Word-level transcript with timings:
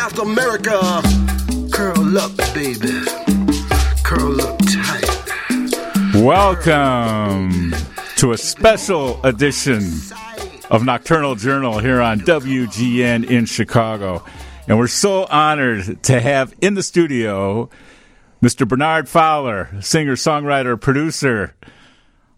South 0.00 0.18
America. 0.20 0.80
Curl 1.70 2.16
up, 2.16 2.34
baby. 2.54 3.04
Curl 4.02 4.40
up 4.40 4.58
tight. 4.60 6.14
Welcome 6.14 7.74
to 8.16 8.32
a 8.32 8.38
special 8.38 9.22
edition 9.26 9.82
of 10.70 10.86
Nocturnal 10.86 11.34
Journal 11.34 11.80
here 11.80 12.00
on 12.00 12.20
WGN 12.20 13.28
in 13.28 13.44
Chicago. 13.44 14.24
And 14.66 14.78
we're 14.78 14.86
so 14.86 15.26
honored 15.26 16.02
to 16.04 16.18
have 16.18 16.54
in 16.62 16.72
the 16.72 16.82
studio 16.82 17.68
Mr. 18.40 18.66
Bernard 18.66 19.06
Fowler, 19.06 19.68
singer, 19.82 20.16
songwriter, 20.16 20.80
producer 20.80 21.54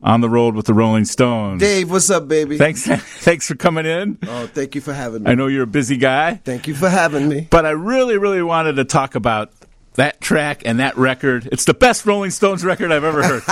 on 0.03 0.21
the 0.21 0.29
road 0.29 0.55
with 0.55 0.67
the 0.67 0.75
Rolling 0.75 1.05
Stones. 1.05 1.61
Dave, 1.61 1.91
what's 1.91 2.11
up, 2.11 2.27
baby? 2.29 2.59
Thanks, 2.59 2.85
thanks 2.87 3.47
for 3.49 3.55
coming 3.55 3.87
in. 3.87 4.19
Oh, 4.27 4.47
thank 4.49 4.75
you 4.75 4.81
for 4.81 4.93
having 4.93 5.23
me. 5.23 5.31
I 5.31 5.35
know 5.35 5.47
you're 5.47 5.63
a 5.63 5.67
busy 5.67 5.97
guy. 5.97 6.35
Thank 6.45 6.67
you 6.67 6.75
for 6.75 6.89
having 6.89 7.29
me. 7.29 7.47
But 7.51 7.67
I 7.67 7.71
really, 7.71 8.19
really 8.19 8.43
wanted 8.43 8.77
to 8.77 8.85
talk 8.85 9.15
about 9.15 9.53
that 9.95 10.21
track 10.23 10.63
and 10.65 10.81
that 10.81 10.97
record. 10.97 11.47
It's 11.53 11.67
the 11.67 11.75
best 11.75 12.07
Rolling 12.07 12.31
Stones 12.31 12.65
record 12.65 12.91
I've 12.91 13.05
ever 13.05 13.23
heard. 13.23 13.43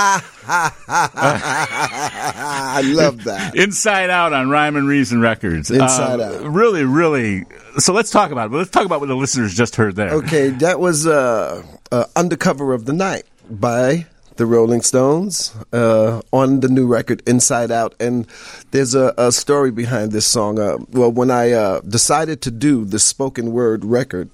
I 1.53 2.83
love 2.87 3.25
that. 3.25 3.55
Inside 3.55 4.09
Out 4.11 4.33
on 4.33 4.49
Rhyme 4.49 4.77
and 4.77 4.89
Reason 4.89 5.21
Records. 5.21 5.71
Inside 5.71 6.19
Uh, 6.21 6.25
Out. 6.39 6.43
Really, 6.51 6.85
really. 6.85 7.45
So 7.79 7.93
let's 7.93 8.11
talk 8.11 8.31
about 8.31 8.51
it. 8.51 8.57
Let's 8.57 8.71
talk 8.71 8.87
about 8.87 9.01
what 9.01 9.09
the 9.09 9.17
listeners 9.17 9.55
just 9.55 9.77
heard 9.77 9.97
there. 9.97 10.11
Okay, 10.15 10.49
that 10.49 10.81
was 10.81 11.07
uh, 11.07 11.63
uh, 11.93 12.05
Undercover 12.17 12.73
of 12.73 12.87
the 12.87 12.93
Night 12.95 13.25
by 13.51 14.07
the 14.37 14.47
Rolling 14.47 14.83
Stones 14.83 15.55
uh, 15.73 16.23
on 16.33 16.61
the 16.61 16.69
new 16.69 16.87
record 16.87 17.23
Inside 17.27 17.71
Out. 17.71 17.95
And 18.01 18.27
there's 18.71 18.95
a, 18.95 19.15
a 19.19 19.33
story 19.33 19.71
behind 19.71 20.13
this 20.13 20.27
song. 20.27 20.59
Uh, 20.59 20.79
well, 20.93 21.13
when 21.13 21.31
I 21.31 21.53
uh, 21.53 21.81
decided 21.81 22.41
to 22.43 22.51
do 22.51 22.85
the 22.85 22.99
spoken 22.99 23.53
word 23.53 23.85
record, 23.85 24.31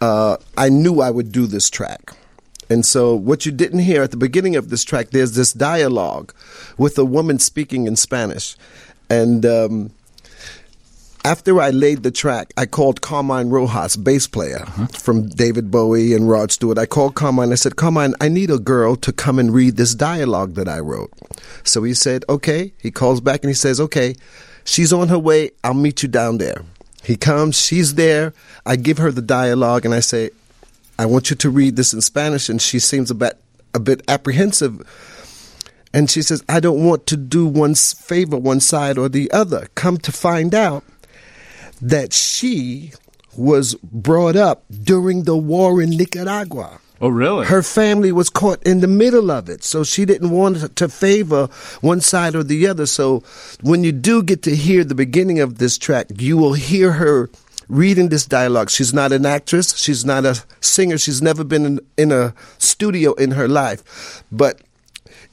uh, 0.00 0.36
I 0.56 0.68
knew 0.68 1.00
I 1.00 1.10
would 1.10 1.32
do 1.32 1.46
this 1.46 1.70
track. 1.70 2.12
And 2.68 2.84
so, 2.84 3.14
what 3.14 3.46
you 3.46 3.52
didn't 3.52 3.80
hear 3.80 4.02
at 4.02 4.10
the 4.10 4.16
beginning 4.16 4.56
of 4.56 4.70
this 4.70 4.82
track, 4.82 5.10
there's 5.10 5.34
this 5.34 5.52
dialogue 5.52 6.34
with 6.76 6.98
a 6.98 7.04
woman 7.04 7.38
speaking 7.38 7.86
in 7.86 7.94
Spanish. 7.94 8.56
And 9.08 9.46
um, 9.46 9.90
after 11.26 11.60
I 11.60 11.70
laid 11.70 12.04
the 12.04 12.12
track, 12.12 12.52
I 12.56 12.66
called 12.66 13.00
Carmine 13.00 13.50
Rojas, 13.50 13.96
bass 13.96 14.28
player 14.28 14.62
uh-huh. 14.62 14.86
from 14.86 15.28
David 15.28 15.72
Bowie 15.72 16.14
and 16.14 16.30
Rod 16.30 16.52
Stewart. 16.52 16.78
I 16.78 16.86
called 16.86 17.16
Carmine. 17.16 17.50
I 17.50 17.56
said, 17.56 17.74
Carmine, 17.74 18.14
I 18.20 18.28
need 18.28 18.48
a 18.48 18.60
girl 18.60 18.94
to 18.94 19.12
come 19.12 19.40
and 19.40 19.52
read 19.52 19.76
this 19.76 19.96
dialogue 19.96 20.54
that 20.54 20.68
I 20.68 20.78
wrote. 20.78 21.12
So 21.64 21.82
he 21.82 21.94
said, 21.94 22.24
okay. 22.28 22.72
He 22.80 22.92
calls 22.92 23.20
back 23.20 23.42
and 23.42 23.50
he 23.50 23.54
says, 23.54 23.80
okay, 23.80 24.14
she's 24.64 24.92
on 24.92 25.08
her 25.08 25.18
way. 25.18 25.50
I'll 25.64 25.74
meet 25.74 26.04
you 26.04 26.08
down 26.08 26.38
there. 26.38 26.62
He 27.02 27.16
comes, 27.16 27.60
she's 27.60 27.96
there. 27.96 28.32
I 28.64 28.76
give 28.76 28.98
her 28.98 29.10
the 29.10 29.20
dialogue 29.20 29.84
and 29.84 29.92
I 29.92 30.00
say, 30.00 30.30
I 30.96 31.06
want 31.06 31.30
you 31.30 31.36
to 31.36 31.50
read 31.50 31.74
this 31.74 31.92
in 31.92 32.02
Spanish. 32.02 32.48
And 32.48 32.62
she 32.62 32.78
seems 32.78 33.10
a 33.10 33.16
bit, 33.16 33.36
a 33.74 33.80
bit 33.80 34.00
apprehensive. 34.06 34.80
And 35.92 36.08
she 36.08 36.22
says, 36.22 36.44
I 36.48 36.60
don't 36.60 36.84
want 36.84 37.08
to 37.08 37.16
do 37.16 37.48
one 37.48 37.74
favor 37.74 38.36
one 38.36 38.60
side 38.60 38.96
or 38.96 39.08
the 39.08 39.28
other. 39.32 39.66
Come 39.74 39.98
to 39.98 40.12
find 40.12 40.54
out 40.54 40.84
that 41.80 42.12
she 42.12 42.92
was 43.36 43.74
brought 43.76 44.36
up 44.36 44.64
during 44.82 45.24
the 45.24 45.36
war 45.36 45.82
in 45.82 45.90
Nicaragua. 45.90 46.80
Oh, 46.98 47.08
really? 47.08 47.44
Her 47.44 47.62
family 47.62 48.10
was 48.10 48.30
caught 48.30 48.62
in 48.62 48.80
the 48.80 48.86
middle 48.86 49.30
of 49.30 49.50
it, 49.50 49.62
so 49.62 49.84
she 49.84 50.06
didn't 50.06 50.30
want 50.30 50.74
to 50.76 50.88
favor 50.88 51.48
one 51.82 52.00
side 52.00 52.34
or 52.34 52.42
the 52.42 52.66
other. 52.66 52.86
So 52.86 53.22
when 53.60 53.84
you 53.84 53.92
do 53.92 54.22
get 54.22 54.42
to 54.44 54.56
hear 54.56 54.82
the 54.82 54.94
beginning 54.94 55.40
of 55.40 55.58
this 55.58 55.76
track, 55.76 56.06
you 56.16 56.38
will 56.38 56.54
hear 56.54 56.92
her 56.92 57.28
reading 57.68 58.08
this 58.08 58.24
dialogue. 58.24 58.70
She's 58.70 58.94
not 58.94 59.12
an 59.12 59.26
actress, 59.26 59.76
she's 59.76 60.04
not 60.04 60.24
a 60.24 60.42
singer, 60.60 60.96
she's 60.96 61.20
never 61.20 61.44
been 61.44 61.66
in, 61.66 61.80
in 61.98 62.12
a 62.12 62.32
studio 62.58 63.12
in 63.14 63.32
her 63.32 63.48
life. 63.48 64.22
But 64.32 64.62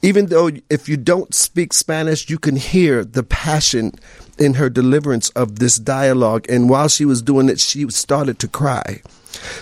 even 0.04 0.26
though 0.26 0.50
if 0.68 0.86
you 0.86 0.98
don't 0.98 1.34
speak 1.34 1.72
Spanish, 1.72 2.28
you 2.28 2.38
can 2.38 2.56
hear 2.56 3.04
the 3.06 3.22
passion 3.22 3.92
in 4.38 4.54
her 4.54 4.68
deliverance 4.68 5.30
of 5.30 5.58
this 5.60 5.78
dialogue. 5.78 6.44
And 6.46 6.68
while 6.68 6.88
she 6.88 7.06
was 7.06 7.22
doing 7.22 7.48
it, 7.48 7.58
she 7.58 7.88
started 7.88 8.38
to 8.40 8.48
cry. 8.48 9.00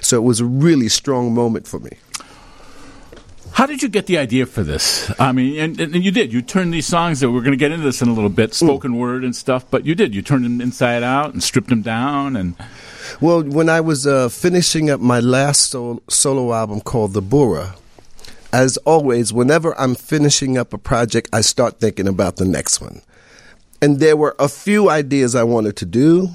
So 0.00 0.16
it 0.16 0.24
was 0.24 0.40
a 0.40 0.44
really 0.44 0.88
strong 0.88 1.32
moment 1.32 1.68
for 1.68 1.78
me. 1.78 1.92
How 3.52 3.66
did 3.66 3.84
you 3.84 3.88
get 3.88 4.06
the 4.06 4.18
idea 4.18 4.46
for 4.46 4.64
this? 4.64 5.12
I 5.20 5.30
mean, 5.30 5.60
and, 5.60 5.78
and 5.80 6.04
you 6.04 6.10
did. 6.10 6.32
You 6.32 6.42
turned 6.42 6.74
these 6.74 6.86
songs 6.86 7.20
that 7.20 7.30
we're 7.30 7.42
going 7.42 7.52
to 7.52 7.56
get 7.56 7.70
into 7.70 7.84
this 7.84 8.02
in 8.02 8.08
a 8.08 8.12
little 8.12 8.30
bit, 8.30 8.52
spoken 8.52 8.96
word 8.96 9.22
and 9.22 9.36
stuff. 9.36 9.64
But 9.70 9.86
you 9.86 9.94
did. 9.94 10.12
You 10.12 10.22
turned 10.22 10.44
them 10.44 10.60
inside 10.60 11.04
out 11.04 11.34
and 11.34 11.40
stripped 11.40 11.68
them 11.68 11.82
down. 11.82 12.34
And 12.34 12.56
Well, 13.20 13.44
when 13.44 13.68
I 13.68 13.80
was 13.80 14.08
uh, 14.08 14.28
finishing 14.28 14.90
up 14.90 15.00
my 15.00 15.20
last 15.20 15.70
sol- 15.70 16.02
solo 16.08 16.52
album 16.52 16.80
called 16.80 17.12
The 17.12 17.22
Bura, 17.22 17.76
as 18.52 18.76
always, 18.78 19.32
whenever 19.32 19.78
I'm 19.80 19.94
finishing 19.94 20.58
up 20.58 20.72
a 20.72 20.78
project, 20.78 21.28
I 21.32 21.40
start 21.40 21.80
thinking 21.80 22.06
about 22.06 22.36
the 22.36 22.44
next 22.44 22.80
one. 22.80 23.02
And 23.80 23.98
there 23.98 24.16
were 24.16 24.36
a 24.38 24.48
few 24.48 24.88
ideas 24.90 25.34
I 25.34 25.42
wanted 25.42 25.76
to 25.78 25.86
do, 25.86 26.28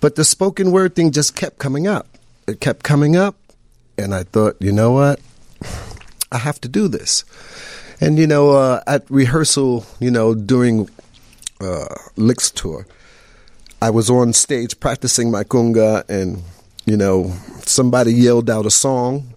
but 0.00 0.16
the 0.16 0.24
spoken 0.24 0.72
word 0.72 0.94
thing 0.94 1.12
just 1.12 1.36
kept 1.36 1.58
coming 1.58 1.86
up. 1.86 2.06
It 2.46 2.60
kept 2.60 2.82
coming 2.82 3.16
up, 3.16 3.36
and 3.96 4.14
I 4.14 4.24
thought, 4.24 4.56
you 4.60 4.72
know 4.72 4.92
what? 4.92 5.20
I 6.32 6.38
have 6.38 6.60
to 6.62 6.68
do 6.68 6.88
this. 6.88 7.24
And, 8.00 8.18
you 8.18 8.26
know, 8.26 8.50
uh, 8.50 8.82
at 8.86 9.08
rehearsal, 9.08 9.86
you 10.00 10.10
know, 10.10 10.34
during 10.34 10.90
uh, 11.60 11.94
Licks 12.16 12.50
tour, 12.50 12.86
I 13.80 13.90
was 13.90 14.10
on 14.10 14.32
stage 14.32 14.78
practicing 14.80 15.30
my 15.30 15.44
conga, 15.44 16.08
and 16.08 16.42
you 16.84 16.96
know, 16.96 17.32
somebody 17.64 18.12
yelled 18.12 18.50
out 18.50 18.66
a 18.66 18.70
song, 18.70 19.31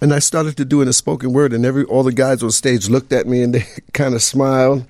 and 0.00 0.12
I 0.12 0.18
started 0.18 0.56
to 0.58 0.64
do 0.64 0.80
it 0.80 0.82
in 0.82 0.88
a 0.88 0.92
spoken 0.92 1.32
word, 1.32 1.52
and 1.52 1.64
every 1.64 1.84
all 1.84 2.02
the 2.02 2.12
guys 2.12 2.42
on 2.42 2.50
stage 2.50 2.88
looked 2.88 3.12
at 3.12 3.26
me 3.26 3.42
and 3.42 3.54
they 3.54 3.66
kind 3.92 4.14
of 4.14 4.22
smiled. 4.22 4.86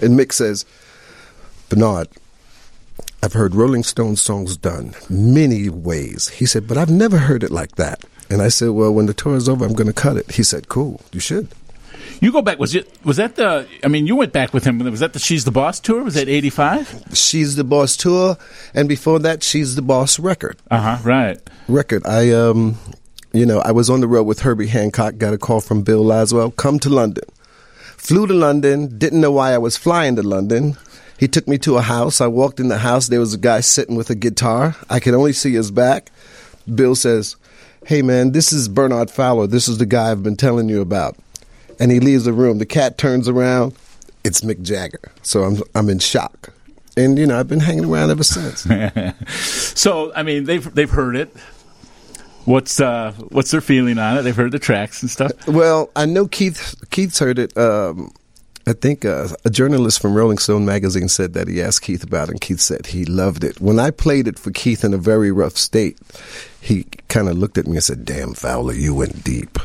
And 0.00 0.18
Mick 0.18 0.32
says, 0.32 0.64
"Bernard, 1.68 2.08
I've 3.22 3.32
heard 3.32 3.54
Rolling 3.54 3.82
Stones 3.84 4.20
songs 4.20 4.56
done 4.56 4.94
many 5.08 5.68
ways." 5.68 6.28
He 6.28 6.46
said, 6.46 6.66
"But 6.66 6.78
I've 6.78 6.90
never 6.90 7.18
heard 7.18 7.42
it 7.42 7.50
like 7.50 7.76
that." 7.76 8.04
And 8.30 8.42
I 8.42 8.48
said, 8.48 8.70
"Well, 8.70 8.92
when 8.92 9.06
the 9.06 9.14
tour 9.14 9.36
is 9.36 9.48
over, 9.48 9.64
I'm 9.64 9.74
going 9.74 9.86
to 9.86 9.92
cut 9.92 10.16
it." 10.16 10.32
He 10.32 10.42
said, 10.42 10.68
"Cool, 10.68 11.00
you 11.12 11.20
should." 11.20 11.48
you 12.20 12.32
go 12.32 12.42
back. 12.42 12.58
Was 12.58 12.74
it? 12.74 12.88
Was 13.04 13.16
that 13.18 13.36
the? 13.36 13.66
I 13.82 13.88
mean, 13.88 14.06
you 14.06 14.16
went 14.16 14.32
back 14.32 14.52
with 14.52 14.64
him. 14.64 14.78
Was 14.78 15.00
that 15.00 15.12
the 15.12 15.18
She's 15.18 15.44
the 15.44 15.50
Boss 15.50 15.80
tour? 15.80 16.02
Was 16.02 16.14
that 16.14 16.28
eighty 16.28 16.50
five? 16.50 17.04
She's 17.12 17.56
the 17.56 17.64
Boss 17.64 17.96
tour, 17.96 18.36
and 18.72 18.88
before 18.88 19.18
that, 19.20 19.42
She's 19.42 19.74
the 19.74 19.82
Boss 19.82 20.18
record. 20.18 20.56
Uh 20.70 20.96
huh. 20.96 20.98
Right. 21.04 21.38
record. 21.68 22.06
I 22.06 22.30
um, 22.32 22.78
you 23.34 23.44
know, 23.44 23.58
I 23.58 23.72
was 23.72 23.90
on 23.90 24.00
the 24.00 24.06
road 24.06 24.22
with 24.24 24.40
Herbie 24.40 24.68
Hancock. 24.68 25.18
Got 25.18 25.34
a 25.34 25.38
call 25.38 25.60
from 25.60 25.82
Bill 25.82 26.04
Laswell. 26.04 26.54
Come 26.54 26.78
to 26.78 26.88
London. 26.88 27.24
Flew 27.96 28.28
to 28.28 28.32
London. 28.32 28.96
Didn't 28.96 29.20
know 29.20 29.32
why 29.32 29.52
I 29.52 29.58
was 29.58 29.76
flying 29.76 30.14
to 30.16 30.22
London. 30.22 30.76
He 31.18 31.26
took 31.26 31.48
me 31.48 31.58
to 31.58 31.76
a 31.76 31.82
house. 31.82 32.20
I 32.20 32.28
walked 32.28 32.60
in 32.60 32.68
the 32.68 32.78
house. 32.78 33.08
There 33.08 33.18
was 33.18 33.34
a 33.34 33.38
guy 33.38 33.60
sitting 33.60 33.96
with 33.96 34.08
a 34.08 34.14
guitar. 34.14 34.76
I 34.88 35.00
could 35.00 35.14
only 35.14 35.32
see 35.32 35.52
his 35.52 35.72
back. 35.72 36.10
Bill 36.72 36.94
says, 36.94 37.34
"Hey 37.86 38.02
man, 38.02 38.32
this 38.32 38.52
is 38.52 38.68
Bernard 38.68 39.10
Fowler. 39.10 39.48
This 39.48 39.68
is 39.68 39.78
the 39.78 39.86
guy 39.86 40.10
I've 40.10 40.22
been 40.22 40.36
telling 40.36 40.68
you 40.68 40.80
about." 40.80 41.16
And 41.80 41.90
he 41.90 41.98
leaves 41.98 42.24
the 42.24 42.32
room. 42.32 42.58
The 42.58 42.66
cat 42.66 42.98
turns 42.98 43.28
around. 43.28 43.74
It's 44.22 44.42
Mick 44.42 44.62
Jagger. 44.62 45.00
So 45.22 45.42
I'm 45.42 45.62
I'm 45.74 45.88
in 45.88 45.98
shock. 45.98 46.50
And 46.96 47.18
you 47.18 47.26
know, 47.26 47.38
I've 47.38 47.48
been 47.48 47.60
hanging 47.60 47.86
around 47.86 48.10
ever 48.10 48.24
since. 48.24 48.66
So 49.76 50.12
I 50.14 50.22
mean, 50.22 50.44
they've 50.44 50.72
they've 50.74 50.90
heard 50.90 51.16
it. 51.16 51.34
What's 52.44 52.78
uh 52.80 53.12
what's 53.30 53.50
their 53.50 53.60
feeling 53.60 53.98
on 53.98 54.18
it? 54.18 54.22
They've 54.22 54.36
heard 54.36 54.52
the 54.52 54.58
tracks 54.58 55.02
and 55.02 55.10
stuff. 55.10 55.32
Well, 55.48 55.90
I 55.96 56.04
know 56.04 56.26
Keith. 56.28 56.74
Keith's 56.90 57.18
heard 57.18 57.38
it. 57.38 57.56
Um, 57.56 58.12
I 58.66 58.72
think 58.72 59.04
uh, 59.04 59.28
a 59.44 59.50
journalist 59.50 60.00
from 60.00 60.14
Rolling 60.14 60.38
Stone 60.38 60.64
magazine 60.64 61.08
said 61.08 61.34
that 61.34 61.48
he 61.48 61.60
asked 61.60 61.82
Keith 61.82 62.02
about 62.02 62.28
it, 62.28 62.32
and 62.32 62.40
Keith 62.40 62.60
said 62.60 62.86
he 62.86 63.04
loved 63.04 63.44
it. 63.44 63.60
When 63.60 63.78
I 63.78 63.90
played 63.90 64.26
it 64.26 64.38
for 64.38 64.50
Keith 64.50 64.84
in 64.84 64.94
a 64.94 64.98
very 64.98 65.30
rough 65.30 65.56
state, 65.58 65.98
he 66.60 66.84
kind 67.08 67.28
of 67.28 67.36
looked 67.36 67.58
at 67.58 67.66
me 67.66 67.76
and 67.76 67.84
said, 67.84 68.04
"Damn, 68.04 68.34
Fowler, 68.34 68.74
you 68.74 68.94
went 68.94 69.24
deep." 69.24 69.58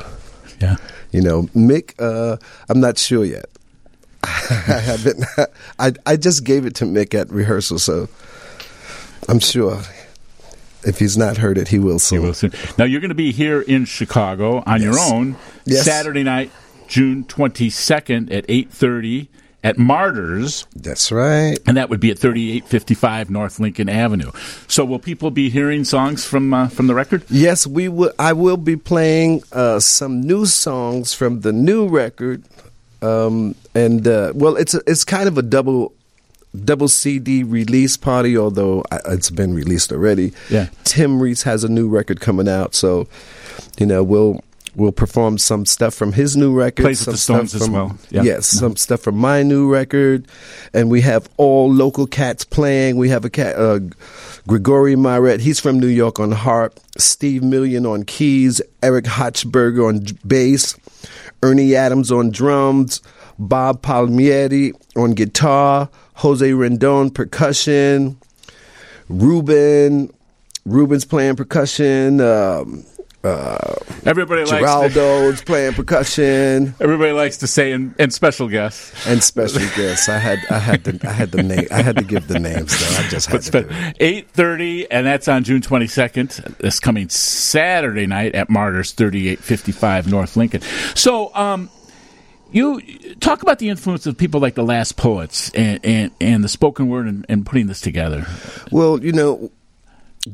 Yeah. 0.62 0.76
You 1.12 1.22
know, 1.22 1.44
Mick. 1.56 1.94
Uh, 2.00 2.38
I'm 2.70 2.80
not 2.80 2.98
sure 2.98 3.26
yet. 3.26 3.46
I 4.24 4.81
haven't. 4.84 5.26
I 5.80 5.94
I 6.06 6.16
just 6.18 6.44
gave 6.44 6.66
it 6.66 6.76
to 6.76 6.86
Mick 6.86 7.14
at 7.14 7.30
rehearsal, 7.30 7.80
so 7.80 8.10
I'm 9.28 9.40
sure 9.40 9.81
if 10.86 11.00
he's 11.00 11.18
not 11.18 11.38
heard 11.38 11.58
it, 11.58 11.68
he 11.70 11.80
will 11.80 12.00
soon. 12.00 12.22
You 12.22 12.28
will 12.28 12.34
soon. 12.34 12.54
Now 12.78 12.86
you're 12.86 13.02
going 13.02 13.10
to 13.10 13.16
be 13.16 13.31
here 13.31 13.62
in 13.62 13.86
Chicago 13.86 14.64
on 14.66 14.81
your 14.81 14.98
own 15.00 15.36
Yes. 15.66 15.86
Saturday 15.86 16.24
night, 16.24 16.52
June 16.88 17.24
22nd 17.26 18.31
at 18.34 18.46
8:30 18.48 19.28
at 19.62 19.78
Martyrs, 19.78 20.66
That's 20.74 21.12
right. 21.12 21.58
and 21.68 21.76
that 21.76 21.90
would 21.90 22.00
be 22.00 22.12
at 22.12 22.18
3855 22.18 23.30
North 23.30 23.60
Lincoln 23.60 23.90
Avenue. 23.90 24.31
So, 24.70 24.86
will 24.86 25.00
people 25.00 25.31
be 25.31 25.50
hearing 25.50 25.84
songs 25.84 26.24
from 26.26 26.54
uh, 26.54 26.70
from 26.70 26.88
the 26.88 26.94
record? 26.96 27.24
Yes, 27.30 27.68
we 27.68 27.90
will. 27.90 28.14
I 28.18 28.31
will 28.34 28.56
be 28.58 28.78
playing 28.78 29.44
uh, 29.52 29.80
some 29.81 30.22
new 30.22 30.46
songs 30.46 31.14
from 31.14 31.42
the 31.42 31.52
new 31.52 31.88
record, 31.90 32.44
um, 33.02 33.54
and 33.76 34.08
uh, 34.08 34.31
well, 34.34 34.56
it's 34.56 34.74
a, 34.76 34.81
it's 34.88 35.04
kind 35.04 35.28
of 35.28 35.38
a 35.38 35.42
double 35.42 35.94
double 36.59 36.88
CD 36.88 37.44
release 37.44 37.97
party. 37.97 38.38
Although 38.38 38.83
it's 39.07 39.29
been 39.29 39.53
released 39.53 39.91
already. 39.91 40.33
Yeah. 40.50 40.67
Tim 40.83 41.21
Ries 41.21 41.44
has 41.44 41.63
a 41.63 41.69
new 41.69 41.88
record 41.89 42.19
coming 42.21 42.47
out, 42.47 42.75
so 42.75 43.07
you 43.79 43.85
know 43.85 44.03
we'll. 44.03 44.41
We'll 44.75 44.91
perform 44.91 45.39
some 45.39 45.65
stuff 45.65 45.95
from 45.95 46.13
his 46.13 46.38
new 46.38 46.53
record. 46.53 46.83
Plays 46.83 47.00
some 47.00 47.13
the 47.13 47.17
stuff 47.17 47.35
Stones 47.50 47.56
as 47.56 47.63
from- 47.63 47.73
well. 47.73 47.97
Yeah. 48.11 48.21
Yes, 48.21 48.45
some 48.45 48.75
stuff 48.77 49.01
from 49.01 49.17
my 49.17 49.41
new 49.41 49.67
record, 49.69 50.25
and 50.73 50.89
we 50.91 51.01
have 51.01 51.27
all 51.38 51.73
local 51.73 52.06
cats 52.06 52.45
playing. 52.45 52.95
We 52.95 53.09
have 53.09 53.25
a 53.25 53.31
cat, 53.31 53.56
uh, 53.57 53.79
Grégoire 54.47 54.95
Maret. 54.95 55.41
He's 55.41 55.59
from 55.59 55.79
New 55.79 55.88
York 55.88 56.19
on 56.19 56.31
harp. 56.31 56.79
Steve 56.97 57.44
Million 57.44 57.85
on 57.88 58.03
keys. 58.03 58.61
Eric 58.83 59.06
Hotchberger 59.06 59.88
on 59.89 60.06
bass. 60.25 60.77
Ernie 61.41 61.75
Adams 61.75 62.11
on 62.11 62.29
drums. 62.29 63.01
Bob 63.39 63.81
Palmieri 63.81 64.73
on 64.95 65.11
guitar. 65.13 65.89
Jose 66.19 66.50
Rendon 66.51 67.13
percussion. 67.13 68.18
Ruben. 69.07 70.13
Ruben's 70.66 71.06
playing 71.06 71.36
percussion. 71.38 72.21
Um, 72.21 72.86
Everybody 73.21 74.45
likes 74.45 74.50
to, 74.50 74.56
Geraldo's 74.66 75.42
playing 75.42 75.74
percussion. 75.74 76.74
everybody 76.80 77.12
likes 77.12 77.38
to 77.38 77.48
say 77.48 77.74
and, 77.74 77.94
and 78.00 78.13
special 78.13 78.48
guests. 78.48 78.94
and 79.07 79.21
special 79.21 79.60
guests. 79.75 80.07
I 80.07 80.18
had 80.19 80.39
I 80.50 80.57
had 80.60 80.83
the 80.86 81.06
I 81.07 81.12
had 81.12 81.31
the 81.31 81.44
name 81.44 81.68
I 81.69 81.81
had 81.81 81.98
to 81.98 82.04
give 82.04 82.27
the 82.30 82.39
names 82.39 82.80
though. 82.80 83.04
I 83.04 83.07
just 83.10 83.27
had 83.27 83.42
to. 83.42 83.94
Eight 84.00 84.30
thirty, 84.31 84.89
and 84.89 85.06
that's 85.06 85.27
on 85.27 85.44
June 85.44 85.62
twenty 85.62 85.88
second. 85.88 86.30
This 86.60 86.80
coming 86.80 87.10
Saturday 87.10 88.07
night 88.07 88.36
at 88.36 88.50
Martyrs, 88.50 88.94
thirty 88.94 89.27
eight 89.27 89.39
fifty 89.39 89.74
five 89.74 90.10
North 90.10 90.38
Lincoln. 90.38 90.62
So, 90.95 91.33
um, 91.36 91.69
you 92.51 92.81
talk 93.19 93.42
about 93.42 93.60
the 93.60 93.69
influence 93.69 94.06
of 94.07 94.18
people 94.18 94.40
like 94.40 94.56
the 94.56 94.63
Last 94.63 94.98
Poets 94.98 95.50
and 95.54 95.80
and, 95.86 96.12
and 96.19 96.44
the 96.44 96.50
spoken 96.50 96.90
word 96.90 97.07
and, 97.07 97.25
and 97.30 97.46
putting 97.46 97.68
this 97.68 97.81
together. 97.81 98.25
Well, 98.72 99.04
you 99.04 99.12
know, 99.12 99.51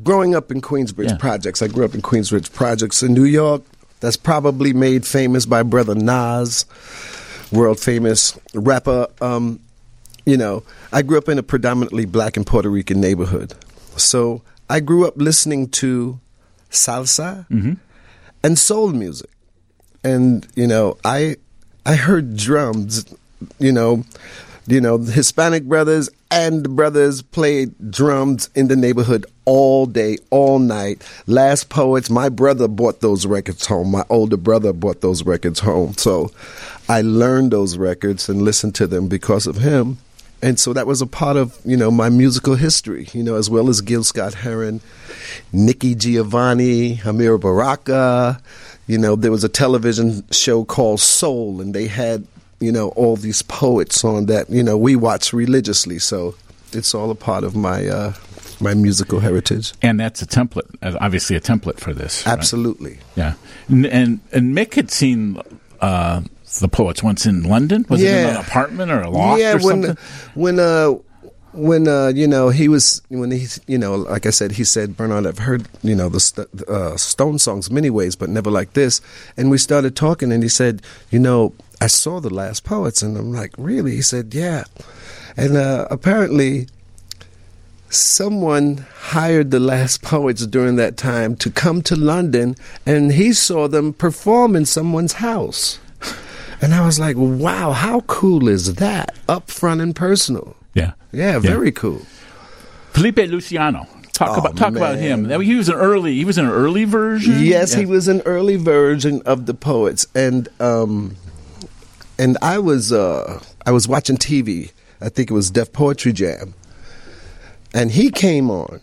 growing 0.04 0.36
up 0.36 0.52
in 0.52 0.62
Queensbridge 0.62 1.10
Yeah. 1.10 1.18
projects, 1.18 1.62
I 1.62 1.68
grew 1.68 1.86
up 1.86 1.94
in 1.96 2.02
Queensbridge 2.02 2.52
projects 2.54 3.04
in 3.04 3.14
New 3.14 3.26
York. 3.26 3.64
That's 4.00 4.18
probably 4.18 4.74
made 4.74 5.06
famous 5.06 5.46
by 5.46 5.64
brother 5.64 5.96
Nas, 5.96 6.66
world 7.52 7.80
famous 7.80 8.38
rapper. 8.54 9.08
Um, 9.22 9.60
you 10.26 10.38
know, 10.38 10.64
I 10.92 11.02
grew 11.02 11.18
up 11.18 11.30
in 11.30 11.38
a 11.38 11.44
predominantly 11.44 12.06
black 12.06 12.36
and 12.38 12.46
Puerto 12.46 12.70
Rican 12.70 13.00
neighborhood, 13.00 13.54
so 13.98 14.42
I 14.70 14.80
grew 14.80 15.08
up 15.08 15.14
listening 15.18 15.70
to 15.70 16.20
salsa 16.72 17.46
and 18.44 18.60
soul 18.60 18.90
music. 18.92 19.30
and 20.04 20.46
you 20.56 20.68
know 20.68 20.98
i 21.06 21.36
i 21.86 21.96
heard 21.96 22.36
drums 22.36 23.06
you 23.60 23.72
know 23.72 24.04
you 24.68 24.82
know 24.82 24.98
hispanic 24.98 25.64
brothers 25.66 26.10
and 26.36 26.76
brothers 26.76 27.22
played 27.22 27.74
drums 27.90 28.50
in 28.56 28.68
the 28.68 28.76
neighborhood 28.76 29.26
all 29.46 29.86
day 29.86 30.18
all 30.32 30.60
night. 30.60 31.02
Last 31.28 31.70
poets 31.70 32.10
my 32.10 32.30
brother 32.30 32.68
brought 32.68 33.00
those 33.00 33.26
records 33.26 33.66
home. 33.66 33.92
My 33.92 34.04
older 34.10 34.38
brother 34.38 34.74
brought 34.74 35.02
those 35.02 35.26
records 35.26 35.62
home. 35.62 35.94
So 35.94 36.32
i 36.90 37.02
learned 37.02 37.52
those 37.52 37.78
records 37.78 38.28
and 38.30 38.42
listened 38.42 38.76
to 38.76 38.88
them 38.88 39.08
because 39.08 39.48
of 39.48 39.58
him. 39.58 39.98
And 40.42 40.60
so 40.60 40.74
that 40.74 40.86
was 40.86 41.02
a 41.02 41.08
part 41.08 41.38
of 41.38 41.58
you 41.64 41.78
know 41.78 41.90
my 41.90 42.10
musical 42.10 42.56
history 42.56 43.08
you 43.14 43.24
know 43.24 43.36
as 43.36 43.50
well 43.50 43.70
as 43.70 43.82
gil 43.82 44.04
scott 44.04 44.34
heron 44.34 44.82
nikki 45.52 45.96
giovanni 45.96 46.98
amiri 46.98 47.40
baraka 47.40 48.40
you 48.88 48.98
know 48.98 49.16
there 49.16 49.32
was 49.32 49.44
a 49.44 49.50
television 49.50 50.24
show 50.32 50.64
called 50.66 51.00
soul 51.00 51.62
and 51.62 51.74
they 51.74 51.88
had 51.88 52.26
you 52.60 52.72
know 52.72 52.90
all 52.90 53.16
these 53.16 53.42
poets 53.42 54.04
on 54.04 54.26
that 54.28 54.50
you 54.50 54.64
know 54.64 54.78
we 54.78 54.96
watch 54.96 55.34
religiously 55.34 56.00
so 56.00 56.36
it's 56.72 56.94
all 56.96 57.10
a 57.12 57.16
part 57.16 57.44
of 57.44 57.56
my 57.56 57.88
uh 57.88 58.14
my 58.62 58.74
musical 58.74 59.20
heritage 59.20 59.74
And 59.82 60.00
that's 60.00 60.22
a 60.22 60.26
template, 60.26 60.68
uh, 60.82 60.98
obviously 61.02 61.36
a 61.36 61.42
template 61.42 61.80
for 61.80 61.94
this. 61.94 62.26
right? 62.26 62.32
absolutely 62.34 63.00
Yeah, 63.16 63.34
and 63.68 63.86
and, 63.86 64.20
and 64.32 64.56
Mick 64.56 64.76
had 64.76 64.90
seen 64.92 65.42
uh, 65.82 66.22
the 66.62 66.70
poets 66.70 67.04
once 67.04 67.26
in 67.26 67.44
London. 67.44 67.86
Was 67.90 68.02
it 68.02 68.08
in 68.14 68.30
an 68.30 68.38
apartment 68.38 68.92
or 68.92 69.02
a 69.02 69.10
loft 69.10 69.42
yeah 69.42 69.56
or 69.56 69.60
when 69.60 69.84
something? 69.84 69.98
when 70.36 70.60
uh 70.60 70.94
when 71.56 71.88
uh 71.88 72.08
you 72.08 72.28
know 72.28 72.50
he 72.50 72.68
was 72.68 73.02
when 73.10 73.32
he 73.32 73.48
you 73.68 73.78
know 73.78 73.96
like 73.96 74.26
I 74.26 74.30
said 74.30 74.54
he 74.54 74.64
said 74.64 74.98
Bernard 74.98 75.26
I've 75.26 75.40
heard 75.40 75.68
you 75.82 75.96
know 75.96 76.10
the 76.10 76.20
st- 76.20 76.48
uh, 76.68 76.98
Stone 76.98 77.40
songs 77.40 77.72
many 77.72 77.90
ways 77.90 78.16
but 78.16 78.30
never 78.30 78.52
like 78.52 78.74
this 78.74 79.02
and 79.38 79.50
we 79.50 79.58
started 79.58 79.96
talking 79.96 80.32
and 80.32 80.44
he 80.44 80.50
said 80.50 80.82
you 81.10 81.20
know 81.20 81.54
I 81.82 81.88
saw 81.88 82.20
the 82.20 82.34
last 82.34 82.64
poets 82.64 83.02
and 83.02 83.18
I'm 83.18 83.32
like 83.34 83.54
really 83.58 83.92
he 83.92 84.02
said 84.02 84.34
yeah 84.34 84.64
and 85.38 85.58
uh, 85.58 85.88
apparently 85.92 86.68
someone 87.90 88.86
hired 88.98 89.52
the 89.52 89.60
last 89.60 90.02
poets 90.02 90.46
during 90.46 90.76
that 90.76 90.98
time 90.98 91.36
to 91.38 91.50
come 91.50 91.82
to 91.84 91.96
London 91.96 92.56
and 92.86 93.14
he 93.14 93.34
saw 93.34 93.68
them 93.68 93.94
perform 93.94 94.56
in 94.56 94.66
someone's 94.66 95.14
house. 95.14 95.80
And 96.62 96.74
I 96.74 96.86
was 96.86 97.00
like, 97.00 97.16
wow, 97.18 97.72
how 97.72 98.02
cool 98.02 98.48
is 98.48 98.76
that? 98.76 99.14
Up 99.28 99.52
front 99.52 99.82
and 99.82 99.96
personal. 99.96 100.56
Yeah, 100.76 100.92
Yeah, 101.12 101.40
very 101.40 101.72
cool. 101.72 102.02
Felipe 102.94 103.18
Luciano. 103.18 103.88
Talk 104.14 104.38
Oh, 104.38 104.42
about 104.42 104.56
talk 104.56 104.76
about 104.76 104.98
him. 104.98 105.30
He 105.42 105.56
was 105.56 105.68
an 105.68 105.76
early. 105.76 106.14
He 106.16 106.24
was 106.26 106.38
an 106.38 106.46
early 106.46 106.86
version. 106.86 107.36
Yes, 107.44 107.74
Yeah. 107.74 107.80
he 107.82 107.86
was 107.86 108.08
an 108.08 108.22
early 108.26 108.56
version 108.56 109.22
of 109.26 109.46
the 109.46 109.54
poets, 109.54 110.06
and 110.16 110.48
um, 110.62 111.18
and 112.18 112.38
I 112.42 112.60
was 112.60 112.94
uh, 112.94 113.42
I 113.66 113.72
was 113.72 113.88
watching 113.90 114.16
TV. 114.18 114.72
I 115.02 115.10
think 115.10 115.30
it 115.32 115.34
was 115.34 115.52
Def 115.52 115.74
Poetry 115.74 116.14
Jam, 116.14 116.54
and 117.74 117.92
he 117.92 118.10
came 118.10 118.50
on, 118.50 118.80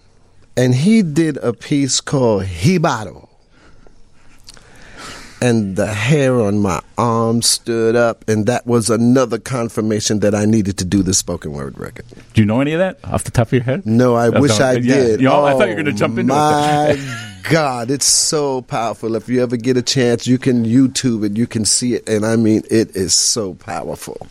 and 0.54 0.74
he 0.74 1.00
did 1.02 1.38
a 1.38 1.54
piece 1.54 2.02
called 2.02 2.44
Jibaro. 2.44 3.28
And 5.42 5.74
the 5.74 5.88
hair 5.88 6.40
on 6.40 6.60
my 6.60 6.80
arm 6.96 7.42
stood 7.42 7.96
up, 7.96 8.28
and 8.28 8.46
that 8.46 8.64
was 8.64 8.88
another 8.90 9.38
confirmation 9.40 10.20
that 10.20 10.36
I 10.36 10.44
needed 10.44 10.78
to 10.78 10.84
do 10.84 11.02
the 11.02 11.12
spoken 11.12 11.50
word 11.50 11.76
record. 11.80 12.04
Do 12.32 12.40
you 12.42 12.46
know 12.46 12.60
any 12.60 12.74
of 12.74 12.78
that 12.78 13.00
off 13.02 13.24
the 13.24 13.32
top 13.32 13.48
of 13.48 13.52
your 13.52 13.64
head? 13.64 13.84
No, 13.84 14.14
I 14.14 14.28
wish 14.28 14.60
I 14.60 14.74
yeah. 14.74 14.94
did. 14.94 15.20
You 15.20 15.28
know, 15.28 15.44
I 15.44 15.54
thought 15.54 15.62
you 15.66 15.72
Oh, 15.72 15.76
were 15.76 15.82
going 15.82 15.86
to 15.86 15.92
jump 15.92 16.18
into 16.18 16.32
my 16.32 16.90
it. 16.96 17.42
God, 17.50 17.90
it's 17.90 18.06
so 18.06 18.62
powerful. 18.62 19.16
If 19.16 19.28
you 19.28 19.42
ever 19.42 19.56
get 19.56 19.76
a 19.76 19.82
chance, 19.82 20.28
you 20.28 20.38
can 20.38 20.64
YouTube 20.64 21.24
it, 21.26 21.36
you 21.36 21.48
can 21.48 21.64
see 21.64 21.94
it, 21.94 22.08
and 22.08 22.24
I 22.24 22.36
mean, 22.36 22.62
it 22.70 22.94
is 22.94 23.12
so 23.12 23.54
powerful. 23.54 24.24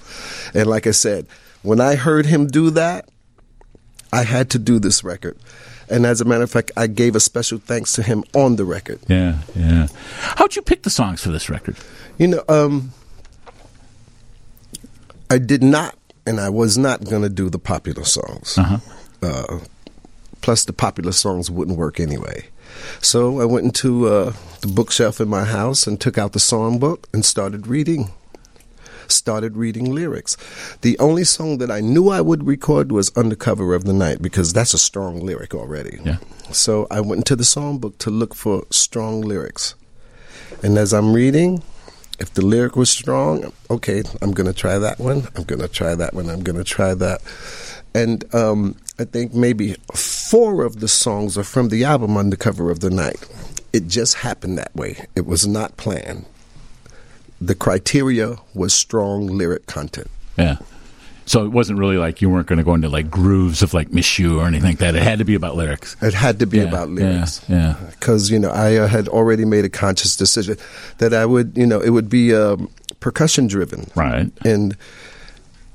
And 0.54 0.66
like 0.68 0.88
I 0.88 0.92
said, 0.92 1.28
when 1.62 1.82
I 1.82 1.96
heard 1.96 2.26
him 2.26 2.48
do 2.48 2.70
that, 2.70 3.10
I 4.14 4.24
had 4.24 4.50
to 4.52 4.60
do 4.60 4.80
this 4.80 5.04
record. 5.04 5.38
And 5.92 6.06
as 6.06 6.22
a 6.22 6.26
matter 6.26 6.44
of 6.44 6.50
fact, 6.50 6.72
I 6.78 6.88
gave 6.88 7.16
a 7.16 7.20
special 7.20 7.60
thanks 7.60 7.92
to 7.94 8.04
him 8.04 8.24
on 8.34 8.56
the 8.56 8.64
record. 8.64 9.00
Yeah, 9.08 9.40
yeah. 9.56 9.88
How'd 10.20 10.56
you 10.56 10.62
pick 10.62 10.84
the 10.84 10.90
songs 10.90 11.22
for 11.22 11.30
this 11.30 11.50
record? 11.50 11.76
You 12.18 12.28
know, 12.30 12.44
um, 12.48 12.94
I 15.30 15.38
did 15.38 15.62
not, 15.62 15.98
and 16.26 16.40
I 16.40 16.50
was 16.50 16.78
not 16.78 17.04
going 17.04 17.24
to 17.24 17.30
do 17.30 17.50
the 17.50 17.60
popular 17.60 18.06
songs. 18.06 18.58
Uh-huh. 18.58 18.78
Uh, 19.22 19.60
plus, 20.40 20.64
the 20.64 20.74
popular 20.74 21.12
songs 21.12 21.52
wouldn't 21.52 21.78
work 21.78 22.00
anyway. 22.00 22.46
So 23.02 23.42
I 23.42 23.46
went 23.46 23.66
into 23.66 24.08
uh, 24.08 24.34
the 24.62 24.68
bookshelf 24.68 25.20
in 25.20 25.28
my 25.28 25.44
house 25.44 25.88
and 25.88 26.00
took 26.00 26.18
out 26.18 26.32
the 26.32 26.40
songbook 26.40 27.06
and 27.14 27.26
started 27.26 27.68
reading. 27.68 28.12
Started 29.12 29.58
reading 29.58 29.94
lyrics. 29.94 30.38
The 30.82 30.98
only 31.00 31.24
song 31.24 31.58
that 31.60 31.70
I 31.70 31.82
knew 31.82 32.10
I 32.10 32.22
would 32.22 32.46
record 32.48 32.92
was 32.92 33.16
"Undercover 33.16 33.74
of 33.74 33.84
the 33.84 33.94
Night" 33.94 34.22
because 34.22 34.54
that's 34.54 34.74
a 34.74 34.78
strong 34.80 35.20
lyric 35.20 35.54
already. 35.54 36.00
Yeah. 36.04 36.18
So 36.52 36.88
I 36.90 37.02
went 37.02 37.20
into 37.20 37.36
the 37.36 37.44
songbook 37.44 37.98
to 38.00 38.10
look 38.10 38.34
for 38.34 38.64
strong 38.72 39.22
lyrics. 39.22 39.76
And 40.64 40.78
as 40.78 40.94
I'm 40.94 41.14
reading, 41.14 41.64
if 42.20 42.34
the 42.34 42.46
lyric 42.46 42.76
was 42.76 42.90
strong, 42.90 43.52
okay, 43.70 44.04
I'm 44.22 44.32
going 44.32 44.48
to 44.48 44.54
try 44.54 44.78
that 44.78 45.00
one. 45.00 45.28
I'm 45.36 45.44
going 45.44 45.62
to 45.62 45.68
try 45.68 45.96
that 45.96 46.14
one. 46.14 46.30
I'm 46.30 46.44
going 46.44 46.58
to 46.58 46.64
try 46.64 46.94
that. 46.94 47.22
And 47.94 48.24
um, 48.36 48.76
I 49.00 49.06
think 49.06 49.34
maybe 49.34 49.76
four 49.94 50.64
of 50.64 50.80
the 50.80 50.88
songs 50.88 51.38
are 51.38 51.44
from 51.44 51.70
the 51.70 51.84
album 51.84 52.18
Undercover 52.18 52.70
of 52.70 52.80
the 52.80 52.92
Night. 52.92 53.18
It 53.74 53.88
just 53.88 54.16
happened 54.16 54.58
that 54.58 54.76
way. 54.76 55.08
It 55.16 55.26
was 55.26 55.48
not 55.48 55.78
planned. 55.78 56.26
The 57.42 57.56
criteria 57.56 58.38
was 58.54 58.74
strong 58.74 59.26
lyric 59.28 59.66
content. 59.66 60.08
Yeah. 60.38 60.58
So 61.26 61.44
it 61.46 61.50
wasn't 61.50 61.80
really 61.80 61.98
like 61.98 62.22
you 62.22 62.30
weren't 62.30 62.48
going 62.48 62.58
to 62.58 62.64
go 62.64 62.74
into 62.76 62.90
like 62.90 63.10
grooves 63.10 63.62
of 63.64 63.74
like 63.74 63.92
Miss 63.92 64.20
You 64.20 64.40
or 64.40 64.48
anything 64.48 64.70
like 64.70 64.78
that. 64.80 64.96
It 64.96 65.02
had 65.04 65.20
to 65.20 65.26
be 65.26 65.34
about 65.36 65.56
lyrics. 65.56 65.96
It 66.02 66.14
had 66.14 66.40
to 66.40 66.46
be 66.46 66.58
Yeah, 66.58 66.64
about 66.66 66.90
lyrics. 66.90 67.42
yeah. 67.48 67.76
Because, 67.90 68.30
you 68.30 68.38
know, 68.40 68.52
I 68.52 68.76
uh, 68.78 68.88
had 68.88 69.08
already 69.08 69.46
made 69.46 69.66
a 69.66 69.70
conscious 69.70 70.16
decision 70.16 70.58
that 71.00 71.14
I 71.14 71.26
would, 71.26 71.54
you 71.56 71.66
know, 71.66 71.80
it 71.80 71.90
would 71.92 72.10
be 72.10 72.36
um, 72.36 72.70
percussion 73.00 73.48
driven. 73.48 73.90
Right. 73.96 74.32
And 74.46 74.76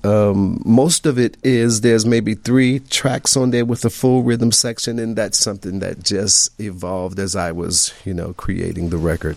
Um, 0.04 0.62
most 0.64 1.04
of 1.04 1.18
it 1.18 1.36
is 1.42 1.80
there's 1.80 2.06
maybe 2.06 2.34
three 2.36 2.78
tracks 2.78 3.36
on 3.36 3.50
there 3.50 3.64
with 3.64 3.84
a 3.84 3.90
full 3.90 4.22
rhythm 4.22 4.52
section, 4.52 5.00
and 5.00 5.16
that's 5.16 5.36
something 5.36 5.80
that 5.80 6.04
just 6.04 6.50
evolved 6.60 7.18
as 7.18 7.34
I 7.34 7.50
was, 7.50 7.92
you 8.04 8.14
know, 8.14 8.32
creating 8.34 8.90
the 8.90 8.98
record. 8.98 9.36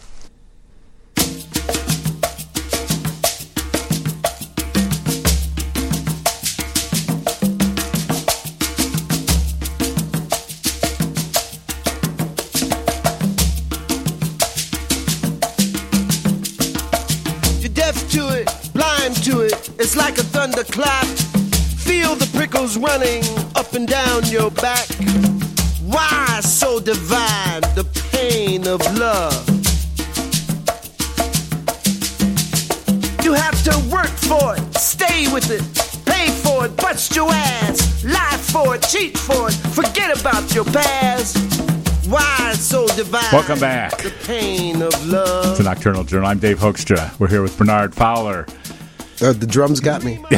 Like 20.00 20.18
a 20.18 20.24
thunderclap. 20.24 21.06
Feel 21.78 22.16
the 22.16 22.30
prickles 22.36 22.78
running 22.78 23.22
up 23.56 23.74
and 23.74 23.88
down 23.88 24.26
your 24.28 24.50
back. 24.50 24.88
Why 25.84 26.40
so 26.42 26.80
divine 26.80 27.62
the 27.76 27.86
pain 28.12 28.66
of 28.66 28.80
love? 28.98 29.46
You 33.24 33.34
have 33.34 33.62
to 33.64 33.74
work 33.92 34.14
for 34.30 34.56
it, 34.56 34.78
stay 34.78 35.32
with 35.34 35.52
it, 35.52 35.64
pay 36.06 36.30
for 36.30 36.66
it, 36.66 36.76
bust 36.78 37.16
your 37.16 37.30
ass, 37.32 38.04
lie 38.04 38.38
for 38.38 38.76
it, 38.76 38.82
cheat 38.84 39.18
for 39.18 39.50
it, 39.50 39.54
forget 39.54 40.18
about 40.20 40.56
your 40.56 40.66
past. 40.66 41.38
Why 42.08 42.54
so 42.54 42.88
divine? 42.88 43.32
Welcome 43.32 43.60
back. 43.60 43.98
The 44.02 44.14
pain 44.26 44.82
of 44.82 44.94
love. 45.08 45.52
It's 45.52 45.60
a 45.60 45.64
Nocturnal 45.64 46.06
Journal. 46.06 46.28
I'm 46.28 46.40
Dave 46.40 46.58
Hoekstra. 46.58 47.20
We're 47.20 47.28
here 47.28 47.44
with 47.44 47.56
Bernard 47.58 47.94
Fowler. 47.94 48.48
Uh, 49.22 49.34
the 49.34 49.48
drums 49.48 49.80
got 49.80 50.04
me. 50.04 50.16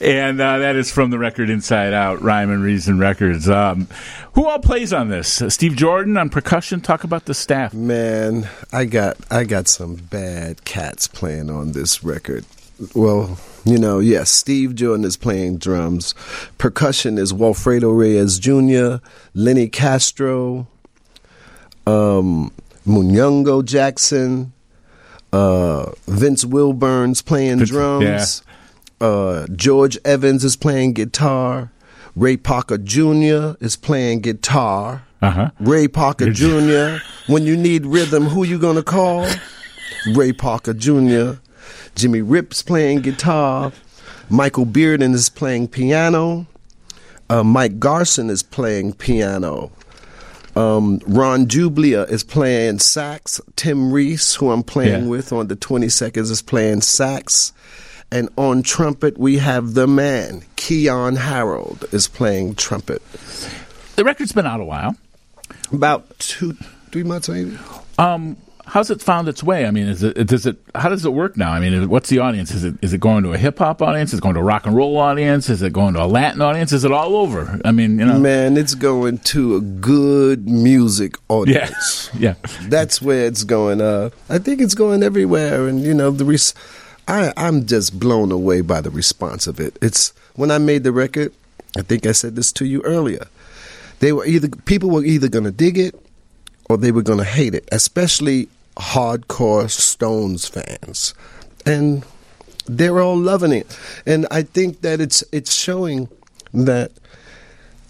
and 0.00 0.40
uh, 0.40 0.58
that 0.58 0.76
is 0.76 0.90
from 0.92 1.10
the 1.10 1.18
record 1.18 1.50
Inside 1.50 1.92
Out, 1.92 2.22
Rhyme 2.22 2.50
and 2.50 2.62
Reason 2.62 2.98
Records. 2.98 3.48
Um, 3.48 3.88
who 4.34 4.46
all 4.46 4.60
plays 4.60 4.92
on 4.92 5.08
this? 5.08 5.42
Uh, 5.42 5.50
Steve 5.50 5.76
Jordan 5.76 6.16
on 6.16 6.28
percussion. 6.28 6.80
Talk 6.80 7.04
about 7.04 7.24
the 7.24 7.34
staff. 7.34 7.74
Man, 7.74 8.48
I 8.72 8.84
got 8.84 9.16
I 9.30 9.44
got 9.44 9.66
some 9.68 9.96
bad 9.96 10.64
cats 10.64 11.08
playing 11.08 11.50
on 11.50 11.72
this 11.72 12.04
record. 12.04 12.44
Well, 12.94 13.38
you 13.64 13.78
know, 13.78 13.98
yes, 13.98 14.30
Steve 14.30 14.76
Jordan 14.76 15.04
is 15.04 15.16
playing 15.16 15.58
drums. 15.58 16.14
Percussion 16.58 17.18
is 17.18 17.34
Walfredo 17.34 17.90
Reyes 17.90 18.38
Jr., 18.38 19.04
Lenny 19.34 19.68
Castro, 19.68 20.68
um, 21.86 22.52
Munyungo 22.86 23.64
Jackson, 23.64 24.52
uh, 25.32 25.92
Vince 26.06 26.44
Wilburn's 26.44 27.22
playing 27.22 27.58
drums. 27.60 28.42
Uh, 29.00 29.46
George 29.54 29.98
Evans 30.04 30.44
is 30.44 30.56
playing 30.56 30.94
guitar. 30.94 31.70
Ray 32.16 32.36
Parker 32.36 32.78
Jr. 32.78 33.54
is 33.60 33.76
playing 33.76 34.20
guitar. 34.22 35.04
Uh 35.22 35.30
huh. 35.30 35.50
Ray 35.60 35.88
Parker 35.88 36.32
Jr. 36.32 36.96
when 37.26 37.44
you 37.44 37.56
need 37.56 37.86
rhythm, 37.86 38.24
who 38.26 38.44
you 38.44 38.58
gonna 38.58 38.82
call? 38.82 39.26
Ray 40.14 40.32
Parker 40.32 40.74
Jr. 40.74 41.32
Jimmy 41.94 42.22
Rip's 42.22 42.62
playing 42.62 43.00
guitar. 43.00 43.72
Michael 44.30 44.66
Bearden 44.66 45.14
is 45.14 45.28
playing 45.28 45.68
piano. 45.68 46.46
Uh, 47.30 47.42
Mike 47.44 47.78
Garson 47.78 48.30
is 48.30 48.42
playing 48.42 48.94
piano. 48.94 49.70
Um, 50.58 51.00
Ron 51.06 51.46
Dziubla 51.46 52.10
is 52.10 52.24
playing 52.24 52.80
sax. 52.80 53.40
Tim 53.56 53.92
Ries, 53.92 54.34
who 54.34 54.50
I'm 54.50 54.62
playing 54.64 55.04
Yeah. 55.04 55.08
with 55.08 55.32
on 55.32 55.46
the 55.48 55.56
20 55.56 55.88
seconds, 55.88 56.30
is 56.30 56.42
playing 56.42 56.80
sax. 56.80 57.52
And 58.10 58.28
on 58.36 58.62
trumpet, 58.62 59.18
we 59.18 59.36
have 59.38 59.74
the 59.74 59.86
man, 59.86 60.42
Keyon 60.56 61.16
Harrold, 61.18 61.84
is 61.92 62.08
playing 62.08 62.54
trumpet. 62.56 63.02
The 63.96 64.04
record's 64.04 64.32
been 64.32 64.46
out 64.46 64.60
a 64.60 64.64
while. 64.64 64.96
About 65.72 66.18
two, 66.18 66.56
three 66.90 67.02
months 67.02 67.28
maybe. 67.28 67.56
Um, 67.98 68.36
how's 68.68 68.90
it 68.90 69.00
found 69.00 69.28
its 69.28 69.42
way? 69.42 69.66
I 69.66 69.70
mean, 69.70 69.88
is 69.88 70.02
it 70.02 70.26
does 70.26 70.46
it? 70.46 70.56
How 70.74 70.88
does 70.88 71.04
it 71.04 71.10
work 71.10 71.36
now? 71.36 71.52
I 71.52 71.60
mean, 71.60 71.88
what's 71.88 72.08
the 72.08 72.18
audience? 72.18 72.52
Is 72.52 72.64
it 72.64 72.74
is 72.82 72.92
it 72.92 73.00
going 73.00 73.24
to 73.24 73.32
a 73.32 73.38
hip 73.38 73.58
hop 73.58 73.82
audience? 73.82 74.12
Is 74.12 74.18
it 74.18 74.22
going 74.22 74.34
to 74.34 74.40
a 74.40 74.44
rock 74.44 74.66
and 74.66 74.76
roll 74.76 74.98
audience? 74.98 75.48
Is 75.48 75.62
it 75.62 75.72
going 75.72 75.94
to 75.94 76.04
a 76.04 76.06
Latin 76.06 76.40
audience? 76.40 76.72
Is 76.72 76.84
it 76.84 76.92
all 76.92 77.16
over? 77.16 77.60
I 77.64 77.72
mean, 77.72 77.98
you 77.98 78.04
know, 78.04 78.18
Man, 78.18 78.56
it's 78.56 78.74
going 78.74 79.18
to 79.18 79.56
a 79.56 79.60
good 79.60 80.48
music 80.48 81.16
yeah, 81.16 81.36
audience. 81.36 82.10
yeah. 82.18 82.34
That's 82.62 83.02
where 83.02 83.26
it's 83.26 83.44
going. 83.44 83.80
Uh, 83.80 84.10
I 84.28 84.38
think 84.38 84.60
it's 84.60 84.74
going 84.74 85.02
everywhere, 85.02 85.66
and 85.66 85.80
you 85.80 85.94
know 85.94 86.10
the. 86.10 86.24
Res- 86.24 86.54
I 87.06 87.32
I'm 87.36 87.66
just 87.66 87.98
blown 87.98 88.30
away 88.30 88.60
by 88.60 88.80
the 88.80 88.90
response 88.90 89.46
of 89.46 89.58
it. 89.58 89.78
It's 89.80 90.12
when 90.34 90.50
I 90.50 90.58
made 90.58 90.84
the 90.84 90.92
record. 90.92 91.32
I 91.76 91.82
think 91.82 92.06
I 92.06 92.12
said 92.12 92.36
this 92.36 92.52
to 92.52 92.64
you 92.64 92.82
earlier. 92.82 93.26
They 94.00 94.12
were 94.12 94.24
either 94.24 94.48
people 94.48 94.90
were 94.90 95.04
either 95.04 95.28
going 95.28 95.44
to 95.44 95.50
dig 95.50 95.76
it 95.78 95.94
or 96.68 96.76
they 96.76 96.92
were 96.92 97.02
going 97.02 97.18
to 97.18 97.24
hate 97.24 97.54
it, 97.54 97.68
especially 97.72 98.48
hardcore 98.78 99.68
Stones 99.70 100.46
fans, 100.46 101.14
and 101.66 102.04
they're 102.66 103.00
all 103.00 103.16
loving 103.16 103.52
it. 103.52 103.78
And 104.06 104.26
I 104.30 104.42
think 104.42 104.82
that 104.82 105.00
it's 105.00 105.24
it's 105.32 105.52
showing 105.52 106.08
that 106.52 106.92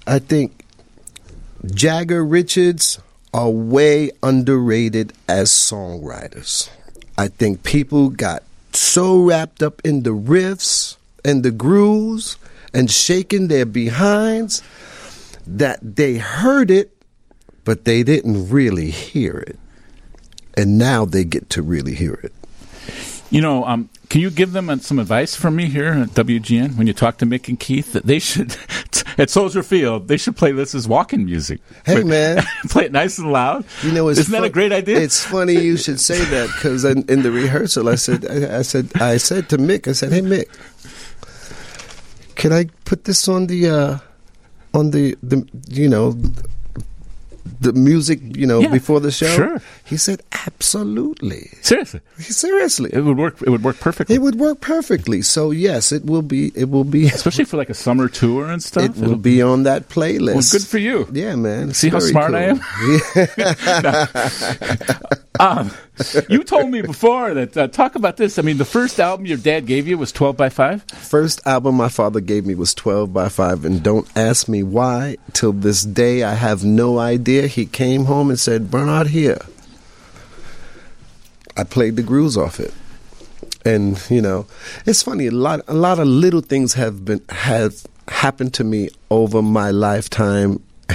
I 0.06 0.18
think 0.18 0.64
Jagger 1.66 2.24
Richards 2.24 2.98
are 3.34 3.50
way 3.50 4.10
underrated 4.22 5.12
as 5.28 5.50
songwriters. 5.50 6.70
I 7.16 7.28
think 7.28 7.62
people 7.62 8.10
got 8.10 8.42
so 8.72 9.22
wrapped 9.22 9.62
up 9.62 9.82
in 9.84 10.02
the 10.02 10.14
riffs 10.14 10.96
and 11.24 11.42
the 11.42 11.50
grooves 11.50 12.36
and 12.72 12.90
shaking 12.90 13.48
their 13.48 13.66
behinds 13.66 14.62
that 15.46 15.78
they 15.82 16.16
heard 16.18 16.70
it, 16.70 16.96
but 17.64 17.84
they 17.84 18.02
didn't 18.02 18.50
really 18.50 18.90
hear 18.90 19.38
it. 19.38 19.58
And 20.58 20.76
now 20.76 21.04
they 21.04 21.22
get 21.22 21.50
to 21.50 21.62
really 21.62 21.94
hear 21.94 22.14
it. 22.14 22.32
You 23.30 23.40
know, 23.40 23.64
um, 23.64 23.90
can 24.08 24.20
you 24.20 24.28
give 24.28 24.52
them 24.52 24.68
uh, 24.68 24.78
some 24.78 24.98
advice 24.98 25.36
from 25.36 25.54
me 25.54 25.66
here 25.66 25.92
at 25.92 26.08
WGN 26.08 26.76
when 26.76 26.88
you 26.88 26.92
talk 26.92 27.18
to 27.18 27.26
Mick 27.26 27.46
and 27.46 27.60
Keith 27.60 27.92
that 27.92 28.06
they 28.06 28.18
should 28.18 28.56
at 29.18 29.30
Soldier 29.30 29.62
Field 29.62 30.08
they 30.08 30.16
should 30.16 30.36
play 30.36 30.50
this 30.50 30.74
as 30.74 30.88
walking 30.88 31.26
music? 31.26 31.60
Hey, 31.86 32.02
man. 32.02 32.42
play 32.70 32.86
it 32.86 32.92
nice 32.92 33.18
and 33.18 33.30
loud. 33.30 33.66
You 33.84 33.92
know, 33.92 34.08
it's 34.08 34.18
isn't 34.18 34.32
that 34.32 34.42
a 34.42 34.50
great 34.50 34.72
idea? 34.72 34.98
It's 34.98 35.24
funny 35.24 35.52
you 35.60 35.76
should 35.76 36.00
say 36.00 36.24
that 36.24 36.48
because 36.56 36.84
in, 36.84 37.08
in 37.08 37.22
the 37.22 37.30
rehearsal, 37.30 37.88
I 37.88 37.94
said, 37.94 38.26
I, 38.26 38.58
I 38.58 38.62
said, 38.62 38.90
I 39.00 39.18
said 39.18 39.48
to 39.50 39.58
Mick, 39.58 39.86
I 39.86 39.92
said, 39.92 40.10
"Hey, 40.10 40.22
Mick, 40.22 40.48
can 42.34 42.52
I 42.52 42.64
put 42.84 43.04
this 43.04 43.28
on 43.28 43.46
the, 43.46 43.68
uh, 43.68 43.98
on 44.74 44.90
the, 44.90 45.16
the, 45.22 45.46
you 45.68 45.88
know, 45.88 46.20
the 47.60 47.72
music, 47.72 48.20
you 48.36 48.46
know, 48.46 48.60
Yeah, 48.60 48.68
before 48.70 49.00
the 49.00 49.10
show?" 49.10 49.28
sure. 49.34 49.62
He 49.84 49.96
said, 49.96 50.22
"Absolutely." 50.46 51.50
Seriously, 51.62 52.00
Seriously, 52.18 52.90
it 52.92 53.00
would 53.00 53.16
work. 53.16 53.40
It 53.42 53.50
would 53.50 53.62
work 53.64 53.78
perfectly. 53.80 54.14
it 54.16 54.22
would 54.22 54.36
work 54.36 54.60
perfectly. 54.60 55.22
So 55.22 55.50
yes, 55.50 55.92
it 55.92 56.04
will 56.04 56.22
be. 56.22 56.52
It 56.54 56.68
will 56.70 56.84
be. 56.84 57.06
especially 57.06 57.44
for 57.44 57.56
like 57.56 57.70
a 57.70 57.74
summer 57.74 58.08
tour 58.08 58.46
and 58.50 58.62
stuff. 58.62 58.84
It 58.84 58.96
will 58.96 59.16
be 59.16 59.42
on 59.42 59.62
that 59.64 59.88
playlist. 59.88 60.34
Well, 60.34 60.44
good 60.52 60.66
for 60.66 60.78
you. 60.78 61.06
Yeah, 61.12 61.36
man. 61.36 61.74
See 61.74 61.88
how 61.88 62.00
smart 62.00 62.34
I 62.34 62.54
cool. 62.54 62.60
am? 62.60 62.60
Um, 65.40 65.70
you 66.28 66.42
told 66.44 66.70
me 66.70 66.82
before 66.82 67.34
that 67.34 67.56
uh, 67.56 67.68
talk 67.68 67.94
about 67.94 68.16
this. 68.16 68.38
I 68.38 68.42
mean, 68.42 68.58
the 68.58 68.64
first 68.64 68.98
album 68.98 69.26
your 69.26 69.38
dad 69.38 69.66
gave 69.66 69.86
you 69.86 69.96
was 69.96 70.12
twelve 70.12 70.36
by 70.36 70.48
five. 70.48 70.84
First 71.08 71.46
album 71.46 71.76
my 71.76 71.88
father 71.88 72.20
gave 72.20 72.44
me 72.44 72.54
was 72.54 72.74
12 72.74 73.12
by 73.12 73.28
5, 73.28 73.64
and 73.64 73.82
don't 73.82 74.06
ask 74.16 74.48
me 74.48 74.62
why. 74.62 75.16
Till 75.32 75.52
this 75.52 75.82
day, 75.84 76.22
I 76.22 76.34
have 76.34 76.64
no 76.64 76.98
idea. 76.98 77.46
He 77.46 77.64
came 77.66 78.04
home 78.04 78.28
and 78.28 78.38
said, 78.38 78.70
Bernard, 78.70 79.08
here. 79.08 79.40
I 81.56 81.64
played 81.64 81.96
the 81.96 82.02
grooves 82.02 82.36
off 82.36 82.60
it. 82.60 82.74
And, 83.64 83.98
you 84.10 84.20
know, 84.20 84.46
it's 84.86 85.02
funny, 85.02 85.26
a 85.26 85.30
lot, 85.30 85.60
a 85.66 85.74
lot 85.74 85.98
of 85.98 86.06
little 86.06 86.40
things 86.40 86.74
have 86.74 87.04
been, 87.04 87.22
have 87.30 87.86
happened 88.08 88.54
to 88.54 88.64
me 88.64 88.90
over 89.10 89.42
my 89.42 89.70
lifetime 89.70 90.62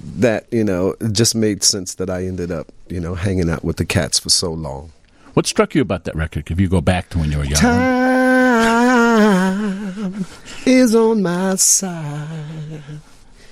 that, 0.00 0.46
you 0.50 0.64
know, 0.64 0.94
it 1.00 1.12
just 1.12 1.34
made 1.34 1.62
sense 1.62 1.94
that 1.96 2.10
I 2.10 2.24
ended 2.24 2.50
up, 2.50 2.68
you 2.88 3.00
know, 3.00 3.14
hanging 3.14 3.50
out 3.50 3.64
with 3.64 3.76
the 3.76 3.84
cats 3.84 4.18
for 4.18 4.30
so 4.30 4.52
long. 4.52 4.92
What 5.34 5.46
struck 5.46 5.74
you 5.74 5.82
about 5.82 6.04
that 6.04 6.16
record? 6.16 6.50
If 6.50 6.58
you 6.58 6.68
go 6.68 6.80
back 6.80 7.10
to 7.10 7.18
when 7.18 7.30
you 7.30 7.38
were 7.38 7.44
young, 7.44 7.60
Time 7.60 7.98
is 10.66 10.94
on 10.94 11.22
my 11.22 11.54
side. 11.56 12.82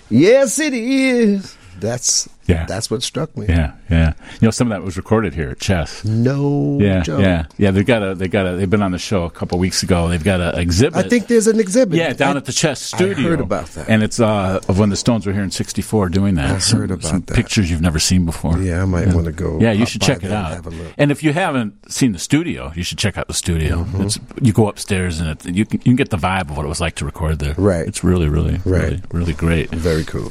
Yes, 0.09 0.59
it 0.59 0.75
is. 0.75 1.57
That's 1.81 2.29
Yeah. 2.47 2.65
that's 2.67 2.91
what 2.91 3.03
struck 3.03 3.37
me. 3.37 3.47
Yeah, 3.49 3.73
yeah. 3.91 4.13
You 4.41 4.47
know, 4.47 4.51
some 4.51 4.71
of 4.71 4.77
that 4.79 4.85
was 4.85 4.97
recorded 4.97 5.35
here 5.35 5.51
at 5.51 5.59
Chess. 5.61 6.05
No 6.05 6.79
Yeah, 6.81 7.01
joke. 7.03 7.21
yeah, 7.21 7.47
yeah. 7.59 7.71
They've 7.73 7.85
got 7.87 8.03
a, 8.03 8.15
they 8.15 8.29
got 8.29 8.47
a, 8.47 8.53
they've 8.57 8.71
been 8.71 8.83
on 8.83 8.93
the 8.93 8.99
show 8.99 9.25
a 9.25 9.31
couple 9.31 9.59
weeks 9.59 9.83
ago. 9.83 10.09
They've 10.09 10.23
got 10.23 10.41
a 10.41 10.59
exhibit. 10.61 10.97
I 11.05 11.09
think 11.09 11.27
there's 11.27 11.47
an 11.49 11.59
exhibit. 11.61 11.97
Yeah, 11.99 12.13
down 12.13 12.37
I- 12.37 12.39
at 12.39 12.45
the 12.45 12.53
Chess 12.53 12.93
I 12.95 12.97
Studio. 12.99 13.29
heard 13.31 13.41
about 13.41 13.67
that. 13.75 13.89
and 13.89 14.03
it's 14.03 14.21
uh, 14.21 14.61
of 14.69 14.79
when 14.79 14.91
the 14.91 14.97
Stones 14.97 15.27
were 15.27 15.33
here 15.33 15.43
in 15.43 15.51
'64 15.51 16.09
doing 16.11 16.35
that. 16.37 16.51
I 16.51 16.59
Some- 16.59 16.79
heard 16.81 16.91
about 16.93 17.05
some 17.05 17.21
that. 17.23 17.35
Pictures 17.35 17.71
you've 17.71 17.83
never 17.83 17.99
seen 17.99 18.25
before. 18.25 18.59
Yeah, 18.59 18.83
I 18.83 18.85
might 18.85 19.09
want 19.13 19.27
to 19.27 19.33
go. 19.33 19.59
Yeah, 19.61 19.73
you 19.73 19.85
should 19.87 20.03
check 20.03 20.19
it 20.19 20.25
and 20.27 20.35
out. 20.35 20.53
Have 20.53 20.67
a 20.67 20.71
look. 20.71 20.93
And 20.99 21.11
if 21.11 21.23
you 21.23 21.33
haven't 21.33 21.91
seen 21.91 22.13
the 22.13 22.19
studio, 22.19 22.73
you 22.77 22.83
should 22.85 22.99
check 22.99 23.19
out 23.19 23.27
the 23.29 23.35
studio. 23.35 23.79
Mm-hmm. 23.85 24.03
It's, 24.03 24.19
you 24.41 24.53
go 24.53 24.69
upstairs 24.69 25.21
and 25.21 25.31
it, 25.31 25.45
you 25.47 25.67
can 25.67 25.81
you 25.81 25.85
can 25.85 25.97
get 25.97 26.11
the 26.11 26.17
vibe 26.17 26.43
of 26.51 26.57
what 26.57 26.65
it 26.65 26.69
was 26.69 26.81
like 26.81 26.95
to 26.97 27.05
record 27.05 27.39
there. 27.41 27.55
Right. 27.59 27.87
It's 27.87 28.05
really, 28.05 28.29
really, 28.29 28.61
really, 28.65 29.03
really 29.11 29.33
great. 29.35 29.71
Very 29.71 30.05
cool. 30.05 30.31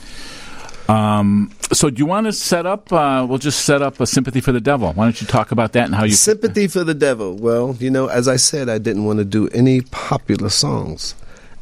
Um, 0.88 1.52
so, 1.72 1.90
do 1.90 1.98
you 2.00 2.06
want 2.06 2.28
to 2.28 2.34
set 2.34 2.66
up? 2.66 2.94
Uh, 2.94 3.26
we'll 3.28 3.40
just 3.40 3.66
set 3.66 3.82
up 3.82 4.00
a 4.00 4.06
sympathy 4.06 4.40
for 4.40 4.52
the 4.52 4.62
devil. 4.62 4.94
Why 4.94 5.06
don't 5.06 5.20
you 5.20 5.28
talk 5.28 5.52
about 5.52 5.74
that 5.74 5.86
and 5.86 5.96
how 5.96 6.04
you? 6.04 6.14
Sympathy 6.14 6.68
for 6.68 6.84
the 6.84 6.94
devil. 6.94 7.36
Well, 7.36 7.76
you 7.80 7.90
know, 7.90 8.08
as 8.08 8.28
I 8.28 8.36
said, 8.36 8.70
I 8.70 8.78
didn't 8.78 9.06
want 9.06 9.20
to 9.20 9.26
do 9.26 9.48
any 9.50 9.82
popular 9.82 10.50
songs, 10.50 11.16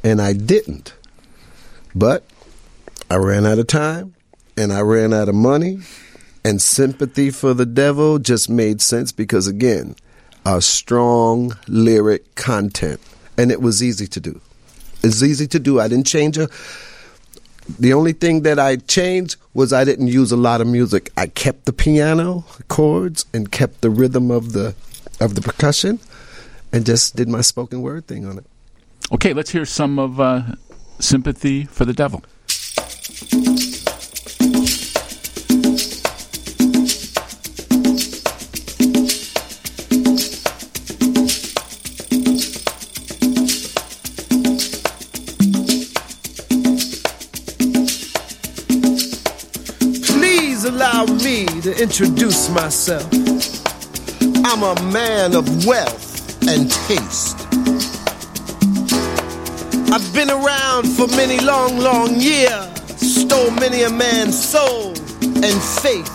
and 0.03 0.21
I 0.21 0.33
didn't. 0.33 0.93
But 1.95 2.23
I 3.09 3.15
ran 3.15 3.45
out 3.45 3.59
of 3.59 3.67
time, 3.67 4.13
and 4.57 4.73
I 4.73 4.81
ran 4.81 5.13
out 5.13 5.29
of 5.29 5.35
money, 5.35 5.79
and 6.43 6.61
sympathy 6.61 7.29
for 7.29 7.53
the 7.53 7.65
devil 7.65 8.19
just 8.19 8.49
made 8.49 8.81
sense 8.81 9.11
because, 9.13 9.47
again, 9.47 9.95
a 10.45 10.61
strong 10.61 11.57
lyric 11.67 12.35
content, 12.35 12.99
and 13.37 13.51
it 13.51 13.61
was 13.61 13.81
easy 13.81 14.07
to 14.07 14.19
do. 14.19 14.41
It's 15.01 15.23
easy 15.23 15.47
to 15.47 15.59
do. 15.59 15.79
I 15.79 15.87
didn't 15.87 16.07
change 16.07 16.37
a. 16.37 16.49
The 17.79 17.93
only 17.93 18.13
thing 18.13 18.41
that 18.43 18.59
I 18.59 18.75
changed 18.75 19.37
was 19.53 19.71
I 19.71 19.83
didn't 19.83 20.07
use 20.07 20.31
a 20.31 20.37
lot 20.37 20.61
of 20.61 20.67
music. 20.67 21.11
I 21.15 21.27
kept 21.27 21.65
the 21.65 21.73
piano 21.73 22.45
chords 22.67 23.25
and 23.33 23.51
kept 23.51 23.81
the 23.81 23.89
rhythm 23.89 24.31
of 24.31 24.53
the 24.53 24.75
of 25.19 25.35
the 25.35 25.41
percussion, 25.41 25.99
and 26.71 26.85
just 26.85 27.15
did 27.15 27.29
my 27.29 27.41
spoken 27.41 27.81
word 27.81 28.07
thing 28.07 28.25
on 28.25 28.37
it. 28.39 28.45
Okay, 29.11 29.33
let's 29.33 29.51
hear 29.51 29.65
some 29.65 29.99
of 29.99 30.19
uh, 30.19 30.41
sympathy 30.99 31.65
for 31.65 31.85
the 31.85 31.93
devil. 31.93 32.23
Introduce 51.83 52.49
myself. 52.49 53.05
I'm 54.45 54.63
a 54.63 54.81
man 54.93 55.35
of 55.35 55.65
wealth 55.65 56.41
and 56.47 56.71
taste. 56.71 57.37
I've 59.91 60.13
been 60.13 60.29
around 60.29 60.87
for 60.87 61.07
many 61.07 61.41
long, 61.41 61.77
long 61.79 62.15
years, 62.21 62.69
stole 62.95 63.51
many 63.51 63.83
a 63.83 63.89
man's 63.89 64.41
soul 64.41 64.91
and 65.21 65.61
faith. 65.83 66.09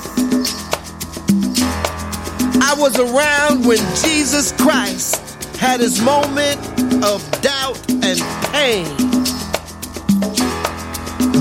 I 2.63 2.75
was 2.79 2.99
around 2.99 3.67
when 3.67 3.81
Jesus 4.03 4.53
Christ 4.53 5.17
had 5.59 5.81
his 5.81 6.01
moment 6.01 6.59
of 7.05 7.21
doubt 7.43 7.79
and 7.91 8.19
pain. 8.55 8.87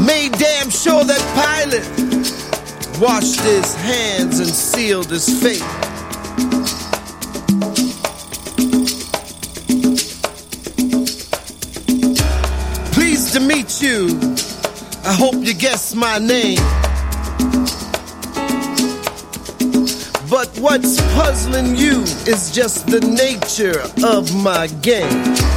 Made 0.05 0.33
damn 0.33 0.69
sure 0.69 1.05
that 1.05 1.21
Pilate 1.33 2.06
washed 2.99 3.41
his 3.41 3.75
hands 3.75 4.39
and 4.39 4.49
sealed 4.49 5.09
his 5.09 5.27
fate. 5.41 5.61
Pleased 12.93 13.33
to 13.33 13.39
meet 13.39 13.81
you. 13.81 14.07
I 15.05 15.13
hope 15.13 15.35
you 15.35 15.53
guess 15.53 15.93
my 15.93 16.17
name. 16.17 16.57
But 20.29 20.49
what's 20.59 20.99
puzzling 21.13 21.75
you 21.75 22.01
is 22.25 22.51
just 22.51 22.87
the 22.87 22.99
nature 22.99 23.81
of 24.05 24.35
my 24.43 24.67
game. 24.81 25.56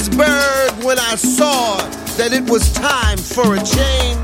When 0.00 0.98
I 0.98 1.14
saw 1.14 1.76
that 2.16 2.32
it 2.32 2.48
was 2.48 2.72
time 2.72 3.18
for 3.18 3.54
a 3.54 3.58
change. 3.58 4.18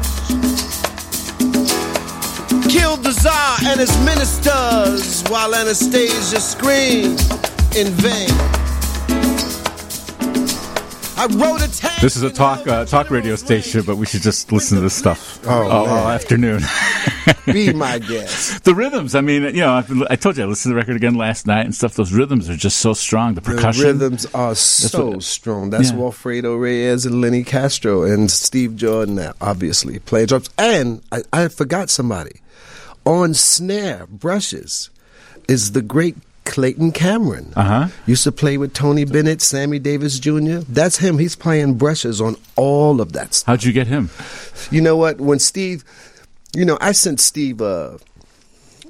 Killed 2.73 3.05
the 3.05 3.12
Tsar 3.12 3.59
and 3.67 3.79
his 3.79 3.95
ministers 4.05 5.23
while 5.29 5.55
Anastasia 5.55 6.41
screamed 6.41 7.21
in 7.77 7.93
vain. 7.93 8.66
I 11.19 11.27
wrote 11.27 11.63
a 11.63 11.71
tank 11.73 12.01
This 12.03 12.17
is 12.17 12.23
a 12.23 12.31
talk 12.31 12.67
uh, 12.69 12.85
talk 12.85 13.11
radio 13.11 13.37
station, 13.37 13.83
but 13.83 13.97
we 13.97 14.05
should 14.07 14.21
just 14.23 14.53
listen 14.53 14.77
to 14.77 14.83
this 14.83 14.95
stuff 14.95 15.41
Oh, 15.47 15.51
all, 15.69 15.87
all 15.89 16.09
afternoon. 16.09 16.61
Be 17.47 17.73
my 17.73 17.99
guest. 18.01 18.65
the 18.65 18.75
rhythms. 18.75 19.15
I 19.15 19.21
mean, 19.21 19.43
you 19.45 19.53
know, 19.61 19.73
I've, 19.75 20.03
I 20.11 20.17
told 20.17 20.37
you 20.37 20.43
I 20.45 20.47
listened 20.47 20.71
to 20.71 20.75
the 20.75 20.81
record 20.81 20.97
again 20.97 21.15
last 21.15 21.47
night 21.47 21.65
and 21.65 21.75
stuff. 21.75 21.95
Those 21.95 22.13
rhythms 22.13 22.51
are 22.51 22.57
just 22.57 22.79
so 22.79 22.93
strong. 22.93 23.35
The 23.35 23.41
The 23.41 23.53
percussion. 23.55 23.85
rhythms 23.85 24.27
are 24.35 24.55
so 24.55 25.11
what- 25.11 25.23
strong. 25.23 25.71
That's 25.71 25.91
Yeah. 25.91 25.97
Walfredo 25.97 26.55
Reyes 26.61 27.07
and 27.07 27.21
Lenny 27.21 27.45
Castro 27.45 28.03
and 28.03 28.31
Steve 28.31 28.77
Jordan, 28.77 29.33
obviously 29.41 29.99
playing 30.01 30.27
drums. 30.27 30.51
And 30.59 31.03
I, 31.13 31.23
I 31.33 31.49
forgot 31.49 31.89
somebody. 31.89 32.41
On 33.07 33.33
snare, 33.33 34.07
brushes, 34.09 34.91
is 35.49 35.73
the 35.73 35.83
great 35.83 36.17
Clayton 36.47 36.93
Cameron. 36.93 37.53
Uh-huh. 37.55 37.89
Used 38.07 38.25
to 38.25 38.33
play 38.33 38.57
with 38.57 38.73
Tony 38.73 39.05
Bennett, 39.05 39.43
Sammy 39.43 39.79
Davis 39.79 40.19
Jr. 40.19 40.61
That's 40.69 40.97
him. 40.99 41.19
He's 41.19 41.37
playing 41.37 41.75
brushes 41.75 42.21
on 42.21 42.37
all 42.55 43.01
of 43.03 43.13
that 43.13 43.35
stuff. 43.35 43.47
How'd 43.47 43.65
you 43.65 43.73
get 43.73 43.89
him? 43.89 44.09
You 44.71 44.81
know 44.81 44.97
what? 44.97 45.21
When 45.21 45.39
Steve, 45.39 45.85
you 46.55 46.65
know, 46.65 46.79
I 46.81 46.93
sent 46.93 47.21
Steve. 47.21 47.61
Uh, 47.61 47.99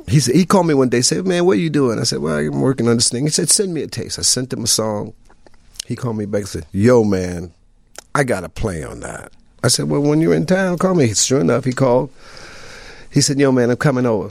he 0.07 0.21
said 0.21 0.37
he 0.37 0.47
called 0.47 0.69
me 0.69 0.75
one 0.75 0.89
day. 0.89 1.01
Said, 1.01 1.27
"Man, 1.27 1.45
what 1.45 1.57
are 1.57 1.61
you 1.61 1.71
doing?" 1.71 1.99
I 1.99 2.05
said, 2.05 2.21
"Well, 2.21 2.37
I'm 2.37 2.61
working 2.61 2.89
on 2.89 2.97
this 2.97 3.09
thing." 3.09 3.25
He 3.25 3.31
said, 3.31 3.51
"Send 3.51 3.75
me 3.75 3.83
a 3.83 3.89
taste." 3.89 4.19
I 4.19 4.23
sent 4.23 4.53
him 4.53 4.63
a 4.63 4.69
song. 4.69 5.15
He 5.87 5.97
called 5.97 6.17
me 6.17 6.27
back 6.27 6.43
and 6.43 6.49
said, 6.49 6.67
"Yo, 6.71 7.03
man, 7.03 7.53
I 8.15 8.23
got 8.23 8.41
to 8.41 8.49
play 8.49 8.85
on 8.85 9.01
that." 9.01 9.33
I 9.65 9.69
said, 9.69 9.89
"Well, 9.89 10.03
when 10.03 10.21
you're 10.21 10.35
in 10.35 10.47
town, 10.47 10.79
call 10.79 10.95
me." 10.95 11.13
Sure 11.15 11.41
enough, 11.41 11.65
he 11.65 11.73
called. 11.73 12.11
He 13.11 13.21
said, 13.21 13.41
"Yo, 13.41 13.51
man, 13.51 13.71
I'm 13.71 13.77
coming 13.77 14.07
over." 14.07 14.31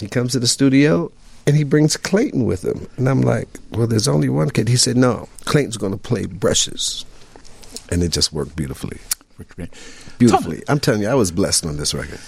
He 0.00 0.08
comes 0.08 0.32
to 0.32 0.38
the 0.38 0.46
studio 0.46 1.10
and 1.46 1.56
he 1.56 1.64
brings 1.64 1.96
Clayton 1.96 2.44
with 2.44 2.64
him, 2.64 2.88
and 2.96 3.08
I'm 3.08 3.22
like, 3.22 3.48
"Well, 3.70 3.86
there's 3.86 4.08
only 4.08 4.28
one 4.28 4.50
kid." 4.50 4.68
He 4.68 4.76
said, 4.76 4.96
"No, 4.96 5.28
Clayton's 5.44 5.76
going 5.76 5.92
to 5.92 5.98
play 5.98 6.26
brushes," 6.26 7.04
and 7.90 8.02
it 8.02 8.12
just 8.12 8.32
worked 8.32 8.56
beautifully. 8.56 8.98
Beautifully. 10.18 10.62
I'm 10.68 10.80
telling 10.80 11.02
you, 11.02 11.08
I 11.08 11.14
was 11.14 11.30
blessed 11.30 11.66
on 11.66 11.76
this 11.76 11.92
record. 11.92 12.20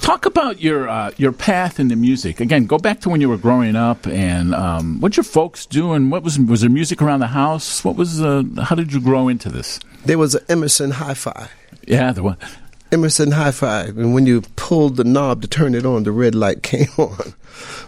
Talk 0.00 0.26
about 0.26 0.60
your 0.60 0.88
uh, 0.88 1.12
your 1.16 1.32
path 1.32 1.78
into 1.78 1.94
music. 1.94 2.40
Again, 2.40 2.66
go 2.66 2.78
back 2.78 3.00
to 3.02 3.08
when 3.08 3.20
you 3.20 3.28
were 3.28 3.36
growing 3.36 3.76
up, 3.76 4.06
and 4.06 4.54
um, 4.54 5.00
what 5.00 5.16
your 5.16 5.24
folks 5.24 5.66
doing. 5.66 6.10
what 6.10 6.22
was 6.22 6.38
was 6.38 6.62
there 6.62 6.70
music 6.70 7.02
around 7.02 7.20
the 7.20 7.28
house? 7.28 7.84
What 7.84 7.96
was 7.96 8.20
uh, 8.20 8.42
how 8.62 8.74
did 8.74 8.92
you 8.92 9.00
grow 9.00 9.28
into 9.28 9.48
this? 9.48 9.78
There 10.04 10.18
was 10.18 10.34
an 10.34 10.44
Emerson 10.48 10.92
Hi-Fi. 10.92 11.48
Yeah, 11.86 12.12
the 12.12 12.22
one. 12.22 12.38
Emerson 12.92 13.32
high 13.32 13.52
five, 13.52 13.96
and 13.98 14.14
when 14.14 14.26
you 14.26 14.42
pulled 14.56 14.96
the 14.96 15.04
knob 15.04 15.42
to 15.42 15.48
turn 15.48 15.74
it 15.74 15.86
on, 15.86 16.02
the 16.02 16.12
red 16.12 16.34
light 16.34 16.62
came 16.64 16.88
on. 16.98 17.34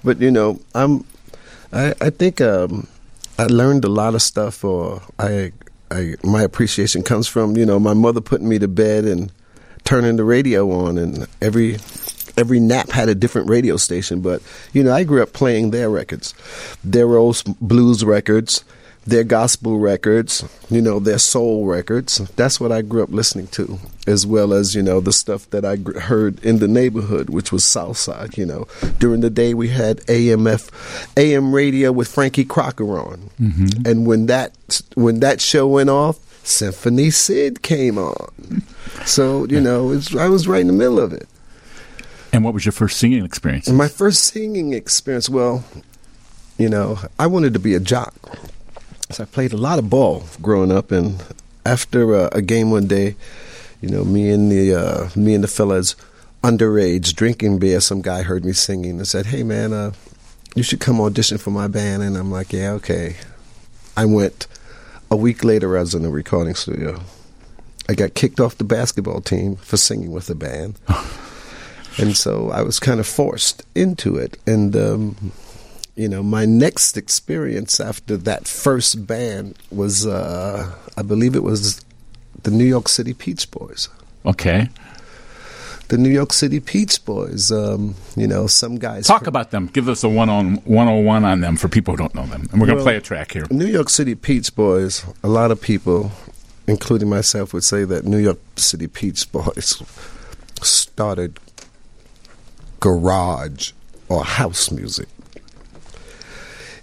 But 0.04 0.20
you 0.20 0.30
know, 0.30 0.60
I'm, 0.74 1.04
I, 1.72 1.94
I 2.00 2.10
think 2.10 2.40
um, 2.40 2.86
I 3.38 3.46
learned 3.46 3.84
a 3.84 3.88
lot 3.88 4.14
of 4.14 4.22
stuff, 4.22 4.64
or 4.64 5.02
I, 5.18 5.52
I, 5.90 6.14
my 6.22 6.42
appreciation 6.42 7.02
comes 7.02 7.26
from 7.26 7.56
you 7.56 7.66
know 7.66 7.78
my 7.78 7.94
mother 7.94 8.20
putting 8.20 8.48
me 8.48 8.58
to 8.58 8.68
bed 8.68 9.04
and 9.04 9.32
turning 9.84 10.16
the 10.16 10.24
radio 10.24 10.70
on, 10.70 10.98
and 10.98 11.26
every 11.40 11.78
every 12.36 12.60
nap 12.60 12.90
had 12.90 13.08
a 13.08 13.14
different 13.14 13.48
radio 13.48 13.76
station. 13.76 14.20
But 14.20 14.42
you 14.72 14.82
know, 14.82 14.92
I 14.92 15.04
grew 15.04 15.22
up 15.22 15.32
playing 15.32 15.70
their 15.70 15.90
records, 15.90 16.34
their 16.84 17.16
old 17.16 17.42
blues 17.60 18.04
records, 18.04 18.64
their 19.04 19.24
gospel 19.24 19.78
records, 19.78 20.44
you 20.70 20.80
know, 20.80 21.00
their 21.00 21.18
soul 21.18 21.66
records. 21.66 22.18
That's 22.36 22.60
what 22.60 22.70
I 22.70 22.82
grew 22.82 23.02
up 23.02 23.10
listening 23.10 23.48
to, 23.48 23.78
as 24.06 24.26
well 24.26 24.52
as, 24.52 24.74
you 24.74 24.82
know, 24.82 25.00
the 25.00 25.12
stuff 25.12 25.50
that 25.50 25.64
I 25.64 25.76
gr- 25.76 25.98
heard 25.98 26.42
in 26.44 26.60
the 26.60 26.68
neighborhood, 26.68 27.28
which 27.28 27.50
was 27.50 27.64
Southside, 27.64 28.38
you 28.38 28.46
know. 28.46 28.66
During 28.98 29.20
the 29.20 29.30
day, 29.30 29.54
we 29.54 29.68
had 29.68 29.98
AMF, 30.02 30.70
AM 31.16 31.54
radio 31.54 31.90
with 31.90 32.08
Frankie 32.08 32.44
Crocker 32.44 32.98
on. 32.98 33.30
Mm-hmm. 33.40 33.86
And 33.86 34.06
when 34.06 34.26
that, 34.26 34.82
when 34.94 35.20
that 35.20 35.40
show 35.40 35.66
went 35.66 35.90
off, 35.90 36.18
Symphony 36.44 37.10
Sid 37.10 37.62
came 37.62 37.98
on. 37.98 38.62
So, 39.04 39.46
you 39.46 39.60
know, 39.60 39.90
it's, 39.92 40.14
I 40.14 40.28
was 40.28 40.46
right 40.46 40.60
in 40.60 40.66
the 40.68 40.72
middle 40.72 41.00
of 41.00 41.12
it. 41.12 41.28
And 42.32 42.44
what 42.44 42.54
was 42.54 42.64
your 42.64 42.72
first 42.72 42.98
singing 42.98 43.24
experience? 43.24 43.68
My 43.68 43.88
first 43.88 44.24
singing 44.24 44.72
experience, 44.72 45.28
well, 45.28 45.64
you 46.56 46.68
know, 46.68 46.98
I 47.18 47.26
wanted 47.26 47.52
to 47.54 47.58
be 47.58 47.74
a 47.74 47.80
jock. 47.80 48.14
So 49.12 49.24
I 49.24 49.26
played 49.26 49.52
a 49.52 49.58
lot 49.58 49.78
of 49.78 49.90
ball 49.90 50.24
growing 50.40 50.72
up, 50.72 50.90
and 50.90 51.22
after 51.66 52.14
uh, 52.14 52.28
a 52.32 52.40
game 52.40 52.70
one 52.70 52.86
day, 52.86 53.14
you 53.82 53.90
know, 53.90 54.04
me 54.04 54.30
and 54.30 54.50
the 54.50 54.74
uh, 54.74 55.10
me 55.14 55.34
and 55.34 55.44
the 55.44 55.48
fellas 55.48 55.96
underage 56.42 57.14
drinking 57.14 57.58
beer. 57.58 57.80
Some 57.80 58.00
guy 58.00 58.22
heard 58.22 58.44
me 58.44 58.52
singing 58.52 58.98
and 58.98 59.06
said, 59.06 59.26
"Hey 59.26 59.42
man, 59.42 59.74
uh, 59.74 59.92
you 60.54 60.62
should 60.62 60.80
come 60.80 60.98
audition 60.98 61.36
for 61.36 61.50
my 61.50 61.68
band." 61.68 62.02
And 62.02 62.16
I'm 62.16 62.30
like, 62.30 62.52
"Yeah, 62.52 62.72
okay." 62.72 63.16
I 63.96 64.06
went. 64.06 64.46
A 65.10 65.16
week 65.16 65.44
later, 65.44 65.76
I 65.76 65.80
was 65.80 65.94
in 65.94 66.02
the 66.02 66.08
recording 66.08 66.54
studio. 66.54 67.02
I 67.86 67.92
got 67.92 68.14
kicked 68.14 68.40
off 68.40 68.56
the 68.56 68.64
basketball 68.64 69.20
team 69.20 69.56
for 69.56 69.76
singing 69.76 70.10
with 70.10 70.26
the 70.26 70.34
band, 70.34 70.78
and 71.98 72.16
so 72.16 72.50
I 72.50 72.62
was 72.62 72.80
kind 72.80 72.98
of 72.98 73.06
forced 73.06 73.62
into 73.74 74.16
it. 74.16 74.38
And 74.46 74.74
um, 74.74 75.32
you 75.94 76.08
know, 76.08 76.22
my 76.22 76.44
next 76.44 76.96
experience 76.96 77.80
after 77.80 78.16
that 78.16 78.48
first 78.48 79.06
band 79.06 79.56
was, 79.70 80.06
uh, 80.06 80.72
I 80.96 81.02
believe 81.02 81.36
it 81.36 81.42
was 81.42 81.84
the 82.42 82.50
New 82.50 82.64
York 82.64 82.88
City 82.88 83.12
Peach 83.12 83.50
Boys. 83.50 83.88
Okay. 84.24 84.68
The 85.88 85.98
New 85.98 86.08
York 86.08 86.32
City 86.32 86.60
Peach 86.60 87.04
Boys. 87.04 87.52
Um, 87.52 87.94
you 88.16 88.26
know, 88.26 88.46
some 88.46 88.76
guys 88.76 89.06
talk 89.06 89.26
about 89.26 89.50
them. 89.50 89.66
Give 89.66 89.88
us 89.88 90.02
a 90.02 90.08
one 90.08 90.30
on 90.30 90.56
one 90.64 90.88
on 90.88 91.04
one 91.04 91.24
on 91.24 91.40
them 91.40 91.56
for 91.56 91.68
people 91.68 91.92
who 91.92 91.98
don't 91.98 92.14
know 92.14 92.24
them, 92.24 92.48
and 92.50 92.60
we're 92.60 92.66
going 92.66 92.78
to 92.78 92.84
play 92.84 92.96
a 92.96 93.00
track 93.00 93.32
here. 93.32 93.46
New 93.50 93.66
York 93.66 93.90
City 93.90 94.14
Peach 94.14 94.54
Boys. 94.54 95.04
A 95.22 95.28
lot 95.28 95.50
of 95.50 95.60
people, 95.60 96.10
including 96.66 97.10
myself, 97.10 97.52
would 97.52 97.64
say 97.64 97.84
that 97.84 98.06
New 98.06 98.16
York 98.16 98.38
City 98.56 98.86
Peach 98.86 99.30
Boys 99.30 99.82
started 100.62 101.38
garage 102.80 103.72
or 104.08 104.24
house 104.24 104.70
music. 104.70 105.08